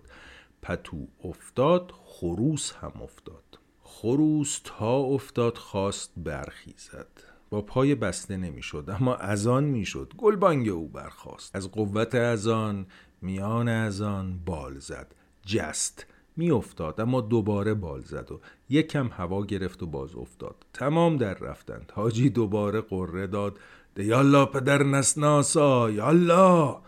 پتو 0.63 1.07
افتاد 1.23 1.91
خروس 2.23 2.71
هم 2.71 2.93
افتاد. 3.03 3.59
خروس 3.83 4.61
تا 4.63 4.97
افتاد 4.97 5.57
خواست 5.57 6.13
برخیزد. 6.17 7.07
با 7.49 7.61
پای 7.61 7.95
بسته 7.95 8.37
نمی‌شد 8.37 8.89
اما 8.99 9.15
اذان 9.15 9.63
می‌شد. 9.63 10.13
گلبانگ 10.17 10.69
او 10.69 10.87
برخاست. 10.87 11.55
از 11.55 11.71
قوت 11.71 12.15
اذان 12.15 12.85
میان 13.21 13.67
اذان 13.67 14.39
بال 14.45 14.79
زد. 14.79 15.15
جست 15.45 16.05
میافتاد 16.37 17.01
اما 17.01 17.21
دوباره 17.21 17.73
بال 17.73 18.01
زد 18.01 18.31
و 18.31 18.39
یک 18.69 18.87
کم 18.87 19.07
هوا 19.07 19.45
گرفت 19.45 19.83
و 19.83 19.87
باز 19.87 20.15
افتاد. 20.15 20.55
تمام 20.73 21.17
در 21.17 21.33
رفتند. 21.33 21.91
حاجی 21.95 22.29
دوباره 22.29 22.81
قره 22.81 23.27
داد. 23.27 23.59
یالا 23.97 24.45
پدر 24.45 24.83
نسناسا 24.83 25.91
یالا 25.91 26.81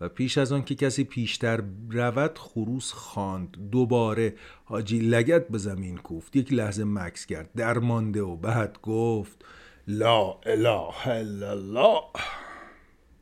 و 0.00 0.08
پیش 0.08 0.38
از 0.38 0.52
آن 0.52 0.64
که 0.64 0.74
کسی 0.74 1.04
پیشتر 1.04 1.62
رود 1.90 2.38
خروس 2.38 2.92
خواند. 2.92 3.56
دوباره 3.70 4.34
حاجی 4.64 4.98
لگت 4.98 5.48
به 5.48 5.58
زمین 5.58 5.96
کوفت. 5.96 6.36
یک 6.36 6.52
لحظه 6.52 6.84
مکس 6.84 7.26
کرد. 7.26 7.50
درمانده 7.56 8.22
و 8.22 8.36
بعد 8.36 8.78
گفت 8.82 9.44
لا 9.88 10.32
اله 10.46 11.08
الا 11.08 11.50
الله. 11.50 12.00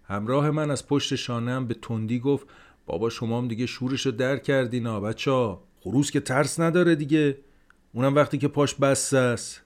همراه 0.04 0.50
من 0.50 0.70
از 0.70 0.86
پشت 0.86 1.14
شانه 1.14 1.52
هم 1.52 1.66
به 1.66 1.74
تندی 1.74 2.18
گفت 2.18 2.46
بابا 2.86 3.10
شما 3.10 3.38
هم 3.38 3.48
دیگه 3.48 3.66
شورشو 3.66 4.10
در 4.10 4.36
کردین 4.36 4.86
ها 4.86 5.00
بچه 5.00 5.30
ها 5.30 5.62
خروس 5.80 6.10
که 6.10 6.20
ترس 6.20 6.60
نداره 6.60 6.94
دیگه. 6.94 7.38
اونم 7.92 8.14
وقتی 8.14 8.38
که 8.38 8.48
پاش 8.48 8.74
بسته 8.74 9.18
است. 9.18 9.65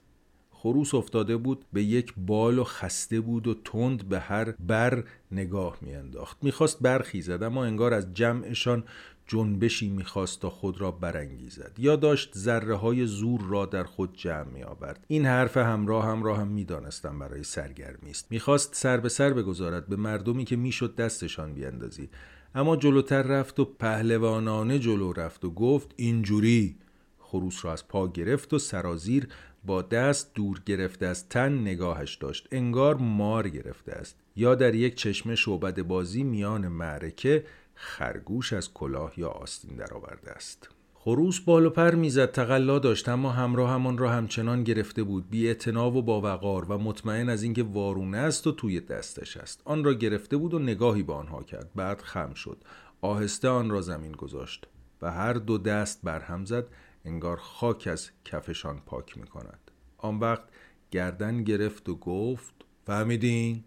خروس 0.61 0.93
افتاده 0.93 1.37
بود 1.37 1.65
به 1.73 1.83
یک 1.83 2.13
بال 2.17 2.59
و 2.59 2.63
خسته 2.63 3.19
بود 3.19 3.47
و 3.47 3.53
تند 3.65 4.09
به 4.09 4.19
هر 4.19 4.51
بر 4.51 5.03
نگاه 5.31 5.77
میانداخت. 5.81 6.37
می‌خواست 6.43 6.79
برخیزد 6.81 7.43
اما 7.43 7.65
انگار 7.65 7.93
از 7.93 8.13
جمعشان 8.13 8.83
جنبشی 9.27 9.89
می‌خواست 9.89 10.41
تا 10.41 10.49
خود 10.49 10.81
را 10.81 10.91
برانگیزد. 10.91 11.71
یا 11.77 11.95
داشت 11.95 12.37
ذره 12.37 12.75
های 12.75 13.05
زور 13.05 13.41
را 13.49 13.65
در 13.65 13.83
خود 13.83 14.09
جمع 14.13 14.43
می 14.43 14.63
آورد 14.63 15.05
این 15.07 15.25
حرف 15.25 15.57
همراه 15.57 16.05
همراه 16.05 16.37
هم 16.37 16.47
می‌دانستم 16.47 17.19
برای 17.19 17.43
سرگرمی 17.43 18.09
است. 18.09 18.27
می‌خواست 18.29 18.75
سر 18.75 18.97
به 18.97 19.09
سر 19.09 19.33
بگذارد 19.33 19.87
به 19.87 19.95
مردمی 19.95 20.45
که 20.45 20.55
می‌شد 20.55 20.95
دستشان 20.95 21.53
بیاندازی 21.53 22.09
اما 22.55 22.75
جلوتر 22.75 23.21
رفت 23.21 23.59
و 23.59 23.65
پهلوانانه 23.65 24.79
جلو 24.79 25.13
رفت 25.13 25.45
و 25.45 25.49
گفت 25.49 25.93
اینجوری. 25.95 26.75
خروس 27.19 27.65
را 27.65 27.73
از 27.73 27.87
پا 27.87 28.07
گرفت 28.07 28.53
و 28.53 28.59
سرازیر 28.59 29.27
با 29.65 29.81
دست 29.81 30.31
دور 30.33 30.61
گرفته 30.65 31.05
از 31.05 31.29
تن 31.29 31.61
نگاهش 31.61 32.15
داشت. 32.15 32.47
انگار 32.51 32.95
مار 32.95 33.49
گرفته 33.49 33.91
است. 33.91 34.15
یا 34.35 34.55
در 34.55 34.75
یک 34.75 34.95
چشمه 34.95 35.35
شعبد 35.35 35.81
بازی 35.81 36.23
میان 36.23 36.67
معرکه 36.67 37.45
خرگوش 37.75 38.53
از 38.53 38.73
کلاه 38.73 39.13
یا 39.17 39.29
آستین 39.29 39.75
درآورده 39.75 40.31
است. 40.31 40.69
خروس 40.93 41.39
بال 41.39 41.65
و 41.65 41.69
پر 41.69 41.95
می‌زد 41.95 42.31
تقلا 42.31 42.79
داشت 42.79 43.09
اما 43.09 43.31
همراه 43.31 43.71
همان 43.71 43.97
را 43.97 44.09
همچنان 44.09 44.63
گرفته 44.63 45.03
بود. 45.03 45.29
بی 45.29 45.55
و 45.75 46.01
با 46.01 46.21
وقار 46.21 46.65
و 46.65 46.77
مطمئن 46.77 47.29
از 47.29 47.43
اینکه 47.43 47.63
وارونه 47.63 48.17
است 48.17 48.47
و 48.47 48.51
توی 48.51 48.79
دستش 48.79 49.37
است. 49.37 49.61
آن 49.65 49.83
را 49.83 49.93
گرفته 49.93 50.37
بود 50.37 50.53
و 50.53 50.59
نگاهی 50.59 51.03
به 51.03 51.13
آنها 51.13 51.43
کرد. 51.43 51.69
بعد 51.75 52.01
خم 52.01 52.33
شد. 52.33 52.57
آهسته 53.01 53.49
آن 53.49 53.69
را 53.69 53.81
زمین 53.81 54.11
گذاشت 54.11 54.67
و 55.01 55.11
هر 55.11 55.33
دو 55.33 55.57
دست 55.57 55.99
برهم 56.03 56.45
زد. 56.45 56.65
انگار 57.05 57.37
خاک 57.37 57.87
از 57.91 58.09
کفشان 58.25 58.79
پاک 58.85 59.17
می 59.17 59.27
کند 59.27 59.71
آن 59.97 60.19
وقت 60.19 60.43
گردن 60.91 61.43
گرفت 61.43 61.89
و 61.89 61.95
گفت 61.95 62.53
فهمیدین؟ 62.85 63.63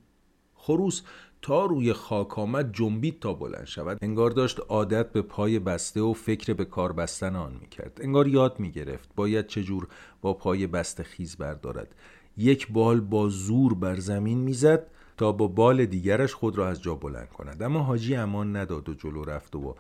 خروس 0.55 1.03
تا 1.43 1.65
روی 1.65 1.93
خاک 1.93 2.39
آمد 2.39 2.73
جنبید 2.73 3.21
تا 3.21 3.35
بلند 3.35 3.67
شود. 3.67 3.99
انگار 4.03 4.31
داشت 4.31 4.61
عادت 4.69 5.13
به 5.13 5.23
پای 5.23 5.59
بسته 5.59 6.01
و 6.01 6.13
فکر 6.13 6.53
به 6.53 6.65
کار 6.65 6.93
بستن 6.93 7.37
آن 7.37 7.57
می‌کرد. 7.61 7.99
انگار 8.03 8.29
یاد 8.29 8.61
می‌گرفت 8.61 9.09
باید 9.17 9.47
چجور 9.47 9.89
با 10.23 10.35
پای 10.35 10.67
بسته 10.67 11.03
خیز 11.03 11.37
بردارد. 11.37 11.95
یک 12.37 12.73
بال 12.73 13.01
با 13.01 13.29
زور 13.29 13.75
بر 13.75 13.97
زمین 13.97 14.39
می‌زد 14.39 14.87
تا 15.17 15.33
با 15.33 15.49
بال 15.49 15.87
دیگرش 15.87 16.35
خود 16.35 16.59
را 16.59 16.69
از 16.69 16.83
جا 16.83 16.95
بلند 16.95 17.29
کند. 17.29 17.63
اما 17.63 17.81
حاجی 17.81 18.15
امان 18.15 18.57
نداد 18.57 18.89
و 18.89 18.95
جلو 18.95 19.25
رفت 19.25 19.57
و 19.57 19.75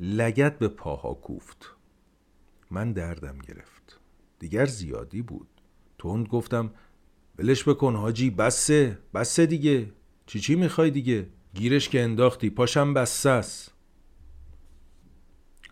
لگت 0.00 0.58
به 0.58 0.68
پاها 0.68 1.14
کوفت. 1.14 1.73
من 2.70 2.92
دردم 2.92 3.38
گرفت. 3.38 4.00
دیگر 4.38 4.66
زیادی 4.66 5.22
بود. 5.22 5.48
تند 5.98 6.28
گفتم 6.28 6.70
ولش 7.38 7.68
بکن 7.68 7.96
حاجی 7.96 8.30
بسه 8.30 8.98
بسه 9.14 9.46
دیگه. 9.46 9.92
چی 10.26 10.40
چی 10.40 10.54
می‌خوای 10.54 10.90
دیگه؟ 10.90 11.26
گیرش 11.54 11.88
که 11.88 12.02
انداختی 12.02 12.50
پاشم 12.50 12.94
بسه 12.94 13.30
است. 13.30 13.74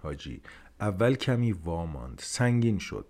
حاجی 0.02 0.42
اول 0.80 1.14
کمی 1.14 1.52
واماند 1.52 2.18
سنگین 2.18 2.78
شد. 2.78 3.06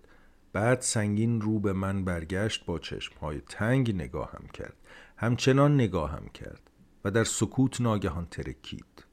بعد 0.53 0.81
سنگین 0.81 1.41
رو 1.41 1.59
به 1.59 1.73
من 1.73 2.05
برگشت 2.05 2.65
با 2.65 2.79
چشمهای 2.79 3.41
تنگ 3.41 3.95
نگاهم 3.95 4.47
کرد. 4.53 4.77
همچنان 5.17 5.73
نگاهم 5.75 6.27
کرد 6.27 6.69
و 7.05 7.11
در 7.11 7.23
سکوت 7.23 7.81
ناگهان 7.81 8.25
ترکید. 8.25 9.05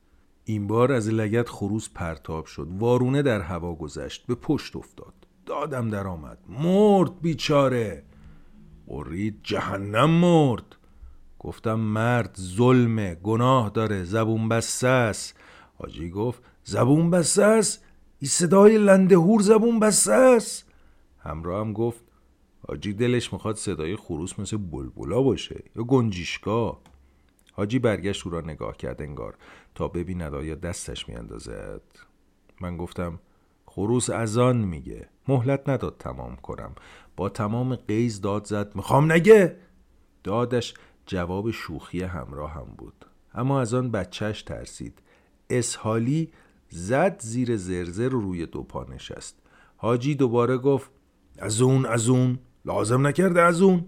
این 0.51 0.67
بار 0.67 0.93
از 0.93 1.09
لگت 1.09 1.49
خروس 1.49 1.89
پرتاب 1.95 2.47
شد. 2.47 2.69
وارونه 2.79 3.23
در 3.23 3.41
هوا 3.41 3.75
گذشت 3.75 4.27
به 4.27 4.35
پشت 4.35 4.77
افتاد. 4.77 5.15
دادم 5.47 5.91
در 5.91 6.07
آمد 6.07 6.39
مرد 6.49 7.21
بیچاره! 7.21 8.03
قرید 8.87 9.41
جهنم 9.43 10.11
مرد! 10.11 10.77
گفتم 11.39 11.75
مرد 11.75 12.37
ظلمه 12.41 13.15
گناه 13.15 13.71
داره 13.71 14.05
زبون 14.05 14.49
بسته 14.49 14.89
است. 14.89 15.37
حاجی 15.79 16.11
گفت 16.11 16.43
زبون 16.65 17.11
بسته 17.11 17.43
است؟ 17.43 17.85
این 18.19 18.29
صدای 18.29 18.79
لندهور 18.79 19.43
زبون 19.43 19.81
بسته 19.81 20.13
است؟ 20.13 20.65
همراه 21.19 21.61
هم 21.61 21.73
گفت 21.73 22.05
حاجی 22.69 22.93
دلش 22.93 23.33
می‌خواد 23.33 23.57
صدای 23.57 23.97
خروس 23.97 24.39
مثل 24.39 24.57
بلبلا 24.57 25.23
باشه 25.23 25.65
یا 25.77 25.83
گنجیشکا 25.85 26.79
حاجی 27.53 27.79
برگشت 27.79 28.27
او 28.27 28.33
را 28.33 28.41
نگاه 28.41 28.77
کرد 28.77 29.03
انگار 29.03 29.35
تا 29.75 29.89
ببیند 29.89 30.35
آیا 30.35 30.55
دستش 30.55 31.09
میاندازد. 31.09 31.83
من 32.61 32.77
گفتم 32.77 33.19
خروس 33.67 34.11
از 34.11 34.39
آن 34.39 34.57
میگه. 34.57 35.09
مهلت 35.29 35.69
نداد 35.69 35.97
تمام 35.99 36.37
کنم. 36.37 36.75
با 37.17 37.29
تمام 37.29 37.75
قیز 37.75 38.21
داد 38.21 38.45
زد 38.45 38.77
می‌خوام 38.77 39.13
نگه؟ 39.13 39.57
دادش 40.25 40.75
جواب 41.07 41.51
شوخی 41.51 42.03
همراه 42.03 42.53
هم 42.53 42.67
بود. 42.79 43.07
اما 43.35 43.61
از 43.61 43.75
آن 43.75 43.91
بچهش 43.91 44.43
ترسید. 44.43 45.03
اسحالی 45.51 46.33
زد 46.69 47.21
زیر 47.21 47.57
زرزر 47.57 48.09
رو 48.09 48.21
روی 48.21 48.47
دو 48.47 48.63
پا 48.63 48.85
نشست. 48.85 49.37
حاجی 49.77 50.15
دوباره 50.15 50.59
گفت 50.59 50.91
از 51.39 51.61
اون 51.61 51.87
از 51.87 52.09
اون. 52.09 52.39
لازم 52.65 53.07
نکرده 53.07 53.43
از 53.43 53.63
اون. 53.63 53.87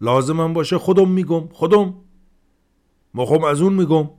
لازمم 0.00 0.52
باشه 0.52 0.78
خودم 0.78 1.08
میگم 1.08 1.48
خودم. 1.48 1.94
مخم 3.14 3.44
از 3.44 3.60
اون 3.60 3.72
میگم. 3.72 4.10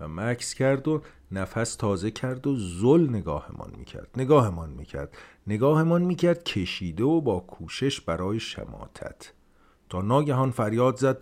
و 0.00 0.08
مکس 0.08 0.54
کرد 0.54 0.88
و 0.88 1.02
نفس 1.32 1.76
تازه 1.76 2.10
کرد 2.10 2.46
و 2.46 2.56
زل 2.56 3.08
نگاهمان 3.08 3.72
می‌کرد 3.78 4.08
نگاهمان 4.16 4.70
می‌کرد 4.70 5.16
نگاهمان 5.46 6.02
می‌کرد 6.02 6.44
کشیده 6.44 7.04
و 7.04 7.20
با 7.20 7.40
کوشش 7.40 8.00
برای 8.00 8.40
شماتت. 8.40 9.32
تا 9.88 10.02
ناگهان 10.02 10.50
فریاد 10.50 10.96
زد 10.96 11.18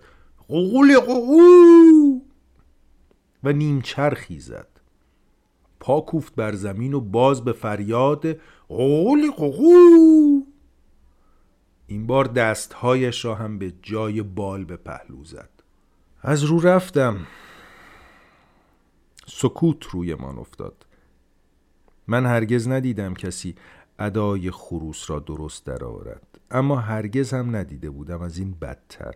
قوقولی 0.49 0.97
قوقو 0.97 2.21
و 3.45 3.53
نیمچرخی 3.53 4.41
زد. 4.41 4.69
پا 5.81 6.01
کوفت 6.01 6.35
بر 6.35 6.53
زمین 6.53 6.95
و 6.95 7.01
باز 7.01 7.45
به 7.45 7.53
فریاد 7.53 8.27
قوقولی 8.69 9.31
قوقو 9.31 10.43
این 11.87 12.07
بار 12.07 12.25
دستهایش 12.25 13.25
را 13.25 13.35
هم 13.35 13.59
به 13.59 13.73
جای 13.83 14.23
بال 14.23 14.65
به 14.65 14.77
پهلو 14.77 15.25
زد. 15.25 15.52
از 16.25 16.45
رو 16.45 16.61
رفتم. 16.61 17.27
سکوت 19.27 19.87
روی 19.87 20.15
من 20.15 20.39
افتاد. 20.39 20.87
من 22.07 22.27
هرگز 22.27 22.69
ندیدم 22.69 23.15
کسی 23.15 23.55
ادای 23.99 24.51
خروس 24.51 25.11
را 25.11 25.19
درست 25.19 25.67
درآورد 25.67 26.41
اما 26.51 26.77
هرگز 26.77 27.35
هم 27.35 27.57
ندیده 27.57 27.91
بودم 27.91 28.23
از 28.23 28.39
این 28.39 28.57
بدتر. 28.63 29.15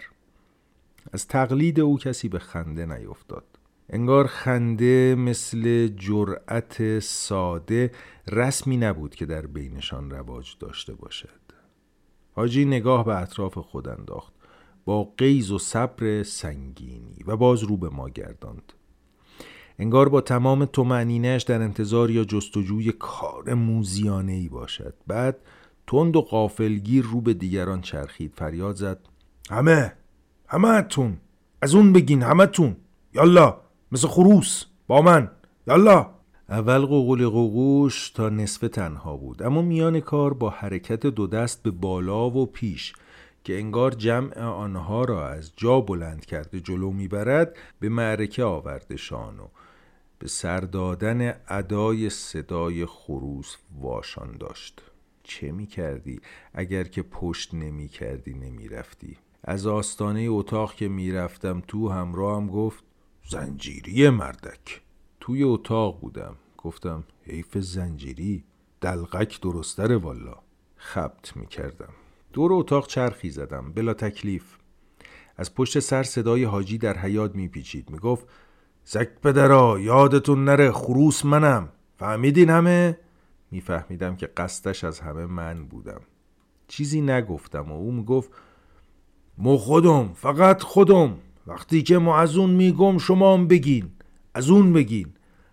از 1.13 1.29
تقلید 1.29 1.81
او 1.81 1.99
کسی 1.99 2.29
به 2.29 2.39
خنده 2.39 2.87
نیفتاد. 2.87 3.45
انگار 3.91 4.27
خنده 4.27 5.15
مثل 5.15 5.89
جرأت 5.89 6.99
ساده 6.99 7.91
رسمی 8.29 8.77
نبود 8.77 9.15
که 9.15 9.27
در 9.27 9.47
بینشان 9.47 10.11
رواج 10.11 10.57
داشته 10.61 10.95
باشد. 10.95 11.41
حاجی 12.33 12.65
نگاه 12.65 13.05
به 13.05 13.17
اطراف 13.17 13.59
خود 13.59 13.89
انداخت. 13.89 14.36
با 14.87 15.05
قیز 15.19 15.51
و 15.51 15.59
صبر 15.59 16.23
سنگینی 16.23 17.17
و 17.27 17.37
باز 17.37 17.63
رو 17.63 17.77
به 17.77 17.89
ما 17.89 18.09
گرداند. 18.09 18.73
انگار 19.79 20.09
با 20.09 20.21
تمام 20.21 20.65
تومعنینش 20.65 21.43
در 21.43 21.63
انتظار 21.63 22.11
یا 22.11 22.25
جستجوی 22.25 22.93
کار 22.93 23.55
موزیانه 23.55 24.33
ای 24.33 24.49
باشد. 24.49 24.95
بعد 25.07 25.39
تند 25.87 26.17
و 26.17 26.21
قافلگیر 26.21 27.05
رو 27.05 27.21
به 27.21 27.35
دیگران 27.35 27.81
چرخید. 27.81 28.33
فریاد 28.37 28.77
زد. 28.77 28.99
همه 29.51 29.93
همه 30.49 30.83
تون 30.83 31.17
از 31.63 31.75
اون 31.75 31.93
بگین 31.93 32.23
همه 32.23 32.47
تون 32.47 32.77
یالا 33.15 33.57
مثل 33.93 34.09
خروس. 34.09 34.65
با 34.87 35.03
من. 35.03 35.31
یالا. 35.67 36.11
اول 36.49 36.87
قوقل 36.87 37.29
قوقوش 37.29 38.11
تا 38.11 38.29
نصف 38.29 38.69
تنها 38.69 39.17
بود. 39.17 39.43
اما 39.43 39.63
میان 39.63 40.01
کار 40.01 40.35
با 40.35 40.51
حرکت 40.51 41.07
دو 41.07 41.27
دست 41.27 41.63
به 41.63 41.71
بالا 41.71 42.31
و 42.31 42.47
پیش. 42.47 42.93
که 43.47 43.59
انگار 43.59 43.91
جمع 43.91 44.41
آنها 44.41 45.05
را 45.05 45.29
از 45.29 45.53
جا 45.57 45.81
بلند 45.81 46.25
کرده 46.25 46.61
جلو 46.61 46.91
می‌برد 46.91 47.57
به 47.81 47.89
معرکه 47.89 48.45
آورده 48.45 48.97
شانو 48.97 49.49
به 50.19 50.29
سر 50.29 50.61
دادن 50.61 51.41
ادای 51.49 52.11
صدای 52.11 52.87
خروس 52.87 53.57
واشان 53.81 54.37
داشت. 54.37 54.83
چه 55.23 55.53
می 55.53 55.67
کردی 55.67 56.21
اگر 56.55 56.85
که 56.85 57.03
پشت 57.03 57.55
نمی 57.55 57.89
کردی 57.89 58.35
نمی 58.35 58.69
رفتی 58.69 59.17
از 59.45 59.67
آستانه 59.67 60.27
اتاق 60.31 60.75
که 60.75 60.89
می 60.89 61.13
رفتم 61.13 61.63
تو 61.69 61.89
همراهم 61.89 62.47
گفت 62.47 62.85
زنجیری 63.29 64.11
مردک. 64.11 64.83
توی 65.21 65.43
اتاق 65.43 66.01
بودم. 66.01 66.37
گفتم 66.59 67.05
حیف 67.23 67.59
زنجیری 67.59 68.45
دلغک 68.81 69.41
درستره 69.41 69.97
والا. 69.97 70.35
خبت 70.77 71.37
می 71.37 71.47
کردم 71.47 71.93
دور 72.37 72.53
اتاق 72.53 72.87
چرخی 72.87 73.31
زدم 73.31 73.73
بلا 73.75 73.95
تکلیف. 73.95 74.45
از 75.37 75.55
پشت 75.55 75.79
سر 75.79 76.03
صدای 76.03 76.45
حاجی 76.45 76.79
در 76.79 76.99
حیات 76.99 77.35
میپیچید. 77.35 77.91
می‌گفت 77.91 78.27
زک 78.85 79.09
پدرا 79.23 79.81
یادتون 79.81 80.45
نره 80.45 80.73
خروس 80.73 81.25
منم. 81.25 81.69
فهمیدین 81.99 82.51
همه؟ 82.51 82.99
میفهمیدم 83.51 84.17
که 84.17 84.27
قصدش 84.27 84.85
از 84.85 85.01
همه 85.01 85.27
من 85.27 85.65
بودم. 85.65 86.01
چیزی 86.69 87.01
نگفتم 87.01 87.73
و 87.73 87.75
او 87.75 87.93
می‌گفت 87.93 88.31
مو 89.39 89.57
خودم 89.57 90.13
فقط 90.15 90.63
خودم. 90.63 91.17
وقتی 91.47 91.83
که 91.83 91.99
ما 91.99 92.19
از 92.19 92.37
اون 92.37 92.51
میگم 92.51 92.99
شما 92.99 93.35
هم 93.35 93.49
بگین. 93.49 93.91
از 94.35 94.51
اون 94.51 94.73
بگین. 94.73 95.09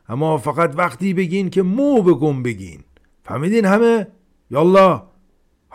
اما 0.10 0.38
فقط 0.38 0.74
وقتی 0.78 1.14
بگین 1.14 1.50
که 1.50 1.62
مو 1.62 2.02
بگم 2.02 2.44
بگین. 2.44 2.84
فهمیدین 3.24 3.66
همه؟ 3.66 4.08
یالله. 4.52 5.12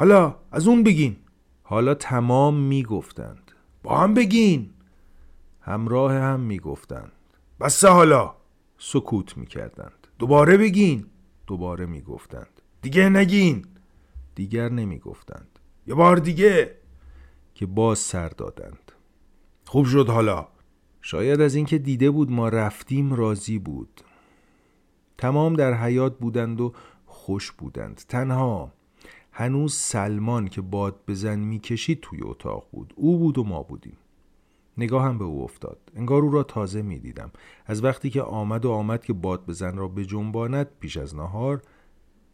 حالا 0.00 0.36
از 0.52 0.68
اون 0.68 0.82
بگین. 0.82 1.16
حالا 1.62 1.94
تمام 1.94 2.54
می‌گفتند. 2.54 3.52
با 3.82 3.98
هم 3.98 4.14
بگین. 4.14 4.70
همراه 5.60 6.12
هم 6.12 6.40
می‌گفتند. 6.40 7.12
بسه 7.60 7.88
حالا. 7.88 8.34
سکوت 8.78 9.36
می‌کردند. 9.36 10.06
دوباره 10.18 10.56
بگین. 10.56 11.06
دوباره 11.46 11.86
می‌گفتند. 11.86 12.62
دیگه 12.82 13.08
نگین. 13.08 13.66
دیگر 14.34 14.68
نمی‌گفتند. 14.68 15.58
یه 15.86 15.94
بار 15.94 16.16
دیگه. 16.16 16.74
که 17.54 17.66
باز 17.66 17.98
سر 17.98 18.28
دادند. 18.28 18.92
خوب 19.66 19.86
شد 19.86 20.08
حالا. 20.08 20.48
شاید 21.00 21.40
از 21.40 21.54
اینکه 21.54 21.78
دیده 21.78 22.10
بود 22.10 22.30
ما 22.30 22.48
رفتیم 22.48 23.12
راضی 23.14 23.58
بود. 23.58 24.00
تمام 25.18 25.54
در 25.54 25.74
حیات 25.74 26.18
بودند 26.18 26.60
و 26.60 26.72
خوش 27.06 27.52
بودند. 27.52 28.02
تنها. 28.08 28.77
هنوز 29.38 29.74
سلمان 29.74 30.48
که 30.48 30.60
باد 30.60 31.00
بزن 31.08 31.38
می‌کشید 31.38 32.00
توی 32.00 32.18
اتاق 32.22 32.66
بود. 32.72 32.94
او 32.96 33.18
بود 33.18 33.38
و 33.38 33.44
ما 33.44 33.62
بودیم. 33.62 33.96
نگاهم 34.78 35.18
به 35.18 35.24
او 35.24 35.44
افتاد. 35.44 35.78
انگار 35.96 36.22
او 36.22 36.30
را 36.30 36.42
تازه 36.42 36.82
می‌دیدم. 36.82 37.30
از 37.66 37.84
وقتی 37.84 38.10
که 38.10 38.22
آمد 38.22 38.64
و 38.64 38.70
آمد 38.70 39.04
که 39.04 39.12
باد 39.12 39.46
بزن 39.46 39.76
را 39.76 39.88
به 39.88 40.04
جنباند 40.04 40.68
پیش 40.80 40.96
از 40.96 41.16
نهار 41.16 41.62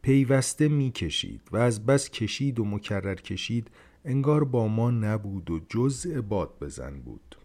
پیوسته 0.02 0.68
می‌کشید 0.68 1.40
و 1.52 1.56
از 1.56 1.86
بس 1.86 2.10
کشید 2.10 2.60
و 2.60 2.64
مکرر 2.64 3.14
کشید 3.14 3.70
انگار 4.04 4.44
با 4.44 4.68
ما 4.68 4.90
نبود 4.90 5.50
و 5.50 5.60
جزء 5.68 6.22
باد 6.22 6.58
بزن 6.60 7.00
بود. 7.00 7.36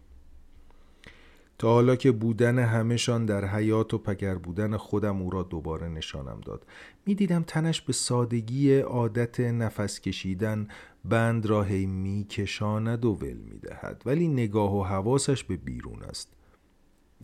تا 1.60 1.68
حالا 1.68 1.96
که 1.96 2.12
بودن 2.12 2.58
همهشان 2.58 3.26
در 3.26 3.44
حیات 3.44 3.94
و 3.94 3.98
پگر 3.98 4.34
بودن 4.34 4.76
خودم 4.76 5.22
او 5.22 5.30
را 5.30 5.42
دوباره 5.42 5.88
نشانم 5.88 6.40
داد. 6.44 6.66
می‌دیدم 7.06 7.42
تنش 7.42 7.80
به 7.80 7.92
سادگی 7.92 8.78
عادت 8.78 9.40
نفس 9.40 10.00
کشیدن 10.00 10.68
بند 11.04 11.46
را 11.46 11.62
هی 11.62 11.86
میکشاند 11.86 13.04
و 13.04 13.12
ول 13.12 13.36
می‌دهد 13.36 14.02
ولی 14.06 14.28
نگاه 14.28 14.76
و 14.76 14.82
حواسش 14.82 15.44
به 15.44 15.56
بیرون 15.56 16.02
است. 16.02 16.32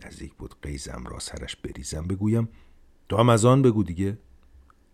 نزدیک 0.05 0.33
بود 0.33 0.55
قیزم 0.61 1.03
را 1.09 1.19
سرش 1.19 1.55
بریزم 1.55 2.07
بگویم 2.07 2.49
تو 3.09 3.17
هم 3.17 3.29
از 3.29 3.45
آن 3.45 3.61
بگو 3.61 3.83
دیگه. 3.83 4.17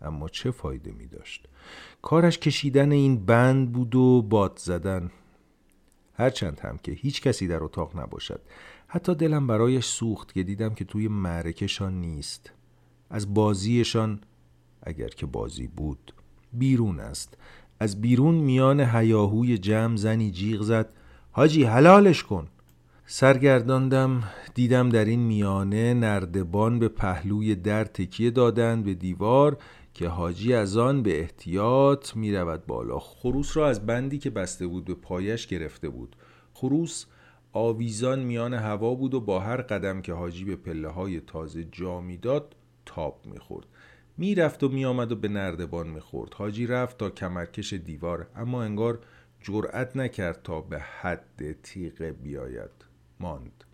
اما 0.00 0.28
چه 0.28 0.50
فایده 0.50 0.92
می 0.92 1.06
داشت 1.06 1.48
کارش 2.02 2.38
کشیدن 2.38 2.92
این 2.92 3.24
بند 3.24 3.72
بود 3.72 3.94
و 3.94 4.22
باد 4.22 4.58
زدن. 4.58 5.10
هرچند 6.16 6.60
هم 6.60 6.78
که 6.78 6.92
هیچ 6.92 7.22
کسی 7.22 7.48
در 7.48 7.64
اتاق 7.64 8.00
نباشد. 8.00 8.40
حتی 8.94 9.14
دلم 9.14 9.46
برایش 9.46 9.84
سوخت 9.84 10.32
که 10.32 10.42
دیدم 10.42 10.74
که 10.74 10.84
توی 10.84 11.08
معرکشان 11.08 12.00
نیست. 12.00 12.52
از 13.10 13.34
بازیشان 13.34 14.20
اگر 14.82 15.08
که 15.08 15.26
بازی 15.26 15.66
بود 15.66 16.14
بیرون 16.52 17.00
است. 17.00 17.38
از 17.80 18.00
بیرون 18.00 18.34
میان 18.34 18.80
هیاهوی 18.80 19.58
جمع 19.58 19.96
زنی 19.96 20.30
جیغ 20.30 20.62
زد. 20.62 20.88
حاجی 21.32 21.64
حلالش 21.64 22.22
کن. 22.22 22.48
سرگرداندم 23.06 24.24
دیدم 24.54 24.88
در 24.88 25.04
این 25.04 25.20
میانه 25.20 25.94
نردبان 25.94 26.78
به 26.78 26.88
پهلوی 26.88 27.54
در 27.54 27.84
تکیه 27.84 28.30
دادند 28.30 28.84
به 28.84 28.94
دیوار 28.94 29.58
که 29.94 30.08
حاجی 30.08 30.54
از 30.54 30.76
آن 30.76 31.02
به 31.02 31.20
احتیاط 31.20 32.16
می 32.16 32.34
رود 32.34 32.66
بالا. 32.66 32.98
خروس 32.98 33.56
را 33.56 33.68
از 33.68 33.86
بندی 33.86 34.18
که 34.18 34.30
بسته 34.30 34.66
بود 34.66 34.84
به 34.84 34.94
پایش 34.94 35.46
گرفته 35.46 35.88
بود. 35.88 36.16
خروس 36.52 37.06
آویزان 37.56 38.18
میان 38.18 38.54
هوا 38.54 38.94
بود 38.94 39.14
و 39.14 39.20
با 39.20 39.40
هر 39.40 39.62
قدم 39.62 40.02
که 40.02 40.12
حاجی 40.12 40.44
به 40.44 40.56
پله 40.56 40.88
های 40.88 41.20
تازه 41.20 41.64
جا 41.64 42.00
می‌داد 42.00 42.56
تاب 42.86 43.20
می‌خورد. 43.26 43.66
می‌رفت 44.16 44.62
و 44.62 44.68
میآمد 44.68 45.12
و 45.12 45.16
به 45.16 45.28
نردبان 45.28 45.86
می‌خورد. 45.86 46.34
حاجی 46.34 46.66
رفت 46.66 46.98
تا 46.98 47.10
کمرکش 47.10 47.72
دیوار 47.72 48.26
اما 48.36 48.62
انگار 48.62 48.98
جرأت 49.40 49.96
نکرد 49.96 50.42
تا 50.42 50.60
به 50.60 50.78
حد 50.78 51.62
تیغه 51.62 52.12
بیاید. 52.12 52.70
ماند. 53.20 53.64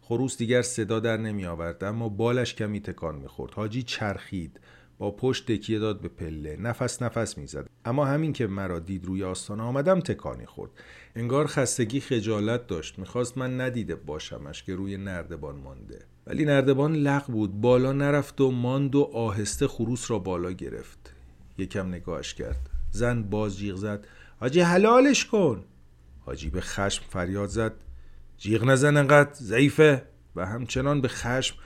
خروس 0.00 0.38
دیگر 0.38 0.62
صدا 0.62 1.00
در 1.00 1.16
نمی 1.16 1.46
آورد 1.46 1.84
اما 1.84 2.08
بالش 2.08 2.54
کمی 2.54 2.80
تکان 2.80 3.16
می‌خورد. 3.16 3.54
حاجی 3.54 3.82
چرخید. 3.82 4.60
با 4.98 5.10
پشت 5.10 5.52
تکیه 5.52 5.78
داد 5.78 6.00
به 6.00 6.08
پله. 6.08 6.56
نفس 6.56 7.02
نفس 7.02 7.38
می‌زد. 7.38 7.66
اما 7.84 8.04
همین 8.04 8.32
که 8.32 8.46
مرا 8.46 8.78
دید 8.78 9.04
روی 9.04 9.24
آستانه 9.24 9.62
آمدم 9.62 10.00
تکانی 10.00 10.46
خورد. 10.46 10.70
انگار 11.16 11.46
خستگی 11.46 12.00
خجالت 12.00 12.66
داشت. 12.66 12.98
می‌خواست 12.98 13.38
من 13.38 13.60
ندیده 13.60 13.94
باشمش 13.94 14.62
که 14.62 14.74
روی 14.74 14.96
نردبان 14.96 15.56
مانده. 15.56 15.98
ولی 16.26 16.44
نردبان 16.44 16.94
لق 16.94 17.26
بود. 17.26 17.60
بالا 17.60 17.92
نرفت 17.92 18.40
و 18.40 18.50
ماند 18.50 18.94
و 18.94 19.10
آهسته 19.14 19.68
خروس 19.68 20.10
را 20.10 20.18
بالا 20.18 20.50
گرفت. 20.50 21.14
یکم 21.58 21.88
نگاهش 21.88 22.34
کرد. 22.34 22.70
زن 22.90 23.22
باز 23.22 23.58
جیغ 23.58 23.76
زد. 23.76 24.06
حاجی 24.40 24.60
حلالش 24.60 25.24
کن. 25.26 25.64
حاجی 26.20 26.50
به 26.50 26.60
خشم 26.60 27.04
فریاد 27.08 27.48
زد. 27.48 27.72
جیغ 28.38 28.64
نزن 28.64 28.96
انقدر 28.96 29.34
ضعیفه. 29.34 30.02
و 30.36 30.46
همچنان 30.46 31.00
به 31.00 31.08
خشم 31.08 31.56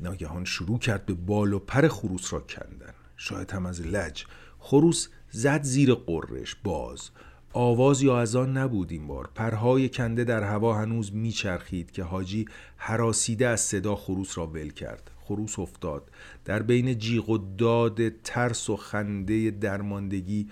ناگهان 0.00 0.44
شروع 0.44 0.78
کرد 0.78 1.06
به 1.06 1.14
بال 1.14 1.52
و 1.52 1.58
پر 1.58 1.88
خروس 1.88 2.32
را 2.32 2.40
کندن. 2.40 2.92
شاید 3.16 3.50
هم 3.50 3.66
از 3.66 3.80
لج. 3.80 4.24
خروس 4.58 5.08
زد 5.30 5.62
زیر 5.62 5.94
قرش 5.94 6.56
باز. 6.64 7.10
آواز 7.52 8.02
یا 8.02 8.18
از 8.18 8.36
آن 8.36 8.56
نبود 8.56 8.92
این 8.92 9.06
بار. 9.06 9.30
پرهای 9.34 9.88
کنده 9.88 10.24
در 10.24 10.42
هوا 10.42 10.74
هنوز 10.74 11.14
میچرخید 11.14 11.90
که 11.90 12.02
حاجی 12.02 12.44
حراسیده 12.76 13.46
از 13.46 13.60
صدا 13.60 13.96
خروس 13.96 14.38
را 14.38 14.46
ول 14.46 14.70
کرد. 14.70 15.10
خروس 15.20 15.58
افتاد. 15.58 16.10
در 16.44 16.62
بین 16.62 16.98
جیغ 16.98 17.30
و 17.30 17.38
داد 17.38 18.08
ترس 18.08 18.70
و 18.70 18.76
خنده 18.76 19.50
درماندگی 19.50 20.48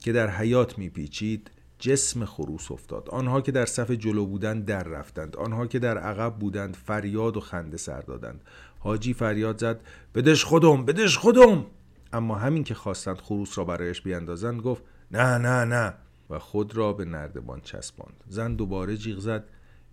که 0.00 0.12
در 0.12 0.30
حیات 0.30 0.78
میپیچید 0.78 1.50
جسم 1.78 2.24
خروس 2.24 2.70
افتاد. 2.70 3.08
آنها 3.08 3.40
که 3.40 3.52
در 3.52 3.66
صف 3.66 3.90
جلو 3.90 4.26
بودند 4.26 4.64
در 4.64 4.82
رفتند. 4.82 5.36
آنها 5.36 5.66
که 5.66 5.78
در 5.78 5.98
عقب 5.98 6.38
بودند 6.38 6.76
فریاد 6.76 7.36
و 7.36 7.40
خنده 7.40 7.76
سر 7.76 8.00
دادند. 8.00 8.40
حاجی 8.84 9.12
فریاد 9.12 9.58
زد 9.58 9.80
بدش 10.14 10.44
خودم 10.44 10.84
بدش 10.84 11.18
خودم! 11.18 11.66
اما 12.12 12.34
همین 12.34 12.64
که 12.64 12.74
خواستند 12.74 13.18
خروس 13.18 13.58
را 13.58 13.64
برایش 13.64 14.00
بیاندازند 14.00 14.60
گفت 14.60 14.82
نه 15.10 15.38
نه 15.38 15.64
نه! 15.64 15.94
و 16.30 16.38
خود 16.38 16.76
را 16.76 16.92
به 16.92 17.04
نردبان 17.04 17.60
چسباند. 17.60 18.24
زن 18.28 18.54
دوباره 18.54 18.96
جیغ 18.96 19.18
زد 19.18 19.44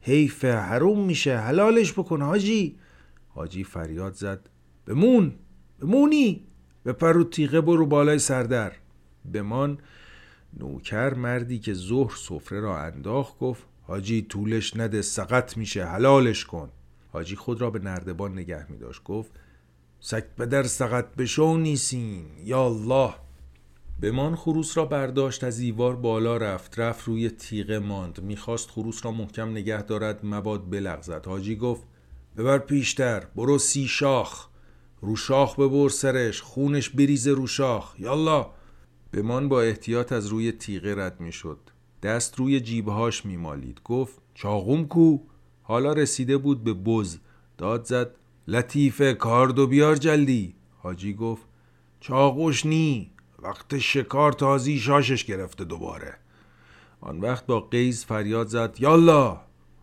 حیفه 0.02 0.56
حروم 0.56 1.06
میشه 1.06 1.38
حلالش 1.38 1.94
بکن 1.94 2.22
حاجی! 2.22 2.80
حاجی 3.30 3.64
فریاد 3.64 4.14
زد 4.14 4.50
بمون 4.86 5.34
بمونی! 5.80 6.48
به 6.84 6.94
پرو 6.94 7.24
تیغه 7.24 7.62
برو 7.62 7.86
بالای 7.86 8.20
سردر! 8.20 8.72
بمان 9.34 9.78
نوکر 10.60 11.14
مردی 11.14 11.60
که 11.60 11.74
ظهر 11.74 12.16
سفره 12.16 12.60
را 12.60 12.80
انداخت 12.80 13.40
گفت 13.40 13.64
حاجی 13.82 14.22
طولش 14.22 14.78
نده 14.78 15.02
سقط 15.02 15.58
میشه 15.58 15.86
حلالش 15.86 16.46
کن! 16.46 16.70
حاجی 17.12 17.36
خود 17.36 17.62
را 17.62 17.70
به 17.70 17.80
نردبان 17.80 18.34
نگه 18.34 18.72
می 18.72 18.78
داشت. 18.78 19.04
گفت 19.04 19.32
سک 20.00 20.26
پدر 20.38 20.64
سقط 20.64 21.16
بشو 21.16 21.58
نیسین 21.58 22.26
یا 22.44 22.66
الله. 22.66 23.14
بمان 24.02 24.36
خروس 24.36 24.78
را 24.78 24.86
برداشت 24.86 25.44
از 25.44 25.60
ایوار 25.60 25.96
بالا 25.96 26.38
رفت 26.38 26.80
رفت 26.80 27.08
روی 27.08 27.30
تیغه 27.30 27.80
ماند. 27.80 28.22
می‌خواست 28.22 28.70
خروس 28.70 29.06
را 29.06 29.12
محکم 29.12 29.52
نگه 29.52 29.82
دارد 29.82 30.20
مباد 30.26 30.70
بلغزد. 30.70 31.26
حاجی 31.26 31.56
گفت 31.56 31.84
ببر 32.38 32.58
پیشتر 32.58 33.26
برو 33.36 33.58
سی 33.58 33.88
شاخ. 33.88 34.48
رو 35.02 35.16
شاخ 35.16 35.60
ببر 35.60 35.90
سرش 35.90 36.42
خونش 36.42 36.90
بریزه 36.90 37.32
رو 37.32 37.48
شاخ. 37.48 38.00
یالله 38.00 38.46
بمان 39.14 39.50
با 39.50 39.62
احتیاط 39.62 40.12
از 40.12 40.28
روی 40.28 40.52
تیغه 40.52 40.96
رد 40.96 41.20
می‌شد. 41.20 41.60
دست 42.04 42.36
روی 42.36 42.60
جیبهاش 42.60 43.26
میمالید. 43.26 43.82
گفت 43.84 44.22
چاقوم 44.34 44.88
کو؟ 44.88 45.18
حالا 45.72 45.94
رسیده 45.94 46.38
بود 46.38 46.64
به 46.64 46.74
بز. 46.74 47.18
داد 47.58 47.86
زد 47.86 48.16
لطیفه 48.48 49.14
کاردو 49.14 49.68
بیار 49.68 49.96
جلدی. 49.96 50.56
حاجی 50.78 51.14
گفت 51.14 51.44
چاقوش 52.00 52.66
نی 52.66 53.12
وقت 53.40 53.78
شکار 53.78 54.34
تازی 54.34 54.80
شاشش 54.80 55.26
گرفته 55.26 55.64
دوباره. 55.64 56.18
آن 57.02 57.20
وقت 57.22 57.46
با 57.46 57.60
قیز 57.60 58.06
فریاد 58.06 58.48
زد 58.48 58.76
یالا 58.80 59.42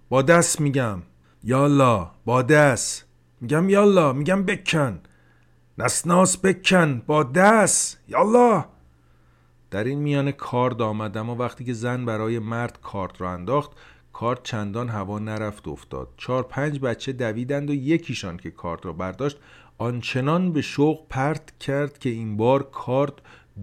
با 0.08 0.22
دست 0.22 0.60
میگم. 0.60 1.02
یالا 1.44 2.10
با 2.24 2.42
دست. 2.42 3.04
میگم 3.40 3.68
یالا 3.68 4.12
میگم 4.12 4.42
بکن. 4.42 5.00
نسناس 5.78 6.36
بکن 6.36 7.02
با 7.06 7.22
دست. 7.22 8.00
یالا. 8.08 8.64
در 9.70 9.84
این 9.84 9.98
میان 9.98 10.30
کارد 10.32 10.82
آمدم 10.82 11.30
و 11.30 11.34
وقتی 11.34 11.64
که 11.64 11.72
زن 11.72 12.04
برای 12.04 12.38
مرد 12.38 12.78
کارت 12.82 13.20
را 13.20 13.30
انداخت 13.30 13.72
کارت 14.18 14.42
چندان 14.42 14.88
هوا 14.88 15.18
نرفت 15.18 15.68
افتاد. 15.68 16.08
چهار 16.16 16.42
پنج 16.42 16.80
بچه 16.80 17.12
دویدند 17.12 17.70
و 17.70 17.74
یکیشان 17.74 18.36
که 18.36 18.50
کارت 18.50 18.86
را 18.86 18.92
برداشت 18.92 19.38
آنچنان 19.78 20.52
به 20.52 20.62
شوق 20.62 21.08
پرت 21.08 21.58
کرد 21.58 21.98
که 21.98 22.08
این 22.08 22.36
بار 22.36 22.62
کارت 22.62 23.12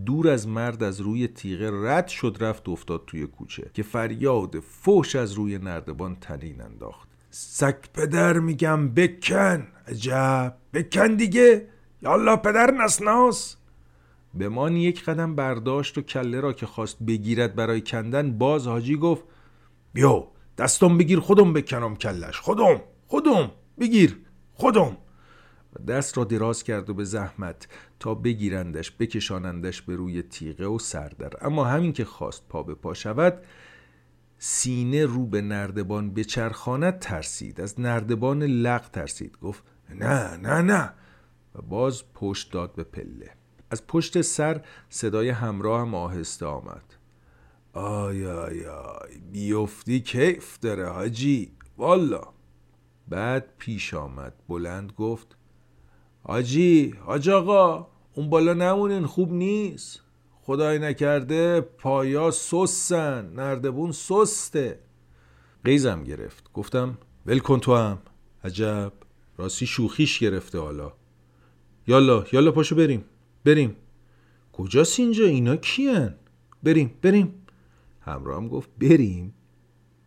دور 0.05 0.29
از 0.29 0.47
مرد 0.47 0.83
از 0.83 1.01
روی 1.01 1.27
تیغه 1.27 1.71
رد 1.73 2.07
شد 2.07 2.37
رفت 2.39 2.69
افتاد 2.69 3.03
توی 3.07 3.27
کوچه 3.27 3.69
که 3.73 3.83
فریاد 3.83 4.59
فوش 4.59 5.15
از 5.15 5.33
روی 5.33 5.57
نردبان 5.57 6.15
تنین 6.15 6.61
انداخت. 6.61 7.09
سک 7.29 7.89
پدر 7.93 8.39
میگم 8.39 8.89
بکن 8.89 9.67
عجب 9.87 10.55
بکن 10.73 11.15
دیگه. 11.15 11.67
یالا 12.01 12.37
پدر 12.37 12.71
نسناس. 12.71 13.55
به 14.33 14.49
من 14.49 14.75
یک 14.75 15.03
قدم 15.03 15.35
برداشت 15.35 15.97
و 15.97 16.01
کله 16.01 16.39
را 16.39 16.53
که 16.53 16.65
خواست 16.65 17.03
بگیرد 17.03 17.55
برای 17.55 17.81
کندن 17.81 18.37
باز 18.37 18.67
حاجی 18.67 18.97
گفت 18.97 19.23
بیو. 19.93 20.23
دستم 20.57 20.97
بگیر 20.97 21.19
خودم 21.19 21.53
بکنم 21.53 21.95
کلش. 21.95 22.39
خودم 22.39 22.81
خودم. 23.07 23.51
بگیر 23.79 24.17
خودم. 24.53 24.97
و 25.73 25.83
دست 25.83 26.17
را 26.17 26.23
دراز 26.23 26.63
کرد 26.63 26.89
و 26.89 26.93
به 26.93 27.03
زحمت 27.03 27.67
تا 27.99 28.13
بگیرندش 28.15 28.91
بکشانندش 28.99 29.81
به 29.81 29.95
روی 29.95 30.21
تیغه 30.21 30.65
و 30.65 30.79
سردر. 30.79 31.31
اما 31.41 31.65
همین 31.65 31.93
که 31.93 32.05
خواست 32.05 32.47
پا 32.49 32.63
به 32.63 32.75
پا 32.75 32.93
شود 32.93 33.43
سینه 34.37 35.05
رو 35.05 35.25
به 35.25 35.41
نردبان 35.41 36.13
بچرخاند 36.13 36.99
ترسید. 36.99 37.61
از 37.61 37.79
نردبان 37.79 38.43
لق 38.43 38.89
ترسید. 38.89 39.37
گفت 39.39 39.63
نه 39.89 40.37
نه 40.37 40.61
نه. 40.61 40.93
و 41.55 41.61
باز 41.61 42.03
پشت 42.13 42.51
داد 42.51 42.75
به 42.75 42.83
پله. 42.83 43.31
از 43.69 43.87
پشت 43.87 44.21
سر 44.21 44.61
صدای 44.89 45.29
همراه 45.29 45.81
هم 45.81 45.95
آهسته 45.95 46.45
آمد. 46.45 46.83
آی 47.75 48.25
آی 48.25 48.65
آی 48.65 49.17
بیفتی 49.31 49.99
کیف 49.99 50.59
داره 50.59 50.89
حاجی؟ 50.89 51.51
والا. 51.77 52.21
بعد 53.07 53.45
پیش 53.57 53.93
آمد 53.93 54.33
بلند 54.49 54.91
گفت 54.91 55.35
حاجی 56.23 56.93
حاج 57.05 57.29
آقا 57.29 57.87
اون 58.13 58.29
بالا 58.29 58.53
نمونین 58.53 59.05
خوب 59.05 59.33
نیست؟ 59.33 60.01
خدای 60.41 60.79
نکرده 60.79 61.61
پایا 61.61 62.31
سستن 62.31 63.33
نردبون 63.35 63.91
سسته. 63.91 64.79
قیزم 65.65 66.03
گرفت 66.03 66.53
گفتم 66.53 66.97
ول 67.25 67.39
کن 67.39 67.59
تو 67.59 67.75
هم. 67.75 67.97
عجب 68.43 68.93
راستی 69.37 69.65
شوخیش 69.65 70.19
گرفته 70.19 70.59
حالا. 70.59 70.93
یالا 71.87 72.25
یالا 72.31 72.51
پاشو 72.51 72.75
بریم. 72.75 73.05
بریم. 73.45 73.75
کجاست 74.53 74.99
اینجا؟ 74.99 75.25
اینا 75.25 75.55
کیان؟ 75.55 76.15
بریم 76.63 76.93
بریم. 77.01 77.44
همراهم 78.05 78.47
گفت 78.47 78.69
بریم. 78.79 79.33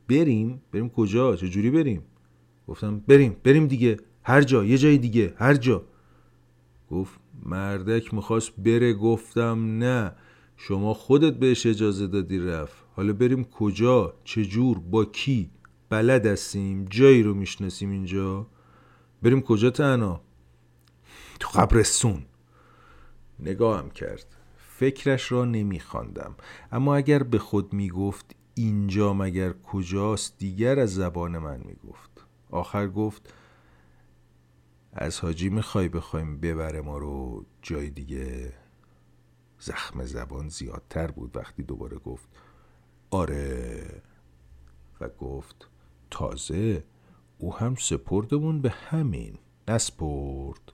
بریم؟ 0.09 0.63
بریم 0.73 0.89
کجا؟ 0.89 1.37
چجوری 1.37 1.71
بریم؟ 1.71 2.03
گفتم 2.69 2.99
بریم 2.99 3.37
بریم 3.45 3.67
دیگه. 3.67 3.97
هر 4.23 4.43
جا 4.43 4.65
یه 4.65 4.79
جای 4.79 4.99
دیگه 4.99 5.35
هر 5.37 5.55
جا. 5.55 5.85
گفت 6.91 7.21
مردک 7.43 8.15
می‌خواست 8.15 8.53
بره 8.57 8.93
گفتم 8.95 9.79
نه. 9.79 10.13
شما 10.57 10.95
خودت 10.95 11.39
بهش 11.39 11.67
اجازه 11.67 12.07
دادی 12.07 12.39
رفت. 12.39 12.85
حالا 12.93 13.13
بریم 13.13 13.45
کجا؟ 13.45 14.15
چجور؟ 14.25 14.79
با 14.79 15.05
کی؟ 15.05 15.51
بلد 15.89 16.27
هستیم. 16.27 16.85
جایی 16.85 17.23
رو 17.23 17.35
می‌شناسیم 17.35 17.91
اینجا. 17.91 18.47
بریم 19.23 19.41
کجا 19.41 19.71
تنها؟ 19.71 20.21
تو 21.41 21.49
قبرستون. 21.61 22.23
نگاهم 23.41 23.91
کرد. 23.91 24.38
فکرش 24.79 25.33
را 25.33 25.45
نمیخواندم. 25.45 26.35
اما 26.73 26.97
اگر 26.97 27.23
به 27.23 27.39
خود 27.39 27.73
می‌گفت 27.73 28.37
اینجا 28.55 29.15
مگر 29.15 29.53
کجاست 29.53 30.39
دیگر 30.39 30.79
از 30.79 30.95
زبان 30.95 31.39
من 31.39 31.61
می‌گفت. 31.65 32.11
آخر 32.51 32.89
گفت 32.89 33.35
از 34.93 35.21
حاجی 35.21 35.49
می‌خوای 35.49 35.89
بخوایم 35.89 36.41
ببره 36.41 36.81
ما 36.81 36.99
رو 36.99 37.45
جای 37.63 37.91
دیگه. 37.91 38.53
زخم 39.59 40.05
زبان 40.05 40.49
زیادتر 40.49 41.11
بود 41.11 41.37
وقتی 41.37 41.63
دوباره 41.63 41.99
گفت 41.99 42.29
آره. 43.11 44.03
و 45.01 45.09
گفت 45.09 45.69
تازه 46.11 46.85
او 47.39 47.57
هم 47.57 47.75
سپردمون 47.75 48.61
به 48.61 48.71
همین. 48.71 49.39
نسپرد. 49.69 50.73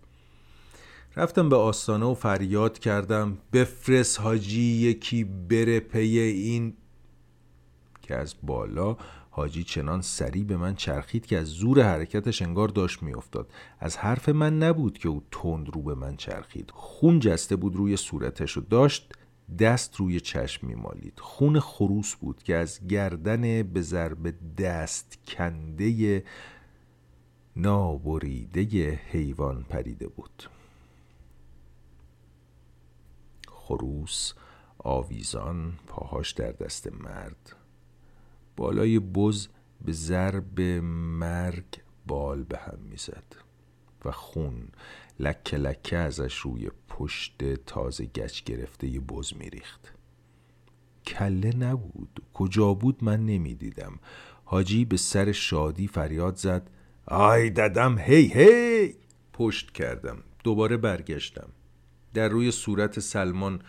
رفتم 1.17 1.49
به 1.49 1.57
آستانه 1.57 2.07
و 2.07 2.15
فریاد 2.15 2.79
کردم 2.79 3.39
بفرست 3.53 4.21
حاجی 4.21 4.62
یکی 4.62 5.25
بره 5.25 5.81
پی 5.81 6.19
این. 6.19 6.75
که 8.03 8.17
از 8.17 8.35
بالا 8.43 8.97
حاجی 9.31 9.65
چنان 9.65 10.01
سریع 10.03 10.45
به 10.45 10.57
من 10.57 10.75
چرخید 10.75 11.27
که 11.27 11.39
از 11.39 11.47
زور 11.47 11.83
حرکتش 11.83 12.43
انگار 12.43 12.69
داشت 12.69 13.03
میافتاد. 13.03 13.51
از 13.81 13.97
حرف 13.97 14.29
من 14.29 14.59
نبود 14.59 14.99
که 14.99 15.09
او 15.09 15.23
تند 15.31 15.75
رو 15.75 15.83
به 15.83 15.95
من 15.95 16.17
چرخید. 16.17 16.71
خون 16.75 17.21
جسته 17.21 17.57
بود 17.57 17.77
روی 17.77 17.97
صورتش 17.97 18.57
و 18.57 18.61
داشت 18.61 19.12
دست 19.59 19.97
روی 19.97 20.21
چشم 20.21 20.67
میمالید. 20.67 21.19
خون 21.21 21.61
خروس 21.61 22.15
بود 22.15 22.43
که 22.43 22.57
از 22.57 22.87
گردن 22.87 23.62
به 23.62 23.81
ضرب 23.81 24.35
دست 24.57 25.19
کنده 25.27 26.25
نابریده 27.57 29.01
حیوان 29.11 29.62
پریده 29.69 30.09
بود. 30.09 30.54
خروس 33.67 34.33
آویزان 34.79 35.73
پاهاش 35.87 36.33
در 36.33 36.53
دست 36.53 36.93
مرد. 36.93 37.57
بالای 38.57 38.99
بز 38.99 39.49
به 39.85 39.93
ضرب 39.93 40.61
مرگ 40.61 41.65
بال 42.07 42.43
به 42.43 42.59
هم 42.59 42.79
می‌زد 42.91 43.25
و 44.05 44.11
خون 44.11 44.69
لکه 45.21 45.57
لکه 45.57 45.97
ازش 45.97 46.35
روی 46.35 46.71
پشت 46.89 47.55
تازه 47.55 48.07
گچ 48.07 48.45
گرفته 48.45 49.01
بز 49.01 49.33
میریخت. 49.37 49.93
کله 51.07 51.57
نبود. 51.57 52.23
کجا 52.35 52.75
بود 52.75 53.05
من 53.05 53.27
نمی‌دیدم. 53.27 53.99
حاجی 54.45 54.85
به 54.85 54.97
سر 54.97 55.33
شادی 55.33 55.87
فریاد 55.87 56.37
زد. 56.37 56.71
آی 57.07 57.51
ددم 57.51 57.99
هی 57.99 58.27
هی! 58.35 58.95
پشت 59.33 59.71
کردم. 59.71 60.23
دوباره 60.45 60.77
برگشتم. 60.77 61.49
در 62.15 62.29
روی 62.29 62.51
صورت 62.51 63.01
سلمان 63.01 63.61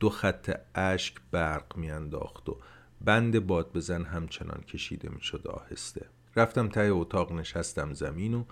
دو 0.00 0.10
خط 0.10 0.60
اشک 0.74 1.14
برق 1.30 1.76
میانداخت 1.76 2.48
و 2.48 2.56
بند 3.00 3.46
باد 3.46 3.72
بزن 3.72 4.04
همچنان 4.04 4.60
کشیده 4.60 5.08
می‌شد 5.08 5.46
آهسته. 5.46 6.06
رفتم 6.36 6.68
ته 6.68 6.80
اتاق 6.80 7.32
نشستم 7.32 7.92
زمین 7.92 8.34
و 8.34 8.44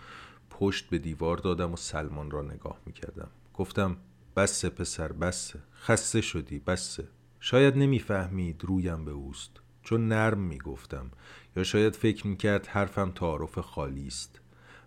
پشت 0.50 0.90
به 0.90 0.98
دیوار 0.98 1.36
دادم 1.36 1.72
و 1.72 1.76
سلمان 1.76 2.30
را 2.30 2.42
نگاه 2.42 2.78
می‌کردم. 2.86 3.28
گفتم 3.54 3.96
بسه 4.36 4.68
پسر 4.68 5.12
بسه. 5.12 5.58
خسته 5.74 6.20
شدی 6.20 6.58
بسه. 6.58 7.08
شاید 7.40 7.76
نمی‌فهمید 7.76 8.64
رویم 8.64 9.04
به 9.04 9.10
اوست. 9.10 9.50
چون 9.82 10.08
نرم 10.08 10.38
می‌گفتم. 10.40 11.10
یا 11.56 11.62
شاید 11.62 11.96
فکر 11.96 12.26
می‌کرد 12.26 12.66
حرفم 12.66 13.10
تعارف 13.10 13.58
خالی 13.58 14.06
است. 14.06 14.40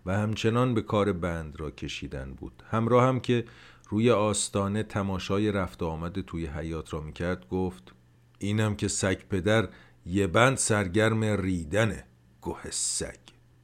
و 0.06 0.14
همچنان 0.14 0.74
به 0.74 0.82
کار 0.82 1.12
بند 1.12 1.60
را 1.60 1.70
کشیدن 1.70 2.34
بود. 2.34 2.62
همراه 2.70 3.04
هم 3.08 3.20
که 3.20 3.44
روی 3.88 4.10
آستانه 4.10 4.82
تماشای 4.82 5.52
رفت 5.52 5.82
و 5.82 5.86
آمد 5.86 6.20
توی 6.20 6.46
حیات 6.46 6.92
را 6.92 7.00
می‌کرد 7.00 7.48
گفت 7.48 7.94
اینم 8.38 8.76
که 8.76 8.88
سگ 8.88 9.18
پدر 9.28 9.68
یه 10.06 10.26
بند 10.26 10.56
سرگرم 10.56 11.24
ریدنه 11.24 12.04
گوه 12.40 12.70
سگ. 12.70 13.18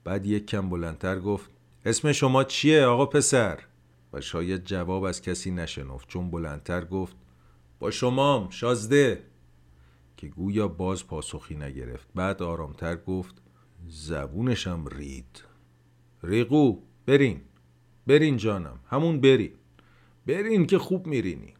بعد 0.04 0.26
یک 0.26 0.46
کم 0.46 0.68
بلندتر 0.70 1.20
گفت 1.20 1.50
اسم 1.84 2.12
شما 2.12 2.44
چیه 2.44 2.84
آقا 2.84 3.06
پسر؟ 3.06 3.58
و 4.12 4.20
شاید 4.20 4.64
جواب 4.64 5.04
از 5.04 5.22
کسی 5.22 5.50
نشنفت 5.50 6.08
چون 6.08 6.30
بلندتر 6.30 6.84
گفت 6.84 7.16
با 7.78 7.90
شمام 7.90 8.50
شازده. 8.50 9.22
که 10.16 10.28
گویا 10.28 10.68
باز 10.68 11.06
پاسخی 11.06 11.54
نگرفت. 11.54 12.08
بعد 12.14 12.42
آرامتر 12.42 12.96
گفت 12.96 13.34
زبونشم 13.88 14.84
رید. 14.92 15.44
ریقو 16.22 16.76
برین. 17.06 17.40
برین 18.06 18.36
جانم. 18.36 18.80
همون 18.90 19.20
برین. 19.20 19.52
برین 20.26 20.66
که 20.66 20.78
خوب 20.78 21.06
میرینی. 21.06 21.54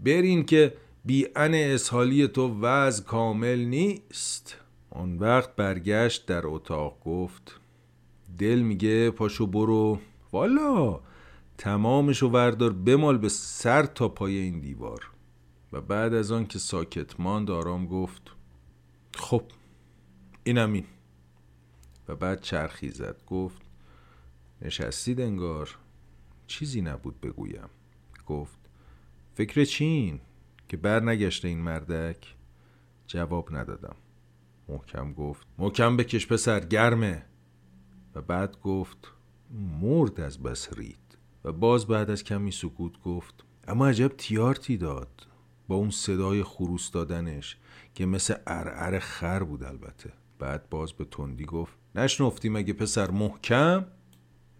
برین 0.00 0.44
که 0.44 0.74
بی 1.04 1.26
ان 1.36 1.54
اسحالی 1.54 2.28
تو 2.28 2.60
وز 2.60 3.04
کامل 3.04 3.58
نیست. 3.58 4.56
اون 4.90 5.18
وقت 5.18 5.56
برگشت 5.56 6.26
در 6.26 6.46
اتاق 6.46 7.00
گفت 7.04 7.60
دل 8.38 8.58
میگه 8.58 9.10
پاشو 9.10 9.46
برو. 9.46 9.98
والا 10.32 11.00
تمامشو 11.58 12.28
وردار 12.28 12.72
بمال 12.72 13.18
به 13.18 13.28
سر 13.28 13.82
تا 13.86 14.08
پای 14.08 14.36
این 14.36 14.60
دیوار. 14.60 15.10
و 15.72 15.80
بعد 15.80 16.14
از 16.14 16.32
آن 16.32 16.46
که 16.46 16.58
ساکت 16.58 17.20
ماند 17.20 17.50
آرام 17.50 17.86
گفت 17.86 18.22
خب 19.14 19.42
اینم 20.44 20.72
این. 20.72 20.84
و 22.08 22.16
بعد 22.16 22.40
چرخی 22.40 22.90
زد 22.90 23.22
گفت 23.26 23.62
نشستید 24.62 25.20
انگار. 25.20 25.78
چیزی 26.48 26.80
نبود 26.80 27.20
بگویم. 27.20 27.68
گفت 28.26 28.58
فکر 29.34 29.64
چین 29.64 30.20
که 30.68 30.76
بر 30.76 31.02
نگشته 31.02 31.48
این 31.48 31.58
مردک؟ 31.58 32.34
جواب 33.06 33.56
ندادم. 33.56 33.96
محکم 34.68 35.12
گفت 35.12 35.46
محکم 35.58 35.96
بکش 35.96 36.26
پسر 36.26 36.60
گرمه. 36.60 37.24
و 38.14 38.22
بعد 38.22 38.60
گفت 38.60 39.12
مرد 39.82 40.20
از 40.20 40.42
بس 40.42 40.68
رید. 40.72 41.18
و 41.44 41.52
باز 41.52 41.86
بعد 41.86 42.10
از 42.10 42.24
کمی 42.24 42.50
سکوت 42.50 43.02
گفت 43.02 43.44
اما 43.68 43.88
عجب 43.88 44.12
تیارتی 44.18 44.76
داد. 44.76 45.26
با 45.68 45.76
اون 45.76 45.90
صدای 45.90 46.42
خروس 46.42 46.90
دادنش 46.90 47.56
که 47.94 48.06
مثل 48.06 48.34
ارعر 48.46 48.98
خر 48.98 49.42
بود 49.42 49.64
البته. 49.64 50.12
بعد 50.38 50.70
باز 50.70 50.92
به 50.92 51.04
تندی 51.04 51.44
گفت 51.44 51.78
نشنفتی 51.94 52.48
مگه 52.48 52.72
پسر 52.72 53.10
محکم؟ 53.10 53.86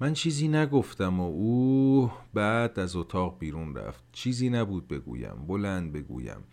من 0.01 0.13
چیزی 0.13 0.49
نگفتم 0.49 1.21
و 1.21 1.23
او 1.23 2.11
بعد 2.35 2.79
از 2.79 2.97
اتاق 2.97 3.39
بیرون 3.39 3.75
رفت. 3.75 4.05
چیزی 4.13 4.51
نبود 4.51 4.89
بگویم 4.89 5.47
بلند 5.47 5.93
بگویم. 5.93 6.45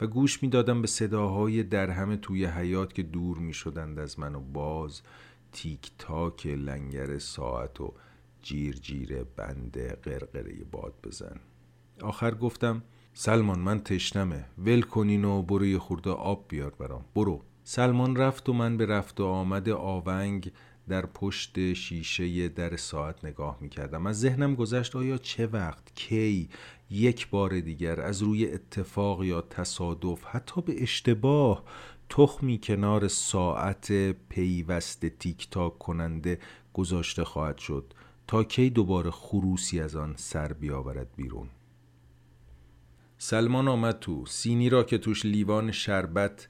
و 0.00 0.06
گوش 0.06 0.42
می‌دادم 0.42 0.80
به 0.80 0.86
صداهای 0.86 1.62
درهم 1.62 2.16
توی 2.16 2.44
حیات 2.44 2.92
که 2.92 3.02
دور 3.02 3.38
می 3.38 3.52
شدند 3.52 3.98
از 3.98 4.18
من 4.18 4.34
و 4.34 4.40
باز 4.40 5.02
تیک 5.52 5.90
تاک 5.98 6.46
لنگر 6.46 7.18
ساعت 7.18 7.80
و 7.80 7.92
جیر 8.42 8.74
جیر 8.74 9.24
بند 9.24 9.78
قرقره 9.78 10.64
باد 10.72 10.94
بزن. 11.04 11.36
آخر 12.02 12.34
گفتم 12.34 12.82
سلمان 13.14 13.58
من 13.58 13.80
تشنمه 13.80 14.44
ول 14.58 14.82
کنین 14.82 15.24
و 15.24 15.42
برو 15.42 15.66
یه 15.66 15.78
خورده 15.78 16.10
آب 16.10 16.44
بیار 16.48 16.70
برام. 16.70 17.04
برو. 17.14 17.42
سلمان 17.64 18.16
رفت 18.16 18.48
و 18.48 18.52
من 18.52 18.76
به 18.76 18.86
رفت 18.86 19.20
و 19.20 19.24
آمد 19.24 19.68
آونگ 19.68 20.52
در 20.88 21.06
پشت 21.06 21.72
شیشه 21.72 22.48
در 22.48 22.76
ساعت 22.76 23.24
نگاه 23.24 23.58
می 23.60 23.68
کردم 23.68 24.06
از 24.06 24.20
ذهنم 24.20 24.54
گذشت 24.54 24.96
آیا 24.96 25.18
چه 25.18 25.46
وقت 25.46 25.94
کی 25.94 26.48
یک 26.90 27.28
بار 27.30 27.60
دیگر 27.60 28.00
از 28.00 28.22
روی 28.22 28.52
اتفاق 28.52 29.24
یا 29.24 29.40
تصادف 29.40 30.24
حتی 30.24 30.60
به 30.60 30.82
اشتباه 30.82 31.64
تخمی 32.08 32.60
کنار 32.62 33.08
ساعت 33.08 33.92
پیوست 34.28 35.06
تیک 35.06 35.50
تاک 35.50 35.78
کننده 35.78 36.38
گذاشته 36.72 37.24
خواهد 37.24 37.58
شد 37.58 37.94
تا 38.26 38.44
کی 38.44 38.70
دوباره 38.70 39.10
خروسی 39.10 39.80
از 39.80 39.96
آن 39.96 40.14
سر 40.16 40.52
بیاورد 40.52 41.08
بیرون. 41.16 41.48
سلمان 43.18 43.68
آمد 43.68 43.98
تو. 43.98 44.26
سینی 44.26 44.68
را 44.68 44.84
که 44.84 44.98
توش 44.98 45.24
لیوان 45.24 45.72
شربت 45.72 46.48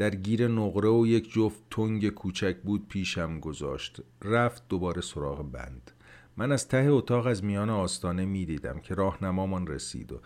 در 0.00 0.14
گیر 0.14 0.48
نقره 0.48 0.88
و 0.88 1.06
یک 1.06 1.32
جفت 1.32 1.62
تنگ 1.70 2.08
کوچک 2.08 2.56
بود 2.64 2.88
پیشم 2.88 3.40
گذاشت. 3.40 4.00
رفت 4.22 4.68
دوباره 4.68 5.00
سراغ 5.00 5.50
بند. 5.50 5.90
من 6.36 6.52
از 6.52 6.68
ته 6.68 6.86
اتاق 6.90 7.26
از 7.26 7.44
میان 7.44 7.70
آستانه 7.70 8.24
می 8.24 8.46
دیدم 8.46 8.78
که 8.78 8.94
راهنمامان 8.94 9.66
رسید 9.66 10.12
و 10.12 10.20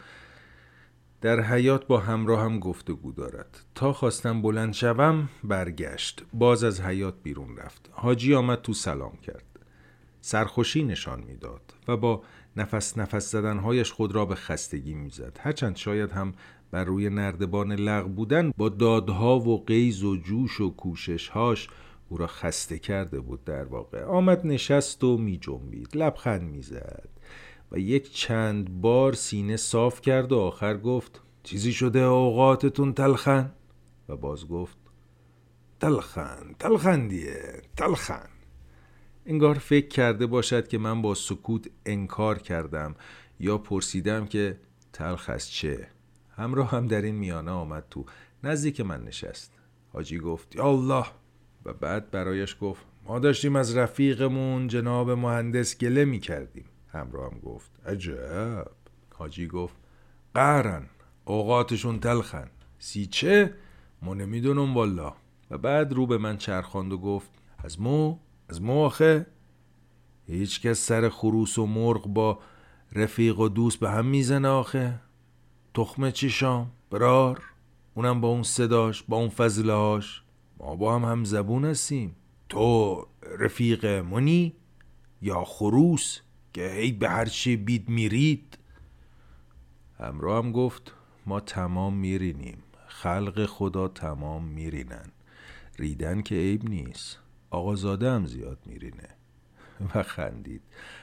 در 1.20 1.40
حیات 1.40 1.86
با 1.86 1.98
همراه 1.98 2.40
هم 2.40 2.58
گفتگو 2.58 3.12
دارد. 3.12 3.60
تا 3.74 3.92
خواستم 3.92 4.42
بلند 4.42 4.74
شوم 4.74 5.28
برگشت. 5.44 6.24
باز 6.32 6.64
از 6.64 6.80
حیات 6.80 7.14
بیرون 7.22 7.56
رفت. 7.56 7.90
حاجی 7.92 8.34
آمد 8.34 8.62
تو 8.62 8.72
سلام 8.72 9.16
کرد. 9.16 9.44
سرخوشی 10.20 10.82
نشان 10.82 11.20
می‌داد 11.20 11.74
و 11.88 11.96
با 11.96 12.22
نفس 12.56 12.98
نفس 12.98 13.30
زدنهایش 13.30 13.92
خود 13.92 14.14
را 14.14 14.24
به 14.24 14.34
خستگی 14.34 14.94
می‌زد. 14.94 15.38
هرچند 15.40 15.76
شاید 15.76 16.10
هم 16.10 16.32
بر 16.74 16.84
روی 16.84 17.10
نردبان 17.10 17.72
لغ 17.72 18.08
بودن 18.08 18.52
با 18.56 18.68
دادها 18.68 19.38
و 19.38 19.64
قیز 19.64 20.04
و 20.04 20.16
جوش 20.16 20.60
و 20.60 20.74
کوششهاش 20.76 21.68
او 22.08 22.16
را 22.16 22.26
خسته 22.26 22.78
کرده 22.78 23.20
بود 23.20 23.44
در 23.44 23.64
واقع. 23.64 24.04
آمد 24.04 24.46
نشست 24.46 25.04
و 25.04 25.18
می 25.18 25.38
جنبید 25.38 25.96
لبخند 25.96 26.42
می 26.42 26.62
زد 26.62 27.08
و 27.72 27.78
یک 27.78 28.12
چند 28.12 28.80
بار 28.80 29.12
سینه 29.12 29.56
صاف 29.56 30.00
کرد 30.00 30.32
و 30.32 30.38
آخر 30.38 30.76
گفت 30.76 31.20
چیزی 31.42 31.72
شده 31.72 31.98
اوقاتتون 31.98 32.92
تلخن؟ 32.92 33.52
و 34.08 34.16
باز 34.16 34.48
گفت 34.48 34.76
تلخن 35.80 36.54
تلخندیه 36.58 37.62
تلخن. 37.76 38.28
انگار 39.26 39.54
فکر 39.54 39.88
کرده 39.88 40.26
باشد 40.26 40.68
که 40.68 40.78
من 40.78 41.02
با 41.02 41.14
سکوت 41.14 41.70
انکار 41.86 42.38
کردم 42.38 42.94
یا 43.40 43.58
پرسیدم 43.58 44.26
که 44.26 44.58
تلخ 44.92 45.30
از 45.30 45.50
چه؟ 45.50 45.93
همراه 46.36 46.70
هم 46.70 46.86
در 46.86 47.02
این 47.02 47.14
میانه 47.14 47.50
آمد 47.50 47.84
تو. 47.90 48.04
نزدیک 48.44 48.80
من 48.80 49.04
نشست. 49.04 49.52
حاجی 49.92 50.18
گفت 50.18 50.56
یا 50.56 50.64
الله. 50.64 51.06
و 51.64 51.72
بعد 51.72 52.10
برایش 52.10 52.56
گفت 52.60 52.82
ما 53.04 53.18
داشتیم 53.18 53.56
از 53.56 53.76
رفیقمون 53.76 54.68
جناب 54.68 55.10
مهندس 55.10 55.78
گله 55.78 56.04
می 56.04 56.20
کردیم 56.20 56.64
همراه 56.88 57.32
هم 57.32 57.38
گفت 57.38 57.70
عجب. 57.86 58.70
حاجی 59.14 59.46
گفت 59.46 59.76
قهرن 60.34 60.86
اوقاتشون 61.24 62.00
تلخن. 62.00 62.50
سی 62.78 63.06
چه؟ 63.06 63.54
ما 64.02 64.14
نمی‌دونم 64.14 64.74
والا 64.74 65.14
و 65.50 65.58
بعد 65.58 65.92
رو 65.92 66.06
به 66.06 66.18
من 66.18 66.36
چرخاند 66.36 66.92
و 66.92 66.98
گفت 66.98 67.30
از 67.58 67.80
مو؟ 67.80 68.18
از 68.48 68.62
مو 68.62 68.84
آخه؟ 68.84 69.26
هیچ 70.26 70.60
کس 70.60 70.78
سر 70.78 71.08
خروس 71.08 71.58
و 71.58 71.66
مرغ 71.66 72.06
با 72.06 72.38
رفیق 72.92 73.38
و 73.38 73.48
دوست 73.48 73.80
به 73.80 73.90
هم 73.90 74.06
می‌زنه 74.06 74.48
آخه. 74.48 75.00
تخمه 75.74 76.12
چیشام 76.12 76.70
برار. 76.90 77.42
اونم 77.94 78.20
با 78.20 78.28
اون 78.28 78.42
صداش 78.42 79.02
با 79.02 79.16
اون 79.16 79.28
فضلهاش 79.28 80.22
ما 80.58 80.76
با 80.76 80.94
هم 80.94 81.04
هم 81.04 81.24
زبون 81.24 81.64
هستیم. 81.64 82.16
تو 82.48 83.06
رفیق 83.38 83.86
منی 83.86 84.54
یا 85.22 85.44
خروس 85.44 86.20
که 86.52 86.70
هی 86.70 86.92
به 86.92 87.08
هر 87.08 87.24
چی 87.24 87.56
بید 87.56 87.88
میرید؟ 87.88 88.58
همراه 89.98 90.44
هم 90.44 90.52
گفت 90.52 90.94
ما 91.26 91.40
تمام 91.40 91.94
میرینیم. 91.94 92.58
خلق 92.86 93.46
خدا 93.46 93.88
تمام 93.88 94.44
میرینن. 94.44 95.12
ریدن 95.78 96.22
که 96.22 96.34
عیب 96.34 96.68
نیست. 96.68 97.18
آقازاده 97.50 98.10
هم 98.10 98.26
زیاد 98.26 98.58
میرینه. 98.66 99.08
و 99.94 100.02
خندید. 100.02 100.62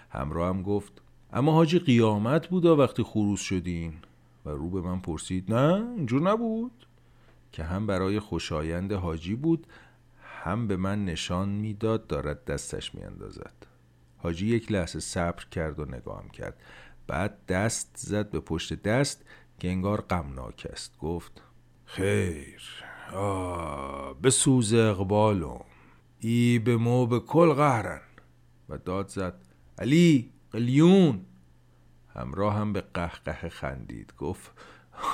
همراه 0.10 0.50
هم 0.50 0.64
گفت 0.64 1.02
اما 1.34 1.54
حاجی 1.54 1.80
قیامت 1.80 2.48
بودا 2.48 2.76
وقتی 2.76 3.04
خروس 3.04 3.42
شدین؟ 3.42 3.94
و 4.46 4.50
رو 4.50 4.70
به 4.70 4.82
من 4.82 5.00
پرسید 5.00 5.54
نه 5.54 5.94
اینجور 5.96 6.22
نبود. 6.22 6.86
که 7.52 7.64
هم 7.64 7.88
برای 7.88 8.20
خوشایند 8.20 8.92
حاجی 8.92 9.36
بود 9.36 9.68
هم 10.44 10.68
به 10.68 10.78
من 10.78 11.06
نشان 11.06 11.50
می‌داد 11.50 12.08
دارد 12.08 12.46
دستش 12.46 12.96
میاندازد. 12.96 13.54
حاجی 14.18 14.48
یک 14.48 14.72
لحظه 14.72 15.00
صبر 15.00 15.46
کرد 15.46 15.80
و 15.80 15.86
نگاهم 15.86 16.30
کرد. 16.30 16.58
بعد 17.08 17.46
دست 17.46 17.92
زد 17.96 18.30
به 18.30 18.40
پشت 18.40 18.84
دست 18.84 19.26
که 19.60 19.68
انگار 19.70 20.02
غمناک 20.02 20.68
است. 20.72 20.98
گفت 20.98 21.42
خیر 21.86 22.62
آه 23.14 24.16
به 24.22 24.30
سوز 24.30 24.74
اقبالم. 24.74 25.66
ای 26.20 26.60
به 26.60 26.78
مو 26.78 27.08
به 27.08 27.20
کل 27.20 27.54
قهرن. 27.54 28.02
و 28.70 28.78
داد 28.78 29.08
زد 29.08 29.34
علی 29.80 30.32
قلیون. 30.52 31.26
همراه 32.16 32.56
هم 32.56 32.74
به 32.74 32.82
قهقه 32.82 33.50
خندید. 33.50 34.14
گفت 34.18 34.52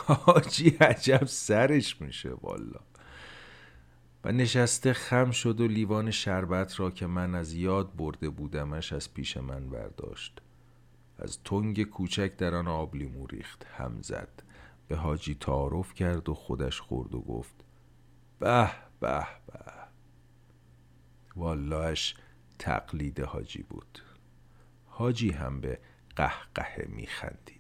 حاجی 0.08 0.70
عجب 0.70 1.26
سرش 1.26 2.02
میشه 2.02 2.32
والا. 2.42 2.80
و 4.24 4.32
نشسته 4.32 4.94
خم 4.94 5.32
شد 5.32 5.62
و 5.62 5.68
لیوان 5.68 6.12
شربت 6.12 6.80
را 6.80 6.92
که 6.92 7.08
من 7.08 7.36
از 7.36 7.54
یاد 7.54 7.96
برده 7.96 8.30
بودمش 8.30 8.94
از 8.94 9.14
پیش 9.14 9.38
من 9.38 9.70
برداشت. 9.70 10.42
از 11.20 11.44
تنگ 11.44 11.84
کوچک 11.84 12.38
در 12.38 12.56
آن 12.56 12.68
آب 12.68 12.96
لیمو 12.96 13.28
ریخت 13.28 13.66
هم 13.78 14.02
زد. 14.02 14.44
به 14.88 14.96
حاجی 14.96 15.36
تعارف 15.36 15.94
کرد 15.94 16.30
و 16.30 16.34
خودش 16.34 16.80
خورد 16.82 17.16
و 17.16 17.22
گفت 17.22 17.56
به 18.40 18.70
به 19.00 19.28
به. 19.48 19.66
والاش 21.36 22.16
تقلید 22.60 23.20
حاجی 23.20 23.64
بود. 23.64 24.00
حاجی 24.86 25.32
هم 25.32 25.62
به 25.62 25.80
قهقه 26.18 26.86
میخندید 26.88 27.57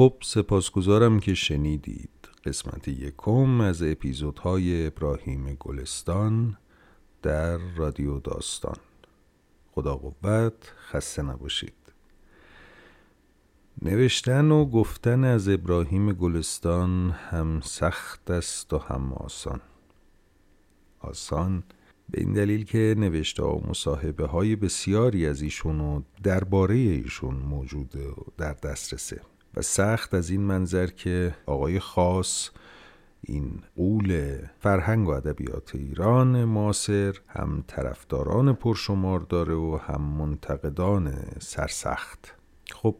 خب 0.00 0.14
سپاسگزارم 0.22 1.20
که 1.20 1.34
شنیدید. 1.34 2.28
قسمت 2.44 2.88
یکم 2.88 3.60
از 3.60 3.82
اپیزودهای 3.82 4.86
ابراهیم 4.86 5.56
گلستان 5.60 6.56
در 7.22 7.56
رادیو 7.56 8.18
داستان. 8.18 8.76
خدا 9.72 9.96
قوت 9.96 10.72
خسته 10.90 11.22
نباشید. 11.22 11.72
نوشتن 13.82 14.50
و 14.50 14.64
گفتن 14.64 15.24
از 15.24 15.48
ابراهیم 15.48 16.12
گلستان 16.12 17.10
هم 17.10 17.60
سخت 17.60 18.30
است 18.30 18.72
و 18.72 18.78
هم 18.78 19.12
آسان. 19.12 19.60
آسان 21.00 21.62
به 22.10 22.20
این 22.20 22.32
دلیل 22.32 22.64
که 22.64 22.94
نوشته 22.98 23.42
و 23.42 23.60
مصاحبه 23.68 24.26
های 24.26 24.56
بسیاری 24.56 25.26
از 25.26 25.42
ایشون 25.42 25.80
و 25.80 26.02
درباره 26.22 26.74
ایشون 26.74 27.34
موجوده 27.34 28.08
و 28.08 28.14
در 28.36 28.52
دسترسه. 28.52 29.20
و 29.56 29.62
سخت 29.62 30.14
از 30.14 30.30
این 30.30 30.40
منظر 30.40 30.86
که 30.86 31.34
آقای 31.46 31.80
خاص 31.80 32.50
این 33.22 33.62
قول 33.76 34.38
فرهنگ 34.60 35.08
و 35.08 35.10
ادبیات 35.10 35.74
ایران 35.74 36.44
معاصر 36.44 37.16
هم 37.28 37.64
طرفداران 37.66 38.52
پرشمار 38.52 39.20
داره 39.20 39.54
و 39.54 39.78
هم 39.82 40.02
منتقدان 40.02 41.14
سرسخت. 41.38 42.34
خب 42.72 42.96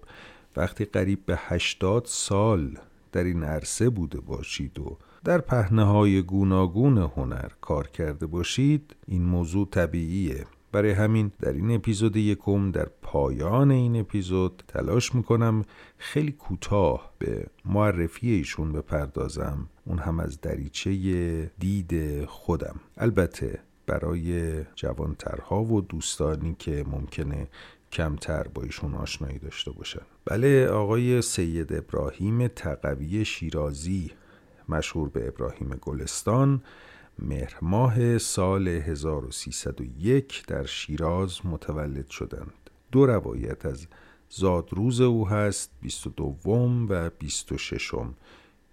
وقتی 0.56 0.84
قریب 0.84 1.26
به 1.26 1.38
هشتاد 1.38 2.04
سال 2.06 2.78
در 3.12 3.24
این 3.24 3.44
عرصه 3.44 3.90
بوده 3.90 4.20
باشید 4.20 4.78
و 4.78 4.98
در 5.24 5.38
پهنه 5.38 5.84
های 5.84 6.22
گوناگون 6.22 6.98
هنر 6.98 7.48
کار 7.60 7.86
کرده 7.88 8.26
باشید 8.26 8.96
این 9.06 9.22
موضوع 9.22 9.68
طبیعیه. 9.70 10.46
برای 10.72 10.90
همین 10.90 11.32
در 11.40 11.52
این 11.52 11.74
اپیزود 11.74 12.16
یکم 12.16 12.70
در 12.70 12.88
پایان 13.02 13.70
این 13.70 14.00
اپیزود 14.00 14.62
تلاش 14.68 15.14
می‌کنم 15.14 15.64
خیلی 15.98 16.32
کوتاه 16.32 17.12
به 17.18 17.46
معرفی 17.64 18.30
ایشون 18.30 18.72
بپردازم. 18.72 19.68
اون 19.84 19.98
هم 19.98 20.20
از 20.20 20.40
دریچه 20.40 21.50
دید 21.58 22.24
خودم. 22.24 22.80
البته 22.96 23.58
برای 23.86 24.60
جوانترها 24.74 25.64
و 25.64 25.80
دوستانی 25.80 26.56
که 26.58 26.84
ممکنه 26.90 27.48
کمتر 27.92 28.42
با 28.42 28.62
ایشون 28.62 28.94
آشنایی 28.94 29.38
داشته 29.38 29.70
باشن. 29.70 30.02
بله 30.24 30.66
آقای 30.66 31.22
سید 31.22 31.72
ابراهیم 31.72 32.48
تقوی 32.48 33.24
شیرازی 33.24 34.10
مشهور 34.68 35.08
به 35.08 35.28
ابراهیم 35.28 35.68
گلستان 35.80 36.62
مهر 37.22 37.58
ماه 37.62 38.18
سال 38.18 38.68
1301 38.68 40.44
در 40.46 40.64
شیراز 40.64 41.38
متولد 41.44 42.08
شدند. 42.08 42.70
دو 42.92 43.06
روایت 43.06 43.66
از 43.66 43.86
زادروز 44.30 45.00
او 45.00 45.28
هست 45.28 45.70
22 45.80 46.36
و 46.88 47.10
26 47.18 47.90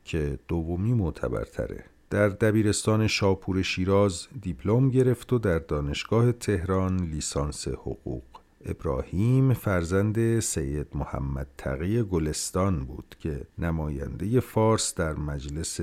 که 0.05 0.39
دومی 0.47 0.93
معتبرتره. 0.93 1.83
در 2.09 2.29
دبیرستان 2.29 3.07
شاپور 3.07 3.61
شیراز 3.61 4.27
دیپلم 4.41 4.89
گرفت 4.89 5.33
و 5.33 5.39
در 5.39 5.59
دانشگاه 5.59 6.31
تهران 6.31 6.97
لیسانس 7.03 7.67
حقوق. 7.67 8.23
ابراهیم 8.65 9.53
فرزند 9.53 10.39
سید 10.39 10.87
محمد 10.95 11.47
تقی 11.57 12.03
گلستان 12.03 12.85
بود 12.85 13.15
که 13.19 13.41
نماینده 13.57 14.39
فارس 14.39 14.95
در 14.95 15.13
مجلس 15.13 15.79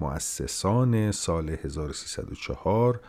مؤسسان 0.00 1.12
سال 1.12 1.48
1304 1.48 3.00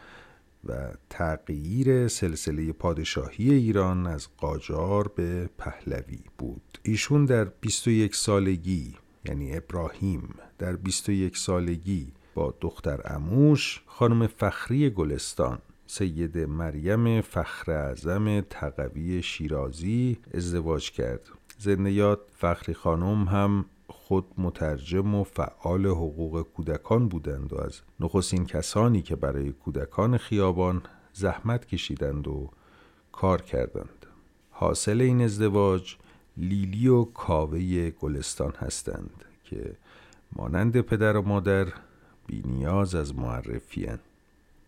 و 0.65 0.91
تغییر 1.09 2.07
سلسله 2.07 2.71
پادشاهی 2.71 3.53
ایران 3.53 4.07
از 4.07 4.27
قاجار 4.37 5.07
به 5.07 5.49
پهلوی 5.57 6.19
بود. 6.37 6.79
ایشون 6.83 7.25
در 7.25 7.43
21 7.43 8.15
سالگی 8.15 8.95
یعنی 9.25 9.57
ابراهیم 9.57 10.35
در 10.57 10.75
21 10.75 11.37
سالگی 11.37 12.13
با 12.33 12.53
دختر 12.61 13.01
اموش 13.05 13.81
خانم 13.85 14.27
فخری 14.27 14.89
گلستان 14.89 15.59
سید 15.87 16.37
مریم 16.37 17.21
فخر 17.21 17.71
اعظم 17.71 18.41
تقوی 18.41 19.21
شیرازی 19.21 20.17
ازدواج 20.33 20.91
کرد. 20.91 21.29
زندیات 21.57 22.19
فخری 22.37 22.73
خانم 22.73 23.23
هم 23.23 23.65
خود 23.91 24.25
مترجم 24.37 25.15
و 25.15 25.23
فعال 25.23 25.85
حقوق 25.85 26.41
کودکان 26.41 27.07
بودند 27.07 27.53
و 27.53 27.61
از 27.61 27.81
نخستین 27.99 28.45
کسانی 28.45 29.01
که 29.01 29.15
برای 29.15 29.51
کودکان 29.51 30.17
خیابان 30.17 30.81
زحمت 31.13 31.65
کشیدند 31.65 32.27
و 32.27 32.49
کار 33.11 33.41
کردند. 33.41 34.05
حاصل 34.51 35.01
این 35.01 35.21
ازدواج 35.21 35.95
لیلی 36.37 36.87
و 36.87 37.03
کاوه 37.03 37.89
گلستان 37.89 38.53
هستند 38.57 39.25
که 39.43 39.75
مانند 40.35 40.81
پدر 40.81 41.17
و 41.17 41.21
مادر 41.21 41.67
بینیاز 42.27 42.95
از 42.95 43.15
معرفی 43.15 43.87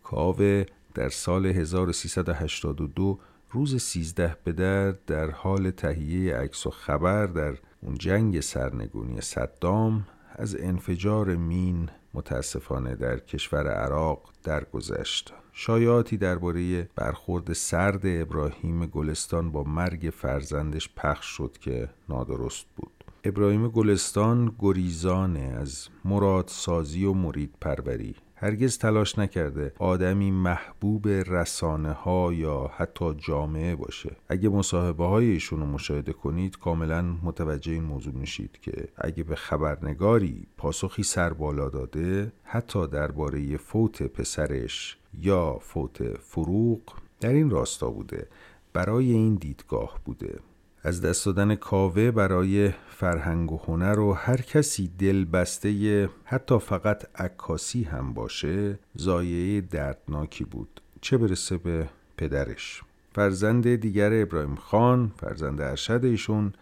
کاوه 0.03 0.65
در 0.93 1.09
سال 1.09 1.45
1382 1.45 3.19
روز 3.51 3.81
13 3.81 4.37
به 4.43 4.51
در 4.51 4.91
در 4.91 5.31
حال 5.31 5.71
تهیه 5.71 6.35
عکس 6.35 6.67
و 6.67 6.69
خبر 6.69 7.25
در 7.25 7.57
اون 7.85 7.95
جنگ 7.97 8.39
سرنگونی 8.39 9.21
صدام 9.21 10.07
از 10.35 10.55
انفجار 10.59 11.35
مین 11.35 11.89
متاسفانه 12.13 12.95
در 12.95 13.19
کشور 13.19 13.67
عراق 13.67 14.31
درگذشت. 14.43 15.33
شایعاتی 15.53 16.17
درباره 16.17 16.89
برخورد 16.95 17.53
سرد 17.53 18.01
ابراهیم 18.03 18.85
گلستان 18.85 19.51
با 19.51 19.63
مرگ 19.63 20.13
فرزندش 20.15 20.89
پخش 20.95 21.25
شد 21.25 21.57
که 21.61 21.89
نادرست 22.09 22.65
بود. 22.75 23.03
ابراهیم 23.23 23.67
گلستان 23.67 24.55
گریزانه 24.59 25.39
از 25.39 25.87
مراد 26.05 26.47
سازی 26.47 27.05
و 27.05 27.13
مرید 27.13 27.53
پروری 27.61 28.15
هرگز 28.43 28.77
تلاش 28.77 29.19
نکرده 29.19 29.73
آدمی 29.79 30.31
محبوب 30.31 31.07
رسانه 31.07 31.91
ها 31.91 32.33
یا 32.33 32.71
حتی 32.77 33.13
جامعه 33.13 33.75
باشه. 33.75 34.15
اگه 34.29 34.49
مصاحبه 34.49 35.05
های 35.05 35.29
ایشون 35.29 35.59
رو 35.59 35.65
مشاهده 35.65 36.13
کنید 36.13 36.59
کاملا 36.59 37.01
متوجه 37.01 37.71
این 37.71 37.83
موضوع 37.83 38.13
میشید 38.13 38.59
که 38.61 38.87
اگه 38.97 39.23
به 39.23 39.35
خبرنگاری 39.35 40.47
پاسخی 40.57 41.03
سر 41.03 41.33
بالا 41.33 41.69
داده 41.69 42.31
حتی 42.43 42.87
درباره 42.87 43.57
فوت 43.57 44.03
پسرش 44.03 44.97
یا 45.21 45.57
فوت 45.61 46.17
فروغ 46.17 46.81
در 47.19 47.33
این 47.33 47.49
راستا 47.49 47.89
بوده. 47.89 48.27
برای 48.73 49.11
این 49.11 49.35
دیدگاه 49.35 49.99
بوده. 50.05 50.39
از 50.85 51.01
دست 51.01 51.25
دادن 51.25 51.55
کاوه 51.55 52.11
برای 52.11 52.71
فرهنگ 52.89 53.51
و 53.51 53.57
هنر 53.67 53.99
و 53.99 54.13
هر 54.13 54.41
کسی 54.41 54.91
دل 54.99 55.25
بسته 55.25 56.09
حتی 56.23 56.59
فقط 56.59 57.21
عکاسی 57.21 57.83
هم 57.83 58.13
باشه 58.13 58.79
زایه 58.95 59.61
دردناکی 59.61 60.43
بود. 60.43 60.81
چه 61.01 61.17
برسه 61.17 61.57
به 61.57 61.89
پدرش. 62.17 62.81
فرزند 63.15 63.75
دیگر 63.75 64.21
ابراهیم 64.21 64.55
خان 64.55 65.11
فرزند 65.17 65.61
ارشد 65.61 65.99
ایشون 66.03 66.53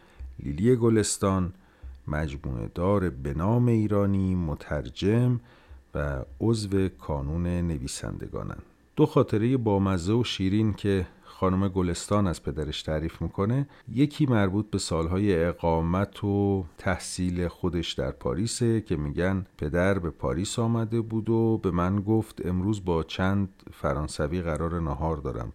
لیلی 0.43 0.75
گلستان 0.75 1.53
مجموعه 2.07 2.71
دار 2.75 3.09
به 3.09 3.33
نام 3.33 3.67
ایرانی 3.67 4.35
مترجم 4.35 5.39
و 5.95 6.21
عضو 6.41 6.89
کانون 6.89 7.47
نویسندگانند 7.47 8.63
دو 8.95 9.05
خاطره 9.05 9.57
بامزه 9.57 10.13
و 10.13 10.23
شیرین 10.23 10.73
که 10.73 11.07
خانم 11.41 11.67
گلستان 11.67 12.27
از 12.27 12.43
پدرش 12.43 12.83
تعریف 12.83 13.21
می‌کنه 13.21 13.67
یکی 13.91 14.25
مربوط 14.25 14.69
به 14.69 14.77
سالهای 14.77 15.43
اقامت 15.45 16.23
و 16.23 16.65
تحصیل 16.77 17.47
خودش 17.47 17.93
در 17.93 18.11
پاریسه 18.11 18.81
که 18.81 18.95
میگن 18.95 19.45
پدر 19.57 19.99
به 19.99 20.09
پاریس 20.09 20.59
آمده 20.59 21.01
بود 21.01 21.29
و 21.29 21.57
به 21.57 21.71
من 21.71 22.01
گفت 22.01 22.45
امروز 22.45 22.85
با 22.85 23.03
چند 23.03 23.49
فرانسوی 23.73 24.41
قرار 24.41 24.81
نهار 24.81 25.17
دارم. 25.17 25.51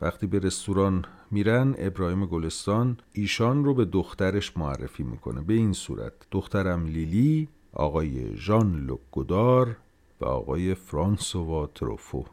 وقتی 0.00 0.26
به 0.26 0.38
رستوران 0.38 1.04
میرن 1.30 1.74
ابراهیم 1.78 2.26
گلستان 2.26 2.96
ایشان 3.12 3.64
رو 3.64 3.74
به 3.74 3.84
دخترش 3.84 4.56
معرفی 4.56 5.02
می‌کنه. 5.02 5.40
به 5.40 5.54
این 5.54 5.72
صورت 5.72 6.12
دخترم 6.30 6.86
لیلی 6.86 7.48
آقای 7.72 8.36
ژان 8.36 8.76
لوکودار 8.76 9.76
و 10.20 10.24
آقای 10.24 10.74
فرانسوا 10.74 11.66
تروفو. 11.66 12.24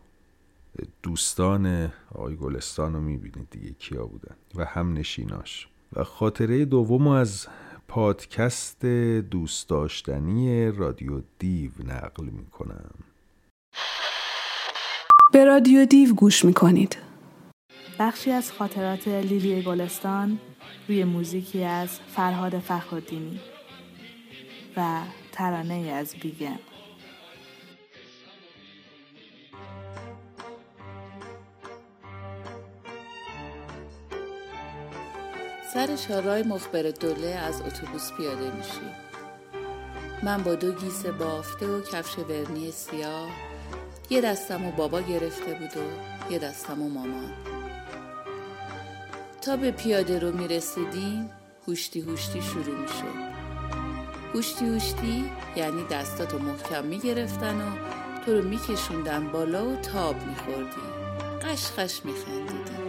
دوستان 1.03 1.91
آقای 2.15 2.36
گلستان 2.36 2.93
رو 2.93 3.01
می‌بینید 3.01 3.47
دیگه 3.49 3.72
کیا 3.80 4.05
بودن. 4.05 4.36
و 4.55 4.65
هم 4.65 4.93
نشیناش. 4.93 5.67
و 5.93 6.03
خاطره 6.03 6.65
دوم 6.65 7.07
از 7.07 7.47
پادکست 7.88 8.86
دوست 9.32 9.69
داشتنی 9.69 10.72
رادیو 10.72 11.22
دیو 11.39 11.72
نقل 11.86 12.26
می‌کنم. 12.26 12.91
به 15.34 15.45
رادیو 15.45 15.86
دیو 15.86 16.13
گوش 16.15 16.45
می‌کنید. 16.45 16.97
بخشی 17.99 18.32
از 18.32 18.51
خاطرات 18.51 19.07
لیلی 19.07 19.61
گلستان 19.61 20.39
روی 20.88 21.03
موزیکی 21.03 21.63
از 21.63 21.99
فرهاد 21.99 22.59
فخرالدینی 22.59 23.39
و 24.78 25.01
ترانه 25.32 25.74
از 25.74 26.15
بیگن 26.22 26.59
سر 35.73 35.95
چهارراه 35.95 36.43
مخبر 36.43 36.81
دوله 36.81 37.27
از 37.27 37.61
اتوبوس 37.61 38.11
پیاده 38.11 38.52
میشی. 38.52 38.91
من 40.23 40.43
با 40.43 40.56
دو 40.56 40.72
گیسه 40.72 41.11
بافته 41.11 41.68
و 41.68 41.81
کفش 41.81 42.18
ورنی 42.18 42.72
سیاه 42.72 43.30
یه 44.10 44.22
دستم 44.22 44.65
و 44.65 44.72
بابا 44.72 45.02
گرفته 45.02 45.53
بود 45.53 45.77
و 45.77 46.31
یه 46.31 46.39
دستم 46.39 46.81
و 46.81 46.89
مامان. 46.89 47.31
تا 49.41 49.56
به 49.56 49.72
پیاده 49.72 50.19
رو 50.19 50.31
می‌رسیدیم 50.31 51.30
هوشتی 51.68 51.99
هوشتی 51.99 52.41
شروع 52.41 52.80
می‌شد 52.80 53.31
هوشتی 54.34 54.65
هوشتی 54.65 55.31
یعنی 55.56 55.84
دستاتو 55.91 56.39
محکم 56.39 56.85
می‌گرفتن 56.85 57.61
و 57.61 57.72
تو 58.26 58.34
رو 58.34 58.43
میکشوندن 58.49 59.31
بالا 59.31 59.65
و 59.65 59.76
تاب 59.76 60.15
میخوردی. 60.15 60.81
قشقش 61.41 62.02
میخندیدی. 62.06 62.81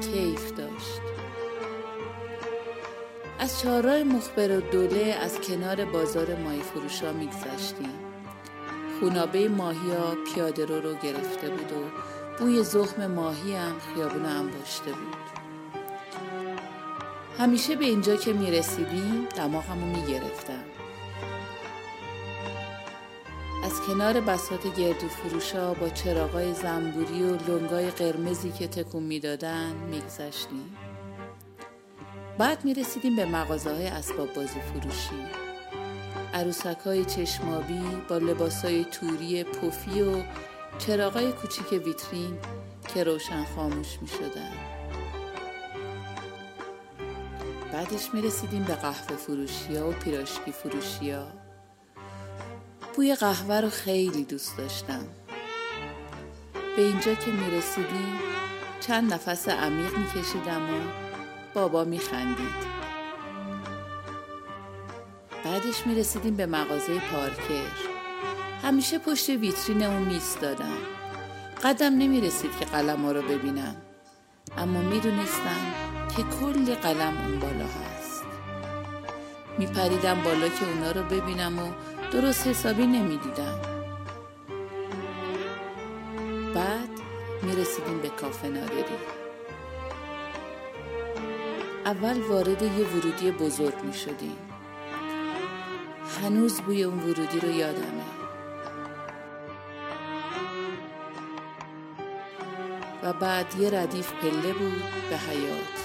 کیف 0.00 0.52
داشت. 0.52 1.09
از 3.40 3.60
چهارراه 3.60 4.02
مخبر 4.02 4.58
و 4.58 4.60
دوله 4.60 5.16
از 5.20 5.40
کنار 5.40 5.84
بازار 5.84 6.36
ماهی 6.36 6.60
فروشا 6.60 7.12
میگذشتیم 7.12 7.90
خونابه 9.00 9.48
ماهی 9.48 9.90
ها 9.90 10.16
پیاده 10.34 10.64
رو 10.64 10.80
رو 10.80 10.94
گرفته 10.94 11.50
بود 11.50 11.72
و 11.72 11.84
بوی 12.38 12.64
زخم 12.64 13.06
ماهی 13.06 13.54
هم 13.54 13.72
خیابون 13.78 14.24
انباشته 14.24 14.92
بود 14.92 15.16
همیشه 17.38 17.76
به 17.76 17.84
اینجا 17.84 18.16
که 18.16 18.32
می 18.32 18.50
رسیدیم 18.50 19.28
دماغمو 19.36 19.86
می 19.86 20.12
گرفتم. 20.12 20.64
از 23.64 23.80
کنار 23.86 24.20
بسات 24.20 24.76
گردو 24.76 25.08
فروشا 25.08 25.74
با 25.74 25.88
چراغای 25.88 26.54
زنبوری 26.54 27.22
و 27.22 27.36
لنگای 27.36 27.90
قرمزی 27.90 28.50
که 28.50 28.68
تکون 28.68 29.02
می‌دادن 29.02 29.72
میگذشتیم. 29.90 30.76
بعد 32.38 32.64
می 32.64 32.74
رسیدیم 32.74 33.16
به 33.16 33.24
مغازه 33.24 33.74
های 33.74 33.86
اسباب 33.86 34.34
بازی 34.34 34.60
فروشی. 34.60 35.26
عروسک 36.34 36.78
های 36.84 37.04
چشمابی 37.04 37.80
با 38.08 38.18
لباس 38.18 38.64
های 38.64 38.84
توری 38.84 39.44
پفی 39.44 40.02
و 40.02 40.22
چراغای 40.78 41.32
کوچیک 41.32 41.72
ویترین 41.72 42.38
که 42.94 43.04
روشن 43.04 43.44
خاموش 43.44 43.98
می 44.02 44.08
شدن. 44.08 44.52
بعدش 47.72 48.14
می 48.14 48.22
رسیدیم 48.22 48.64
به 48.64 48.74
قهوه 48.74 49.16
فروشی 49.16 49.76
ها 49.76 49.88
و 49.88 49.92
پیراشکی 49.92 50.52
فروشی 50.52 51.10
ها 51.10 51.26
بوی 52.96 53.14
قهوه 53.14 53.60
رو 53.60 53.70
خیلی 53.70 54.24
دوست 54.24 54.58
داشتم. 54.58 55.04
به 56.76 56.82
اینجا 56.82 57.14
که 57.14 57.30
می 57.30 57.50
رسیدیم 57.50 58.18
چند 58.80 59.14
نفس 59.14 59.48
عمیق 59.48 59.98
می 59.98 60.06
کشیدم 60.06 60.62
و 60.70 61.09
بابا 61.54 61.84
می 61.84 61.98
خندید 61.98 62.70
بعدش 65.44 65.86
می 65.86 65.94
رسیدیم 65.94 66.36
به 66.36 66.46
مغازه 66.46 67.00
پارکر. 67.12 67.90
همیشه 68.62 68.98
پشت 68.98 69.28
ویترین 69.28 69.82
اون 69.82 70.02
میستادم 70.02 70.78
قدم 71.64 71.98
نمی 71.98 72.20
رسید 72.20 72.50
که 72.58 72.64
قلم 72.64 73.04
ها 73.04 73.12
رو 73.12 73.22
ببینم 73.22 73.76
اما 74.58 74.80
می 74.80 75.00
دونستم 75.00 75.60
که 76.16 76.22
کلی 76.22 76.74
قلم 76.74 77.18
اون 77.18 77.38
بالا 77.38 77.64
هست. 77.64 78.22
می 79.58 79.66
پریدم 79.66 80.22
بالا 80.22 80.48
که 80.48 80.68
اونا 80.68 80.90
رو 80.90 81.02
ببینم 81.02 81.58
و 81.58 81.72
درست 82.12 82.46
حسابی 82.46 82.86
نمی 82.86 83.16
دیدم 83.16 83.60
بعد 86.54 86.88
می 87.42 87.56
رسیدیم 87.56 87.98
به 87.98 88.08
کافه 88.08 88.48
نادری 88.48 89.19
اول 91.86 92.20
وارد 92.20 92.62
یه 92.62 92.86
ورودی 92.86 93.30
بزرگ 93.30 93.84
می 93.84 93.94
شدیم 93.94 94.36
هنوز 96.22 96.60
بوی 96.60 96.82
اون 96.82 96.98
ورودی 96.98 97.40
رو 97.40 97.50
یادمه. 97.50 98.04
و 103.02 103.12
بعد 103.12 103.54
یه 103.58 103.70
ردیف 103.70 104.12
پله 104.12 104.52
بود 104.52 104.82
به 105.10 105.16
حیات 105.16 105.80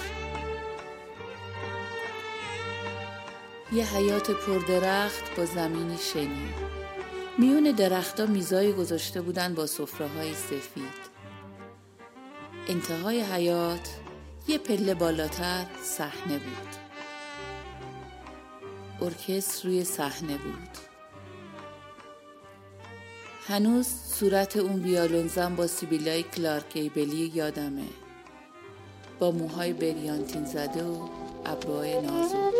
یه 3.72 3.96
حیات 3.96 4.30
پردرخت 4.30 5.36
با 5.36 5.44
زمینی 5.44 5.98
شنی. 5.98 6.54
میون 7.38 7.62
درختها 7.62 8.26
میزایی 8.26 8.72
گذاشته 8.72 9.20
بودن 9.20 9.54
با 9.54 9.66
صفره 9.66 10.08
های 10.08 10.34
سفید. 10.34 11.16
انتهای 12.68 13.20
حیات 13.20 14.05
یه 14.48 14.58
پله 14.58 14.94
بالاتر 14.94 15.66
صحنه 15.82 16.38
بود. 16.38 16.76
ارکستر 19.02 19.68
روی 19.68 19.84
صحنه 19.84 20.38
بود. 20.38 20.68
هنوز 23.48 23.86
صورت 23.86 24.56
اون 24.56 24.82
ویالونزن 24.82 25.56
با 25.56 25.66
سیبیلای 25.66 26.22
کلارک 26.22 26.72
ایبلی 26.74 27.32
یادمه. 27.34 27.84
با 29.18 29.30
موهای 29.30 29.72
بریانتین 29.72 30.44
زده 30.44 30.84
و 30.84 31.08
ابروهای 31.46 32.00
نازو. 32.00 32.50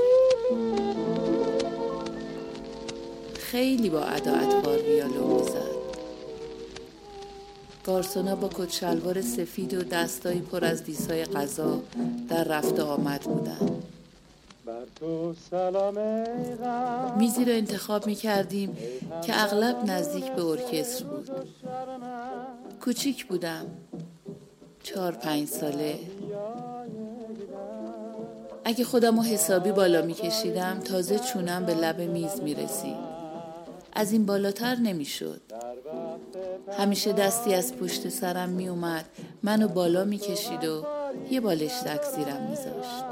خیلی 3.39 3.91
با 3.91 4.01
ادا 4.01 4.33
اطوار 4.33 4.79
ویالون 4.83 5.41
می‌زد. 5.41 5.76
گارسونا 7.87 8.37
با 8.37 8.51
کت 8.55 8.73
شلوار 8.73 9.21
سفید 9.21 9.75
و 9.75 9.83
دستایی 9.83 10.41
پر 10.41 10.65
از 10.65 10.85
دیسای 10.85 11.25
غذا 11.25 11.83
در 12.29 12.45
رفت 12.45 12.81
آمد 12.81 13.21
بودن. 13.21 13.83
میزی 17.19 17.45
رو 17.45 17.53
انتخاب 17.53 18.07
می 18.07 18.15
کردیم 18.15 18.77
که 19.27 19.43
اغلب 19.43 19.85
نزدیک 19.85 20.33
به 20.33 20.45
ارکستر 20.45 21.05
بود. 21.05 21.31
کوچیک 22.81 23.27
بودم. 23.27 23.67
چهار 24.83 25.13
پنج 25.13 25.49
ساله. 25.49 25.99
اگه 28.65 28.85
خودم 28.85 29.17
رو 29.17 29.23
حسابی 29.23 29.73
بالا 29.73 30.03
می 30.03 30.15
کشیدم 30.15 30.81
تازه 30.81 31.19
چونم 31.19 31.67
به 31.67 31.75
لب 31.75 32.01
میز 32.01 32.41
می 32.41 32.55
رسید 32.55 33.17
از 33.93 34.13
این 34.13 34.27
بالاتر 34.27 34.75
نمی 34.75 35.05
شد 35.05 35.41
همیشه 36.79 37.13
دستی 37.13 37.55
از 37.55 37.77
پشت 37.77 38.09
سرم 38.09 38.49
می 38.49 38.69
اومد 38.69 39.05
منو 39.43 39.69
بالا 39.69 40.05
می 40.05 40.19
کشید 40.19 40.65
و 40.65 40.85
یه 41.31 41.41
بالشتک 41.41 42.03
زیرم 42.03 42.43
می 42.51 42.57
زاشت 42.57 43.05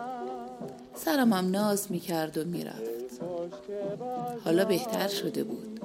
سرم 0.94 1.32
هم 1.32 1.50
ناز 1.50 1.92
می 1.92 2.00
کرد 2.00 2.38
و 2.38 2.44
می 2.44 2.64
رفت. 2.64 2.90
حالا 4.44 4.64
بهتر 4.64 5.08
شده 5.08 5.44
بود. 5.44 5.80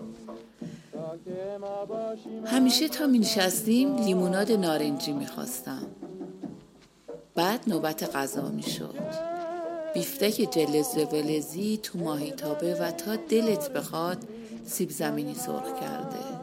همیشه 2.45 2.87
تا 2.87 3.07
می 3.07 3.19
نشستیم 3.19 3.95
لیموناد 3.95 4.51
نارنجی 4.51 5.13
می 5.13 5.27
خواستم. 5.27 5.85
بعد 7.35 7.59
نوبت 7.67 8.15
غذا 8.15 8.49
می 8.49 8.63
شد. 8.63 8.95
بیفتک 9.93 10.47
جلز 10.51 10.97
ولزی 11.13 11.79
تو 11.83 11.99
ماهیتابه 11.99 12.75
و 12.75 12.91
تا 12.91 13.15
دلت 13.15 13.73
بخواد 13.73 14.17
سیب 14.65 14.89
زمینی 14.89 15.35
سرخ 15.35 15.79
کرده. 15.81 16.38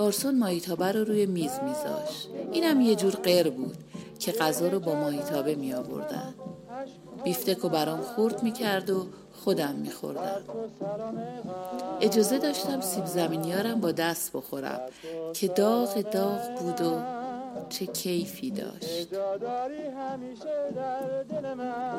گارسون 0.00 0.38
ماهیتابه 0.38 0.92
رو 0.92 1.04
روی 1.04 1.26
میز 1.26 1.52
میذاشت. 1.62 2.28
اینم 2.52 2.80
یه 2.80 2.94
جور 2.94 3.12
غیر 3.12 3.50
بود 3.50 3.76
که 4.18 4.32
غذا 4.32 4.68
رو 4.68 4.80
با 4.80 4.94
ماهیتابه 4.94 5.54
می 5.54 5.74
آوردن. 5.74 6.34
بیفتک 7.24 7.64
و 7.64 7.68
برام 7.68 8.00
خورد 8.00 8.42
می‌کرد 8.42 8.90
و 8.90 9.06
خودم 9.44 9.74
میخوردم 9.74 10.42
اجازه 12.00 12.38
داشتم 12.38 12.80
سیب 12.80 13.06
زمینیارم 13.06 13.80
با 13.80 13.92
دست 13.92 14.32
بخورم 14.32 14.80
که 15.32 15.48
داغ 15.48 16.00
داغ 16.00 16.58
بود 16.60 16.80
و 16.80 17.19
چه 17.68 17.86
کیفی 17.86 18.50
داشت. 18.50 19.08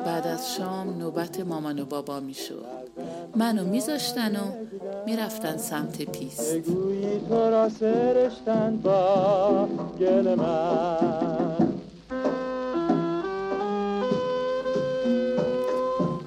بعد 0.06 0.26
از 0.26 0.54
شام 0.54 0.98
نوبت 0.98 1.40
مامان 1.40 1.78
و 1.78 1.84
بابا 1.84 2.20
می‌شد. 2.20 2.64
منو 3.36 3.64
میذاشتن 3.64 4.36
و 4.36 4.52
می‌رفتن 5.06 5.56
سمت 5.56 6.02
پیست. 6.02 6.54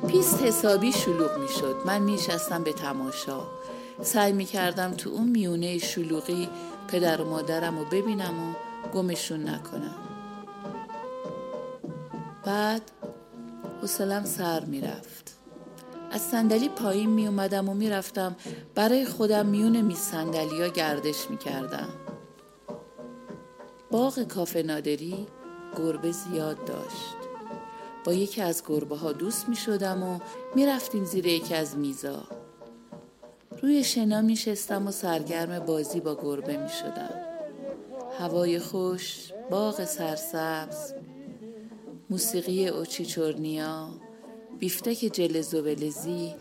پیست 0.07 0.43
حسابی 0.43 0.91
شلوغ 0.91 1.37
می 1.39 1.47
شد 1.47 1.75
من 1.85 2.01
می 2.01 2.17
شستم 2.17 2.63
به 2.63 2.73
تماشا. 2.73 3.39
سعی 4.01 4.33
می 4.33 4.45
کردم 4.45 4.91
تو 4.91 5.09
اون 5.09 5.27
میونه 5.27 5.77
شلوغی 5.77 6.49
پدر 6.87 7.21
و 7.21 7.29
مادرم 7.29 7.79
رو 7.79 7.85
ببینم 7.85 8.49
و 8.49 8.53
گمشون 8.95 9.49
نکنم. 9.49 9.95
بعد 12.45 12.81
حسلم 13.83 14.25
سر 14.25 14.65
می 14.65 14.81
رفت 14.81 15.37
از 16.11 16.21
صندلی 16.21 16.69
پایین 16.69 17.09
می 17.09 17.27
اومدم 17.27 17.69
و 17.69 17.73
می 17.73 17.89
رفتم 17.89 18.35
برای 18.75 19.05
خودم 19.05 19.45
میون 19.45 19.81
می 19.81 19.95
ها 20.13 20.67
گردش 20.67 21.29
می 21.29 21.37
کردم 21.37 21.89
باغ 23.91 24.23
کافه 24.23 24.63
نادری 24.63 25.27
گربه 25.77 26.11
زیاد 26.11 26.65
داشت. 26.65 27.15
با 28.05 28.13
یکی 28.13 28.41
از 28.41 28.63
گربه 28.67 28.95
ها 28.95 29.11
دوست 29.11 29.49
می 29.49 29.55
شدم 29.55 30.03
و 30.03 30.19
می 30.55 30.65
رفتیم 30.65 31.05
زیر 31.05 31.25
یکی 31.25 31.55
از 31.55 31.77
میزا. 31.77 32.23
روی 33.61 33.83
شن‌ها 33.83 34.21
می 34.21 34.35
شستم 34.35 34.87
و 34.87 34.91
سرگرم 34.91 35.59
بازی 35.59 35.99
با 35.99 36.15
گربه 36.15 36.57
می 36.57 36.69
شدم. 36.69 37.24
هوای 38.19 38.59
خوش، 38.59 39.31
باغ 39.49 39.83
سرسبز، 39.83 40.93
موسیقی 42.09 42.67
Очи 42.67 43.04
чёрные، 43.04 43.87
بیفتک 44.59 44.97
جلز 45.13 45.53
و 45.53 45.61
ولزی 45.61 46.35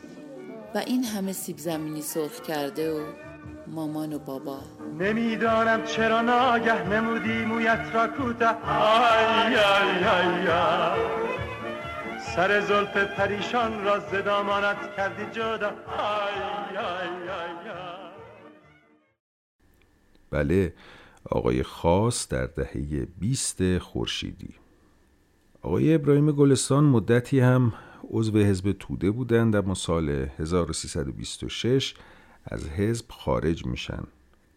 و 0.75 0.79
این 0.79 1.05
همه 1.05 1.33
سیب 1.33 1.59
زمینی 1.59 2.03
سرخ 2.03 2.41
کرده 2.41 2.93
و 2.93 3.05
مامان 3.67 4.13
و 4.13 4.19
بابا. 4.19 4.59
نمی‌دانم 4.99 5.85
چرا 5.85 6.21
ناگه 6.23 6.89
نمودی 6.89 7.45
مویت 7.45 7.91
را 7.95 8.07
کوته. 8.09 8.49
آی 8.69 9.55
آی 9.55 10.05
آی 10.05 10.49
آی. 10.49 11.01
سر 12.37 12.61
زلف 12.61 12.97
پریشان 12.97 13.85
را 13.85 13.99
زدامانت 13.99 14.97
کردی 14.97 15.27
جدا. 15.33 15.69
آی 15.69 16.77
آی 16.77 16.77
آی. 16.79 17.55
بله 20.31 20.73
آقای 21.31 21.63
خاص 21.63 22.29
در 22.29 22.47
دهه 22.47 23.07
20 23.19 23.79
خورشیدی. 23.79 24.55
آقای 25.63 25.95
ابراهیم 25.95 26.33
گلستان 26.33 26.85
مدتی 26.85 27.41
هم 27.41 27.73
عضو 28.11 28.39
حزب 28.39 28.73
توده 28.73 29.11
بودند 29.11 29.57
اما 29.57 29.75
سال 29.75 30.09
1326 30.09 31.95
از 32.45 32.69
حزب 32.69 33.05
خارج 33.09 33.67
میشن. 33.67 34.03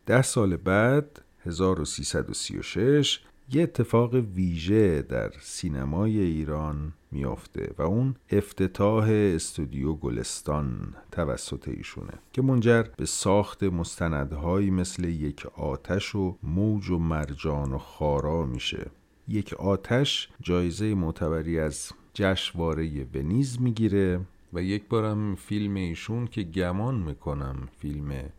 ده 0.05 0.21
سال 0.21 0.55
بعد 0.55 1.21
1336 1.45 3.19
یه 3.51 3.63
اتفاق 3.63 4.13
ویژه 4.13 5.01
در 5.01 5.31
سینمای 5.41 6.19
ایران 6.19 6.93
میافته 7.17 7.73
و 7.77 7.81
اون 7.81 8.15
افتتاح 8.31 9.09
استودیو 9.09 9.93
گلستان 9.93 10.95
توسط 11.11 11.67
ایشونه 11.67 12.13
که 12.33 12.41
منجر 12.41 12.83
به 12.97 13.05
ساخت 13.05 13.63
مستندهایی 13.63 14.69
مثل 14.69 15.03
یک 15.03 15.45
آتش 15.45 16.15
و 16.15 16.37
موج 16.43 16.89
و 16.89 16.99
مرجان 16.99 17.73
و 17.73 17.77
خارا 17.77 18.45
میشه. 18.45 18.91
یک 19.27 19.53
آتش 19.53 20.29
جایزه 20.41 20.95
معتبری 20.95 21.59
از 21.59 21.91
جشنواره 22.13 23.07
ونیز 23.13 23.61
می‌گیره 23.61 24.19
و 24.53 24.61
یک 24.61 24.87
بارم 24.89 25.35
فیلم 25.35 25.75
ایشون 25.75 26.27
که 26.27 26.43
گمان 26.43 26.95
می‌کنم 26.95 27.67
فیلم 27.79 28.29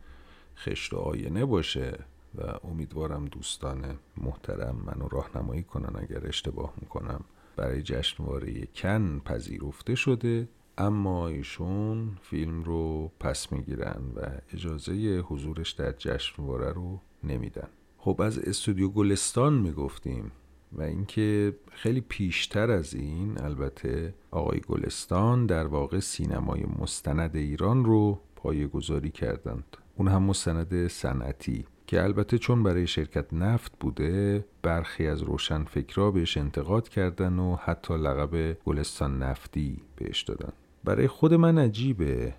خشت 0.57 0.93
آینه 0.93 1.45
باشه 1.45 1.99
و 2.35 2.41
امیدوارم 2.63 3.25
دوستان 3.25 3.85
محترم 4.17 4.75
منو 4.85 5.07
راهنمایی 5.07 5.63
کنن 5.63 5.99
اگر 6.01 6.27
اشتباه 6.27 6.73
می‌کنم. 6.81 7.23
برای 7.59 7.81
جشنواره 7.81 8.65
کن 8.75 9.19
پذیرفته 9.25 9.95
شده 9.95 10.49
اما 10.77 11.27
ایشون 11.27 12.17
فیلم 12.21 12.63
رو 12.63 13.11
پس 13.19 13.51
می‌گیرن 13.51 14.01
و 14.15 14.21
اجازه 14.53 15.23
حضورش 15.27 15.71
در 15.71 15.91
جشنواره 15.91 16.71
رو 16.71 16.99
نمیدن. 17.23 17.67
خب 17.97 18.21
از 18.21 18.39
استودیو 18.39 18.89
گلستان 18.89 19.53
می‌گفتیم 19.53 20.31
و 20.71 20.81
اینکه 20.81 21.55
خیلی 21.71 22.01
پیشتر 22.01 22.71
از 22.71 22.93
این 22.93 23.41
البته 23.41 24.13
آقای 24.31 24.59
گلستان 24.59 25.45
در 25.45 25.67
واقع 25.67 25.99
سینمای 25.99 26.65
مستند 26.79 27.35
ایران 27.35 27.85
رو 27.85 28.21
پایه 28.35 28.67
گذاری 28.67 29.11
کردند. 29.11 29.77
اون 29.95 30.07
هم 30.07 30.23
مستند 30.23 30.87
صنعتی. 30.87 31.65
که 31.89 32.03
البته 32.03 32.37
چون 32.37 32.63
برای 32.63 32.87
شرکت 32.87 33.33
نفت 33.33 33.71
بوده 33.79 34.45
برخی 34.61 35.07
از 35.07 35.21
روشن 35.21 35.63
فکرها 35.63 36.11
بهش 36.11 36.37
انتقاد 36.37 36.89
کردن 36.89 37.39
و 37.39 37.55
حتی 37.55 37.93
لقب 37.93 38.53
گلستان 38.53 39.23
نفتی 39.23 39.81
بهش 39.95 40.21
دادن. 40.21 40.53
برای 40.83 41.07
خود 41.07 41.33
من 41.33 41.57
عجیبه. 41.57 42.33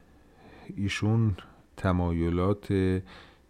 ایشون 0.77 1.36
تمایلات 1.77 2.72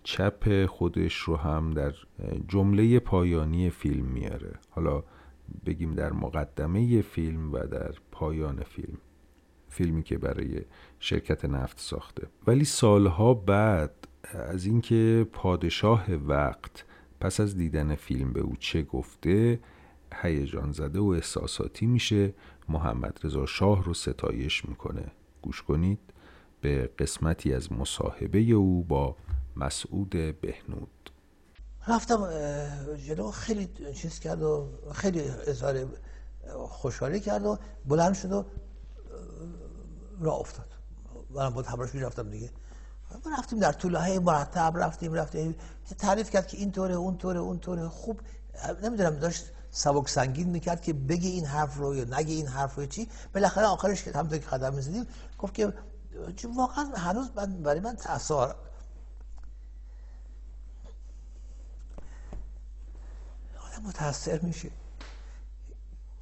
چپ 0.02 0.66
خودش 0.66 1.16
رو 1.16 1.36
هم 1.36 1.70
در 1.70 1.94
جمله 2.48 2.98
پایانی 2.98 3.70
فیلم 3.70 4.06
میاره. 4.06 4.52
حالا 4.70 5.02
بگیم 5.66 5.94
در 5.94 6.12
مقدمه 6.12 7.02
فیلم 7.02 7.52
و 7.52 7.58
در 7.58 7.94
پایان 8.12 8.62
فیلم. 8.62 8.98
فیلمی 9.68 10.02
که 10.02 10.18
برای 10.18 10.60
شرکت 11.00 11.44
نفت 11.44 11.80
ساخته. 11.80 12.26
ولی 12.46 12.64
سالها 12.64 13.34
بعد 13.34 13.99
از 14.34 14.64
اینکه 14.66 15.26
پادشاه 15.32 16.12
وقت 16.14 16.84
پس 17.20 17.40
از 17.40 17.56
دیدن 17.56 17.94
فیلم 17.94 18.32
به 18.32 18.40
او 18.40 18.56
چه 18.56 18.82
گفته 18.82 19.60
هیجان 20.22 20.72
زده 20.72 20.98
و 21.00 21.06
احساساتی 21.06 21.86
میشه 21.86 22.34
محمد 22.68 23.18
رضا 23.24 23.46
شاه 23.46 23.84
رو 23.84 23.94
ستایش 23.94 24.64
می‌کنه. 24.64 25.12
گوش 25.42 25.62
کنید. 25.62 25.98
به 26.60 26.90
قسمتی 26.98 27.54
از 27.54 27.72
مصاحبه 27.72 28.38
او 28.38 28.84
با 28.84 29.16
مسعود 29.56 30.10
بهنود. 30.40 31.10
رفتم 31.88 32.28
جلو 33.06 33.30
خیلی 33.30 33.68
چیز 33.94 34.20
کرد 34.20 34.42
و 34.42 34.68
خیلی 34.92 35.20
اظهار 35.20 35.86
خوشحالی 36.68 37.20
کرد 37.20 37.46
و 37.46 37.58
بلند 37.86 38.14
شد 38.14 38.32
و 38.32 38.44
راه 40.20 40.40
افتاد. 40.40 40.66
من 41.30 41.50
بود 41.50 41.66
همراش 41.66 41.94
رفتم 41.94 42.30
دیگه. 42.30 42.50
ما 43.10 43.36
رفتیم 43.38 43.58
در 43.58 43.72
طول 43.72 43.94
های 43.94 44.18
مرتب 44.18 44.72
رفتیم 44.76 45.12
رفتیم. 45.12 45.54
تعریف 45.98 46.30
کرد 46.30 46.46
که 46.46 46.56
این 46.56 46.72
طوره 46.72 46.94
اون 46.94 47.18
طوره 47.18 47.40
اون 47.40 47.58
طوره. 47.58 47.88
خوب 47.88 48.20
نمی‌دونم 48.82 49.16
داشت 49.16 49.44
سبک 49.70 50.08
سنگین 50.08 50.48
می‌کرد 50.48 50.82
که 50.82 50.92
بگی 50.92 51.28
این 51.28 51.44
حرف 51.44 51.76
رو 51.76 51.94
یا 51.96 52.04
نگی 52.04 52.34
این 52.34 52.46
حرف 52.46 52.74
رو 52.74 52.86
چی. 52.86 53.08
بالاخره 53.34 53.66
آخرش 53.66 54.02
که 54.02 54.12
همونطور 54.12 54.38
که 54.38 54.46
قدم 54.46 54.74
می‌زدیم 54.74 55.06
گفت 55.38 55.54
که 55.54 55.72
واقعا 56.56 56.84
هنوز 56.84 57.30
من 57.36 57.62
برای 57.62 57.80
من 57.80 57.96
تأثیر 57.96 58.36
آدم 58.36 58.54
متاثر 63.84 64.38
میشه. 64.38 64.70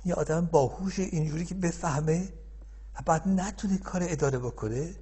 یه 0.05 0.15
آدم 0.15 0.47
باهوش 0.47 0.98
اینجوری 0.98 1.44
که 1.44 1.55
بفهمه 1.55 2.28
و 2.94 3.02
بعد 3.06 3.28
نتونه 3.28 3.78
کار 3.78 4.02
اداره 4.05 4.39
بکنه 4.39 4.94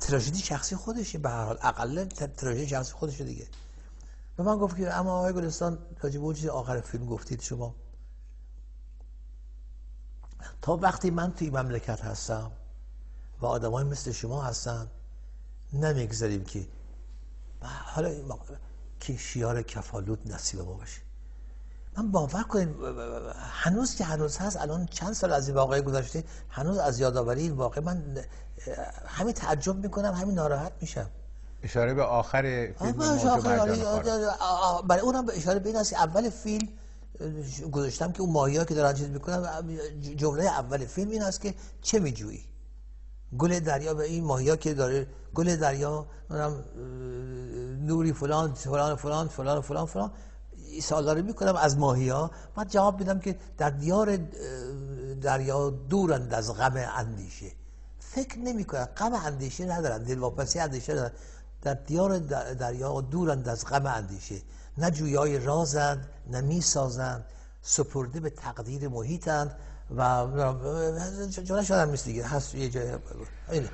تراژدی 0.00 0.38
شخصی 0.38 0.76
خودشه 0.76 1.18
به 1.18 1.30
هر 1.30 1.44
حال. 1.44 1.58
اقل 1.62 2.04
تراژدی 2.04 2.68
شخصی 2.68 2.92
خودشه 2.92 3.24
دیگه. 3.24 3.48
به 4.36 4.42
من 4.42 4.58
گفت 4.58 4.76
که 4.76 4.94
اما 4.94 5.18
آقای 5.18 5.32
گلستان 5.32 5.78
راجب 6.00 6.24
اون 6.24 6.34
چیز 6.34 6.46
آخر 6.46 6.80
فیلم 6.80 7.06
گفتید 7.06 7.40
شما. 7.40 7.74
تا 10.62 10.76
وقتی 10.76 11.10
من 11.10 11.32
توی 11.32 11.50
مملکت 11.50 12.00
هستم 12.00 12.52
و 13.40 13.46
آدمای 13.46 13.84
مثل 13.84 14.12
شما 14.12 14.42
هستن 14.42 14.90
نمی‌گذاریم 15.72 16.44
که 16.44 16.68
حالا 17.62 18.38
که 19.00 19.16
شیار 19.16 19.62
کفالوت 19.62 20.26
نصیب 20.26 20.60
ما 20.60 20.72
باشه. 20.72 21.07
من 21.98 22.10
باور 22.10 22.42
کنید 22.42 22.68
هنوز 23.50 23.94
که 23.94 24.04
هنوز 24.04 24.36
هست 24.36 24.56
الان 24.56 24.86
چند 24.86 25.12
سال 25.12 25.32
از 25.32 25.48
این 25.48 25.56
واقعه 25.56 25.80
گذشته 25.80 26.24
هنوز 26.48 26.78
از 26.78 27.00
یادآوری 27.00 27.42
این 27.42 27.52
واقع 27.52 27.80
من 27.80 28.24
همین 29.06 29.34
تعجب 29.34 29.76
می‌کنم 29.76 30.14
همین 30.14 30.34
ناراحت 30.34 30.72
میشم. 30.80 31.10
اشاره 31.62 31.94
به 31.94 32.02
آخر 32.02 32.72
فیلم 32.78 32.92
برای 34.88 35.00
اونم 35.00 35.26
به 35.26 35.36
اشاره 35.36 35.58
به 35.58 35.68
این 35.68 35.78
است 35.78 35.92
اول 35.92 36.30
فیلم 36.30 36.68
گذاشتم 37.72 38.12
که 38.12 38.20
اون 38.20 38.32
ماهی 38.32 38.64
که 38.64 38.74
دارن 38.74 38.94
چیز 38.94 39.08
می‌کنن 39.08 39.68
جمله 40.16 40.44
اول 40.44 40.84
فیلم 40.84 41.10
این 41.10 41.22
است 41.22 41.40
که 41.40 41.54
چه 41.82 41.98
میجویی؟ 41.98 42.44
گل 43.38 43.60
دریا 43.60 43.94
به 43.94 44.04
این 44.04 44.24
ماهی 44.24 44.56
که 44.56 44.74
داره 44.74 45.06
گل 45.34 45.56
دریا 45.56 46.06
نوری 47.80 48.12
فلان 48.12 48.54
فلان 48.54 48.96
فلان 48.96 49.28
فلان 49.28 49.60
فلان 49.60 49.86
فلان 49.86 50.10
سوالا 50.82 51.12
رو 51.12 51.22
می‌کنم 51.22 51.56
از 51.56 51.78
ماهی 51.78 52.08
ها. 52.08 52.30
بعد 52.56 52.68
جواب 52.68 52.98
میدم 52.98 53.18
که 53.18 53.36
در 53.58 53.70
دیار 53.70 54.18
دریا 55.22 55.70
دورند 55.70 56.34
از 56.34 56.54
غم 56.54 56.76
اندیشه. 56.96 57.50
فکر 58.00 58.38
نمی 58.38 58.64
کنن 58.64 58.84
غم 58.84 59.12
اندیشه 59.12 59.64
ندارن. 59.66 60.02
دلواپسی 60.02 60.58
اندیشه 60.58 60.92
ندارن. 60.92 61.12
در 61.62 61.74
دیار 61.74 62.18
دریا 62.54 63.00
دورند 63.00 63.48
از 63.48 63.66
غم 63.66 63.86
اندیشه. 63.86 64.40
نه 64.78 64.90
جویای 64.90 65.38
رازند 65.38 66.06
نه 66.30 66.40
می‌سازند. 66.40 67.24
سپرده 67.62 68.20
به 68.20 68.30
تقدیر 68.30 68.88
محیطند 68.88 69.56
و 69.96 70.26
جانه 71.44 71.64
شدن 71.64 71.90
مثل 71.90 72.04
دیگه. 72.04 72.26
هست 72.26 72.54
یه 72.54 72.68
جای. 72.68 72.90
این 73.50 73.68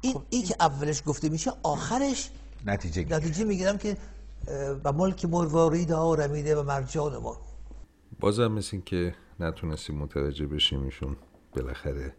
این, 0.00 0.22
این 0.30 0.44
که 0.44 0.56
اولش 0.60 1.02
گفته 1.06 1.28
میشه 1.28 1.52
آخرش 1.62 2.30
نتیجه 2.66 3.04
نتیجه 3.04 3.44
می‌گیرم 3.44 3.78
که 3.78 3.96
و 4.84 4.92
ملک 4.92 5.24
مروارید 5.24 5.92
رمیده 5.92 6.56
و 6.56 6.62
مرجان 6.62 7.16
ما. 7.16 7.36
بازم 8.20 8.52
مثل 8.52 8.80
که 8.80 9.14
نتونستیم 9.40 9.98
متوجه 9.98 10.46
بشیم 10.46 10.82
ایشون 10.82 11.16
بالاخره 11.56 12.14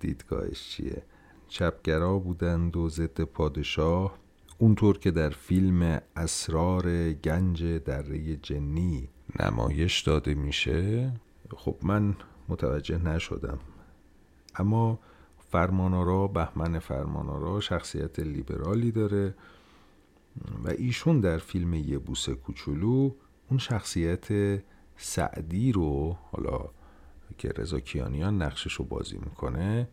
دیدگاهش 0.00 0.68
چیه. 0.68 1.02
چپگرا 1.48 2.18
بودند 2.18 2.76
و 2.76 2.88
ضد 2.88 3.20
پادشاه 3.20 4.14
اونطور 4.58 4.98
که 4.98 5.10
در 5.10 5.30
فیلم 5.30 6.00
اسرار 6.16 7.12
گنج 7.12 7.64
دره 7.64 8.36
جنی 8.36 9.08
نمایش 9.40 10.00
داده 10.00 10.34
میشه 10.34 11.12
خب 11.56 11.76
من 11.82 12.16
متوجه 12.48 12.98
نشدم. 12.98 13.58
اما 14.56 14.98
فرمانارا 15.50 16.26
بهمن 16.26 16.78
فرمانارا 16.78 17.60
شخصیت 17.60 18.20
لیبرالی 18.20 18.92
داره. 18.92 19.34
و 20.64 20.70
ایشون 20.78 21.20
در 21.20 21.38
فیلم 21.38 21.74
یه 21.74 21.98
بوسه 21.98 22.34
کوچولو 22.34 23.10
اون 23.50 23.58
شخصیت 23.58 24.28
سعدی 24.96 25.72
رو 25.72 26.16
حالا 26.30 26.70
که 27.38 27.48
رضا 27.48 27.80
کیانیان 27.80 28.42
نقشش 28.42 28.72
رو 28.72 28.84
بازی 28.84 29.18
می‌کنه 29.18 29.88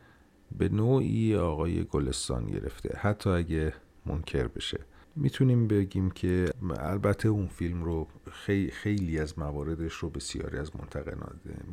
به 0.57 0.70
نوعی 0.70 1.36
آقای 1.36 1.84
گلستان 1.84 2.48
گرفته 2.48 2.98
حتی 2.98 3.30
اگه 3.30 3.74
منکر 4.06 4.48
بشه. 4.48 4.80
می‌تونیم 5.16 5.68
بگیم 5.68 6.11
که 6.11 6.45
البته 6.80 7.30
اون 7.30 7.48
فیلم 7.48 7.84
رو 7.84 8.07
خیلی, 8.32 8.72
خیلی 8.72 9.20
از 9.20 9.40
مواردش 9.40 9.94
رو 9.94 10.10
بسیاری 10.10 10.57
از 10.57 10.72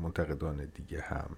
منتقدان 0.02 0.68
دیگه 0.74 1.00
هم 1.00 1.36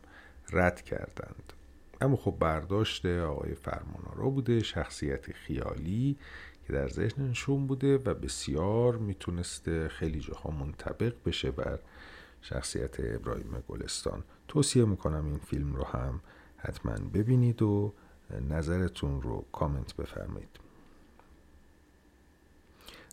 رد 0.53 0.83
کردند. 0.83 1.53
اما 2.01 2.17
خب 2.17 2.37
برداشت 2.41 3.07
آقای 3.07 3.55
فرمانارا 3.55 4.31
بوده 4.31 4.63
شخصیت 4.63 5.33
خیالی 5.33 6.17
که 6.69 6.75
در 6.75 6.89
ذهنشون 6.89 7.67
بوده 7.67 7.99
و 7.99 8.15
بسیار 8.15 8.97
می‌تونسته 8.97 9.89
خیلی 9.89 10.21
جاها 10.21 10.51
منطبق 10.51 11.15
بشه 11.27 11.51
بر 11.51 11.79
شخصیت 12.43 12.97
ابراهیم 13.01 13.65
گلستان. 13.69 14.25
توصیه 14.49 14.85
می‌کنم 14.85 15.27
این 15.27 15.39
فیلم 15.39 15.75
رو 15.75 15.85
هم 15.85 16.21
حتما 16.57 16.93
ببینید 16.93 17.63
و 17.63 17.93
نظرتون 18.51 19.23
رو 19.23 19.45
کامنت 19.53 19.97
بفرمایید. 19.97 20.49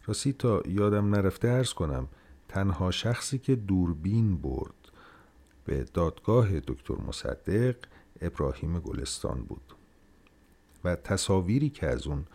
راستی 0.05 0.33
تا 0.33 0.61
یادم 0.65 1.15
نرفته 1.15 1.47
ارز 1.47 1.73
کنم 1.73 2.07
تنها 2.49 2.91
شخصی 2.91 3.37
که 3.37 3.55
دوربین 3.55 4.37
برد 4.37 4.91
به 5.65 5.83
دادگاه 5.93 6.59
دکتر 6.59 6.95
مصدق 7.07 7.75
ابراهیم 8.21 8.79
گلستان 8.79 9.43
بود 9.43 9.75
و 10.83 10.95
تصاویری 10.95 11.69
که 11.69 11.87
از 11.87 12.07
اون 12.07 12.25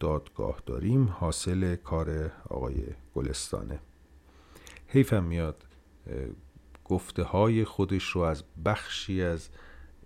دادگاه 0.00 0.62
داریم 0.66 1.08
حاصل 1.08 1.76
کار 1.76 2.32
آقای 2.48 2.84
گلستانه. 3.14 3.80
حیفم 4.86 5.24
میاد. 5.24 5.64
گفته 6.84 7.22
های 7.22 7.64
خودش 7.64 8.04
رو 8.04 8.20
از 8.20 8.44
بخشی 8.64 9.22
از 9.22 9.48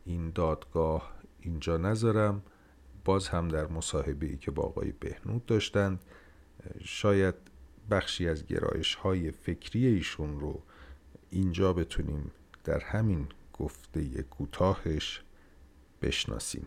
این 0.05 0.31
دادگاه 0.31 1.13
اینجا 1.41 1.77
نذارم. 1.77 2.43
باز 3.05 3.29
هم 3.29 3.49
در 3.49 3.67
مصاحبه 3.67 4.27
ای 4.27 4.37
که 4.37 4.51
با 4.51 4.63
آقای 4.63 4.93
بهنود 4.93 5.47
داشتند 5.47 6.01
شاید 6.81 7.35
بخشی 7.91 8.29
از 8.29 8.47
گرایش 8.47 8.95
های 8.95 9.31
فکری 9.31 9.87
ایشون 9.87 10.41
رو 10.41 10.63
اینجا 11.31 11.73
بتونیم 11.73 12.31
در 12.65 12.81
همین 12.81 13.29
گفته 13.53 14.23
کوتاهش 14.23 15.23
بشناسیم. 16.03 16.67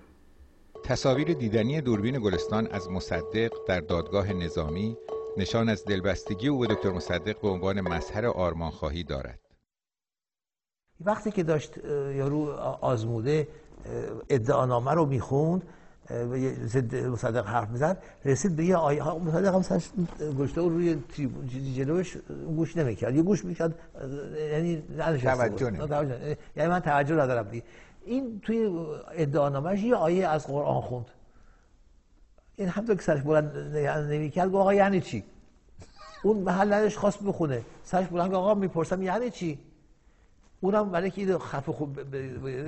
تصاویر 0.88 1.34
دیدنی 1.34 1.82
دوربین 1.82 2.20
گلستان 2.20 2.68
از 2.68 2.90
مصدق 2.90 3.52
در 3.68 3.80
دادگاه 3.80 4.34
نظامی 4.34 4.98
نشان 5.38 5.70
از 5.70 5.86
دلبستگی 5.86 6.48
او 6.48 6.60
به 6.60 6.68
دکتر 6.68 6.90
مصدق 6.90 7.42
به 7.42 7.48
عنوان 7.48 7.82
مظهر 7.82 8.26
آرمانخواهی 8.26 9.04
دارد. 9.04 9.40
وقتی 11.02 11.32
که 11.32 11.44
داشت 11.44 11.78
یارو 12.16 12.50
آزموده 12.82 13.48
ادعانامه 14.30 14.92
رو 14.92 15.06
می‌خوند 15.06 15.64
ضد 16.66 16.96
مصدق 16.96 17.48
حرف 17.48 17.70
می‌زد 17.70 18.04
رسید 18.26 18.56
به 18.56 18.66
یه 18.66 18.76
آیه 18.76 19.04
ها 19.04 19.20
مصدق 19.20 19.56
هم 19.56 19.62
سرش 19.62 19.90
گشته 20.40 20.62
و 20.62 20.70
روی 20.70 20.98
جلوش 21.76 22.18
گوش 22.56 22.78
نمی‌کرد. 22.78 23.16
یه 23.16 23.22
گوش 23.22 23.46
می‌کرد 23.46 23.80
یعنی 24.52 24.84
توجه 25.22 25.72
یعنی 26.56 26.70
من 26.70 26.80
توجه 26.80 27.16
ندارم 27.16 27.50
دیگه. 27.50 27.64
این 28.06 28.40
توی 28.40 28.70
ادعانامهش 29.12 29.84
یه 29.84 29.96
آیه 29.96 30.28
از 30.28 30.48
قرآن 30.48 30.82
خوند. 30.82 31.06
این 32.56 32.70
همطور 32.70 32.96
که 32.96 33.02
سرش 33.02 33.22
بلند 33.22 33.58
نمی‌کرد 34.12 34.48
گفت 34.48 34.56
آقا 34.56 34.74
یعنی 34.74 35.02
چی؟ 35.02 35.24
اون 36.24 36.38
محلش 36.38 36.98
خواست 36.98 37.24
بخونه. 37.24 37.62
سرش 37.84 38.08
بلند 38.08 38.34
آقا 38.34 38.54
می‌پرسم 38.54 39.02
یعنی 39.02 39.30
چی؟ 39.30 39.60
اونم 40.62 40.90
برای 40.90 41.12
که 41.12 41.38
خفه 41.38 41.72
خوب 41.72 42.00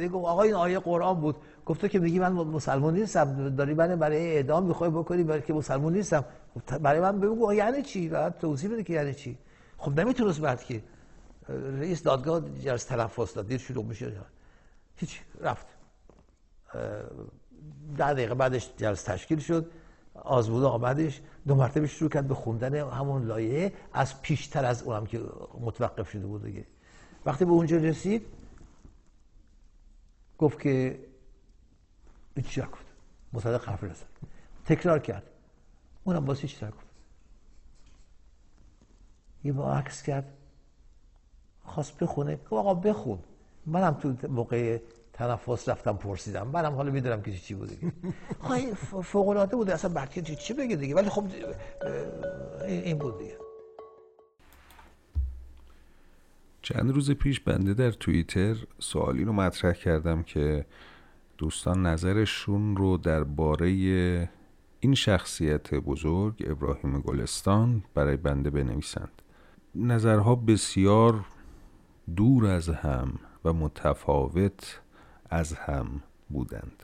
گفت 0.07 0.25
آقا 0.25 0.41
این 0.41 0.53
آیه 0.53 0.79
قرآن 0.79 1.21
بود. 1.21 1.35
گفت 1.65 1.89
که 1.89 1.99
میگی 1.99 2.19
من 2.19 2.31
مسلمان 2.31 2.93
نیستم 2.93 3.55
داری 3.55 3.73
من 3.73 3.95
برای 3.95 4.35
اعدام 4.35 4.65
می‌خوای 4.65 4.89
بکنی 4.89 5.23
برای 5.23 5.41
که 5.41 5.53
مسلمان 5.53 5.93
نیستم. 5.93 6.25
برای 6.81 6.99
من 6.99 7.19
بگو 7.19 7.53
یعنی 7.53 7.81
چی؟ 7.81 8.09
بعد 8.09 8.37
توضیح 8.39 8.71
بده 8.71 8.83
که 8.83 8.93
یعنی 8.93 9.13
چی. 9.13 9.37
خب 9.77 9.99
نمی‌تونست 9.99 10.41
بعد 10.41 10.63
که 10.63 10.81
رئیس 11.79 12.03
دادگاه 12.03 12.41
جلسه 12.59 12.89
تلفظ 12.89 13.33
داد 13.33 13.47
دیر 13.47 13.57
شروع 13.57 13.85
میشه. 13.85 14.11
هیچ 14.97 15.21
رفت. 15.39 15.67
ده 17.97 18.13
دقیقه 18.13 18.35
بعدش 18.35 18.69
جلسه 18.77 19.13
تشکیل 19.13 19.39
شد. 19.39 19.71
آزمون 20.13 20.63
آمدش. 20.63 21.21
دو 21.47 21.55
مرتبه 21.55 21.87
شروع 21.87 22.09
کرد 22.09 22.27
به 22.27 22.33
خوندن 22.33 22.75
همون 22.75 23.25
لایه 23.25 23.73
از 23.93 24.21
پیشتر 24.21 24.65
از 24.65 24.83
اونم 24.83 25.05
که 25.05 25.19
متوقف 25.59 26.09
شده 26.09 26.27
بود 26.27 26.43
دیگه. 26.43 26.65
وقتی 27.25 27.45
به 27.45 27.51
اونجا 27.51 27.77
رسید 27.77 28.25
گفت 30.37 30.59
که 30.59 30.99
هیچ 32.35 32.59
نکن 32.59 32.79
مصدق 33.33 33.65
حرف 33.69 33.83
رسد 33.83 34.05
تکرار 34.65 34.99
کرد. 34.99 35.23
اونم 36.03 36.25
باز 36.25 36.39
هیچ 36.39 36.63
نکن 36.63 36.83
یه 39.43 39.53
با 39.53 39.73
عکس 39.73 40.03
کرد. 40.03 40.33
خواست 41.63 41.97
بخونه. 41.97 42.35
گفت 42.35 42.53
آقا 42.53 42.73
بخون. 42.73 43.19
منم 43.67 43.93
تو 43.93 44.27
موقع 44.29 44.79
تنفس 45.13 45.69
رفتم 45.69 45.93
پرسیدم. 45.93 46.47
منم 46.47 46.73
حالا 46.73 46.91
می‌دونم 46.91 47.21
که 47.21 47.31
چی 47.31 47.53
بوده 47.53 47.77
خواهی 48.39 48.73
فوق 49.03 49.27
العاده 49.27 49.55
بوده. 49.55 49.73
اصلا 49.73 49.93
برکه 49.93 50.21
چی 50.21 50.53
بگه 50.53 50.75
دیگه؟ 50.75 50.95
ولی 50.95 51.09
خب 51.09 51.23
این 52.67 52.97
بود 52.97 53.19
دیگه. 53.19 53.37
چند 56.61 56.91
روز 56.91 57.11
پیش 57.11 57.39
بنده 57.39 57.73
در 57.73 57.91
توییتر 57.91 58.55
سوالی 58.79 59.23
رو 59.23 59.33
مطرح 59.33 59.73
کردم 59.73 60.23
که 60.23 60.65
دوستان 61.37 61.85
نظرشون 61.85 62.77
رو 62.77 62.97
درباره 62.97 63.67
این 64.79 64.93
شخصیت 64.93 65.73
بزرگ 65.73 66.45
ابراهیم 66.47 66.99
گلستان 66.99 67.83
برای 67.93 68.17
بنده 68.17 68.49
بنویسند. 68.49 69.21
نظرها 69.75 70.35
بسیار 70.35 71.25
دور 72.15 72.45
از 72.45 72.69
هم. 72.69 73.19
و 73.47 73.53
متفاوت 73.53 74.79
از 75.29 75.53
هم 75.53 76.03
بودند. 76.29 76.83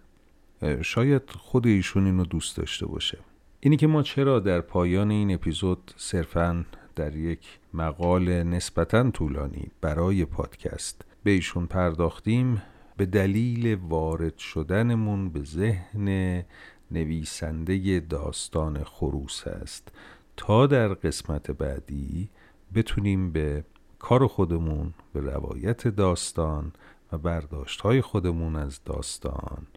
شاید 0.81 1.22
خود 1.30 1.68
ایشون 1.68 2.06
اینو 2.06 2.26
دوست 2.26 2.57
داشته 2.57 2.85
باشه. 2.85 3.18
اینی 3.60 3.77
که 3.77 3.88
ما 3.88 4.03
چرا 4.03 4.40
در 4.40 4.61
پایان 4.61 5.11
این 5.11 5.34
اپیزود 5.34 5.94
صرفا 5.98 6.65
در 6.95 7.15
یک 7.15 7.60
مقال 7.73 8.44
نسبتا 8.44 9.11
طولانی 9.11 9.72
برای 9.81 10.26
پادکست 10.26 11.06
به 11.23 11.31
ایشون 11.31 11.65
پرداختیم 11.65 12.61
به 12.98 13.06
دلیل 13.06 13.76
وارد 13.76 14.38
شدنمون 14.38 15.30
به 15.30 15.44
ذهن 15.44 16.44
نویسنده 16.91 17.99
داستان 17.99 18.84
خروس 18.84 19.48
است. 19.48 19.91
تا 20.38 20.68
در 20.68 20.88
قسمت 20.88 21.52
بعدی 21.52 22.30
بتونیم 22.76 23.31
به 23.31 23.64
کار 24.04 24.28
خودمون 24.28 24.94
به 25.14 25.22
روایت 25.22 25.88
داستان 25.88 26.72
و 27.12 27.18
برداشت 27.18 27.82
های 27.82 28.02
خودمون 28.02 28.56
از 28.56 28.84
داستان 28.86 29.68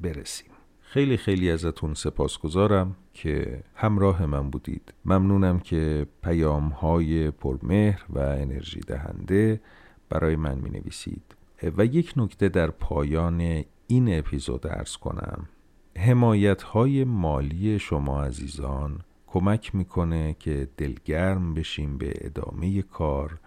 برسیم. 0.00 0.50
خیلی 0.80 1.16
خیلی 1.16 1.50
ازتون 1.50 1.94
سپاسگزارم 1.94 2.96
که 3.14 3.62
همراه 3.74 4.26
من 4.26 4.50
بودید. 4.50 4.94
ممنونم 5.04 5.60
که 5.60 6.06
پیام 6.22 6.68
های 6.68 7.30
پرمهر 7.30 8.04
و 8.08 8.18
انرژی 8.18 8.80
دهنده 8.80 9.60
برای 10.08 10.36
من 10.36 10.58
می 10.58 10.70
نویسید 10.70 11.36
و 11.76 11.84
یک 11.84 12.12
نکته 12.16 12.48
در 12.48 12.70
پایان 12.70 13.64
این 13.86 14.18
اپیزود 14.18 14.66
ارز 14.66 14.96
کنم. 14.96 15.48
حمایت 15.96 16.62
های 16.62 17.04
مالی 17.04 17.78
شما 17.78 18.22
عزیزان 18.24 19.00
کمک 19.26 19.74
می‌کنه 19.74 20.36
که 20.38 20.68
دلگرم 20.76 21.54
بشیم 21.54 21.98
به 21.98 22.12
ادامه 22.20 22.82
کار 22.82 23.38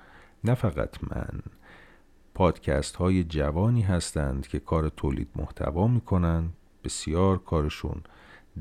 نه 0.45 0.53
فقط 0.53 1.03
من. 1.03 1.39
پادکست 2.33 2.95
های 2.95 3.23
جوانی 3.23 3.81
هستند 3.81 4.47
که 4.47 4.59
کار 4.59 4.89
تولید 4.89 5.27
محتوا 5.35 5.87
می‌کنند 5.87 6.53
بسیار 6.83 7.37
کارشون 7.37 8.01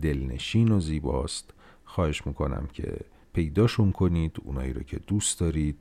دلنشین 0.02 0.73
و 0.73 0.81
زیباست. 0.81 1.51
خواهش 1.85 2.27
می‌کنم 2.27 2.69
که 2.73 2.97
پیداشون 3.32 3.93
کنید 3.93 4.36
اونایی 4.44 4.73
رو 4.73 4.82
که 4.82 4.98
دوست 4.98 5.40
دارید 5.40 5.78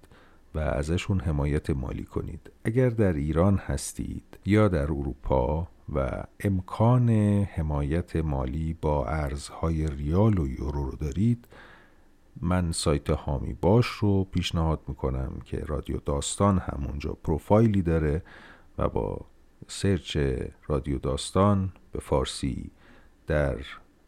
و 0.55 0.59
ازشون 0.59 1.19
حمایت 1.19 1.69
مالی 1.69 2.03
کنید. 2.03 2.51
اگر 2.63 2.89
در 2.89 3.13
ایران 3.13 3.57
هستید 3.57 4.37
یا 4.45 4.67
در 4.67 4.83
اروپا 4.83 5.67
و 5.95 6.23
امکان 6.39 7.09
حمایت 7.43 8.15
مالی 8.15 8.73
با 8.81 9.05
ارزهای 9.05 9.87
ریال 9.87 10.39
و 10.39 10.47
یورو 10.47 10.89
رو 10.89 10.95
دارید 10.95 11.47
من 12.41 12.71
سایت 12.71 13.09
هامی 13.09 13.53
باش 13.53 13.85
رو 13.87 14.23
پیشنهاد 14.23 14.79
می‌کنم 14.87 15.39
که 15.45 15.57
رادیو 15.57 15.97
داستان 15.97 16.59
همونجا 16.59 17.13
پروفایلی 17.23 17.81
داره 17.81 18.23
و 18.77 18.89
با 18.89 19.25
سرچ 19.67 20.17
رادیو 20.67 20.99
داستان 20.99 21.73
به 21.91 21.99
فارسی 21.99 22.71
در 23.27 23.57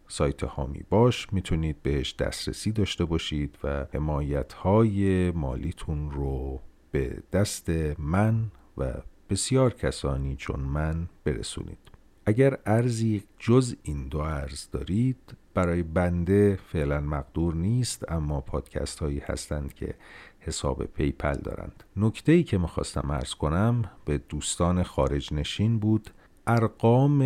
سایت 0.07 0.43
هامی 0.43 0.84
باش 0.89 1.34
می‌تونید 1.34 1.84
بهش 1.84 2.15
دسترسی 2.15 2.72
داشته 2.72 3.06
باشید 3.06 3.57
و 3.64 3.85
حمایت 3.93 4.53
های 4.53 5.31
مالیتون 5.31 6.11
رو 6.11 6.61
به 6.91 7.23
دست 7.34 7.69
من 7.99 8.52
و 8.77 8.93
بسیار 9.30 9.73
کسانی 9.73 10.35
چون 10.35 10.60
من 10.60 11.10
برسونید. 11.23 11.77
اگر 12.26 12.57
ارزی 12.65 13.23
جز 13.39 13.76
این 13.84 14.07
دو 14.07 14.19
ارز 14.19 14.69
دارید 14.72 15.38
برای 15.56 15.84
بنده 15.84 16.60
فعلا 16.72 17.02
مقدور 17.02 17.56
نیست 17.56 18.11
اما 18.11 18.41
پادکست 18.41 18.99
هایی 18.99 19.19
هستند 19.19 19.73
که 19.73 19.95
حساب 20.40 20.86
پیپل 20.86 21.34
دارند. 21.34 21.84
نکته 21.98 22.32
ای 22.32 22.44
که 22.44 22.57
می‌خواستم 22.57 23.11
ارز 23.11 23.34
کنم 23.34 23.82
به 24.06 24.18
دوستان 24.18 24.84
خارج 24.84 25.34
نشین 25.34 25.80
بود 25.80 26.10
ارقام 26.48 27.22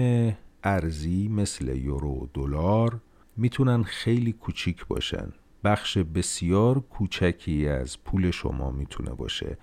ارزی 0.64 1.28
مثل 1.28 1.76
یورو 1.78 2.12
و 2.12 2.28
دلار 2.34 3.00
می‌تونن 3.38 3.84
خیلی 3.84 4.34
کوچیک 4.34 4.88
باشن. 4.88 5.34
بخش 5.64 5.98
بسیار 5.98 6.80
کوچکی 6.80 7.68
از 7.68 8.04
پول 8.04 8.32
شما 8.32 8.72
می‌تونه 8.72 9.10
باشه. 9.10 9.58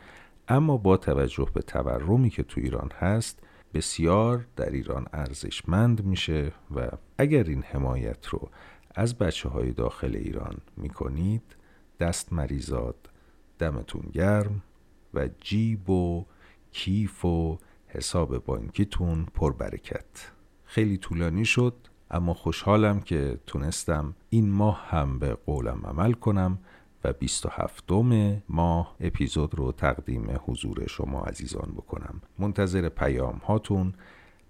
اما 0.49 0.77
با 0.77 0.97
توجه 0.97 1.49
به 1.55 1.63
تورمی 1.63 2.31
که 2.31 2.43
تو 2.43 2.61
ایران 2.61 2.91
هست 2.99 3.46
بسیار 3.77 4.47
در 4.57 4.71
ایران 4.71 5.07
ارزشمند 5.13 6.05
میشه 6.05 6.53
و 6.75 6.89
اگر 7.19 7.45
این 7.45 7.63
حمایت 7.63 8.27
رو 8.27 8.51
از 8.95 9.19
بچه 9.19 9.49
های 9.49 9.73
داخل 9.73 10.17
ایران 10.17 10.57
می‌کنید 10.77 11.57
دست 12.01 12.33
مریزاد 12.33 13.11
دمتون 13.59 14.03
گرم 14.13 14.63
و 15.15 15.29
جیب 15.41 15.91
و 15.91 16.27
کیف 16.73 17.25
و 17.25 17.59
حساب 17.87 18.45
بانکیتون 18.45 19.25
پربرکت. 19.35 20.33
خیلی 20.65 20.97
طولانی 20.97 21.45
شد 21.45 21.75
اما 22.11 22.35
خوشحالم 22.35 23.01
که 23.01 23.39
تونستم 23.47 24.15
این 24.31 24.51
ماه 24.51 24.87
هم 24.89 25.19
به 25.19 25.35
قولم 25.35 25.87
عمل 25.87 26.13
کنم 26.13 26.59
و 27.05 27.13
27 27.13 27.91
ماه 28.49 28.97
اپیزود 29.01 29.55
رو 29.55 29.73
تقدیم 29.73 30.41
حضور 30.47 30.87
شما 30.87 31.21
عزیزان 31.21 31.73
بکنم. 31.77 32.21
منتظر 32.39 32.89
پیام 32.89 33.37
هاتون 33.37 33.95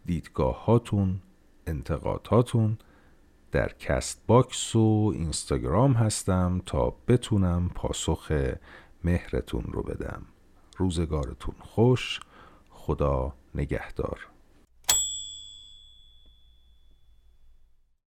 دیدگاه 0.04 0.64
هاتون 0.64 1.20
انتقاداتون 1.66 2.78
در 3.52 3.68
Castbox 3.68 4.76
و 4.76 5.12
اینستاگرام 5.14 5.92
هستم 5.92 6.62
تا 6.66 6.96
بتونم 7.08 7.70
پاسخ 7.74 8.32
مهرتون 9.04 9.64
رو 9.72 9.82
بدم. 9.82 10.22
روزگارتون 10.76 11.54
خوش 11.60 12.20
خدا 12.70 13.32
نگهدار. 13.54 14.35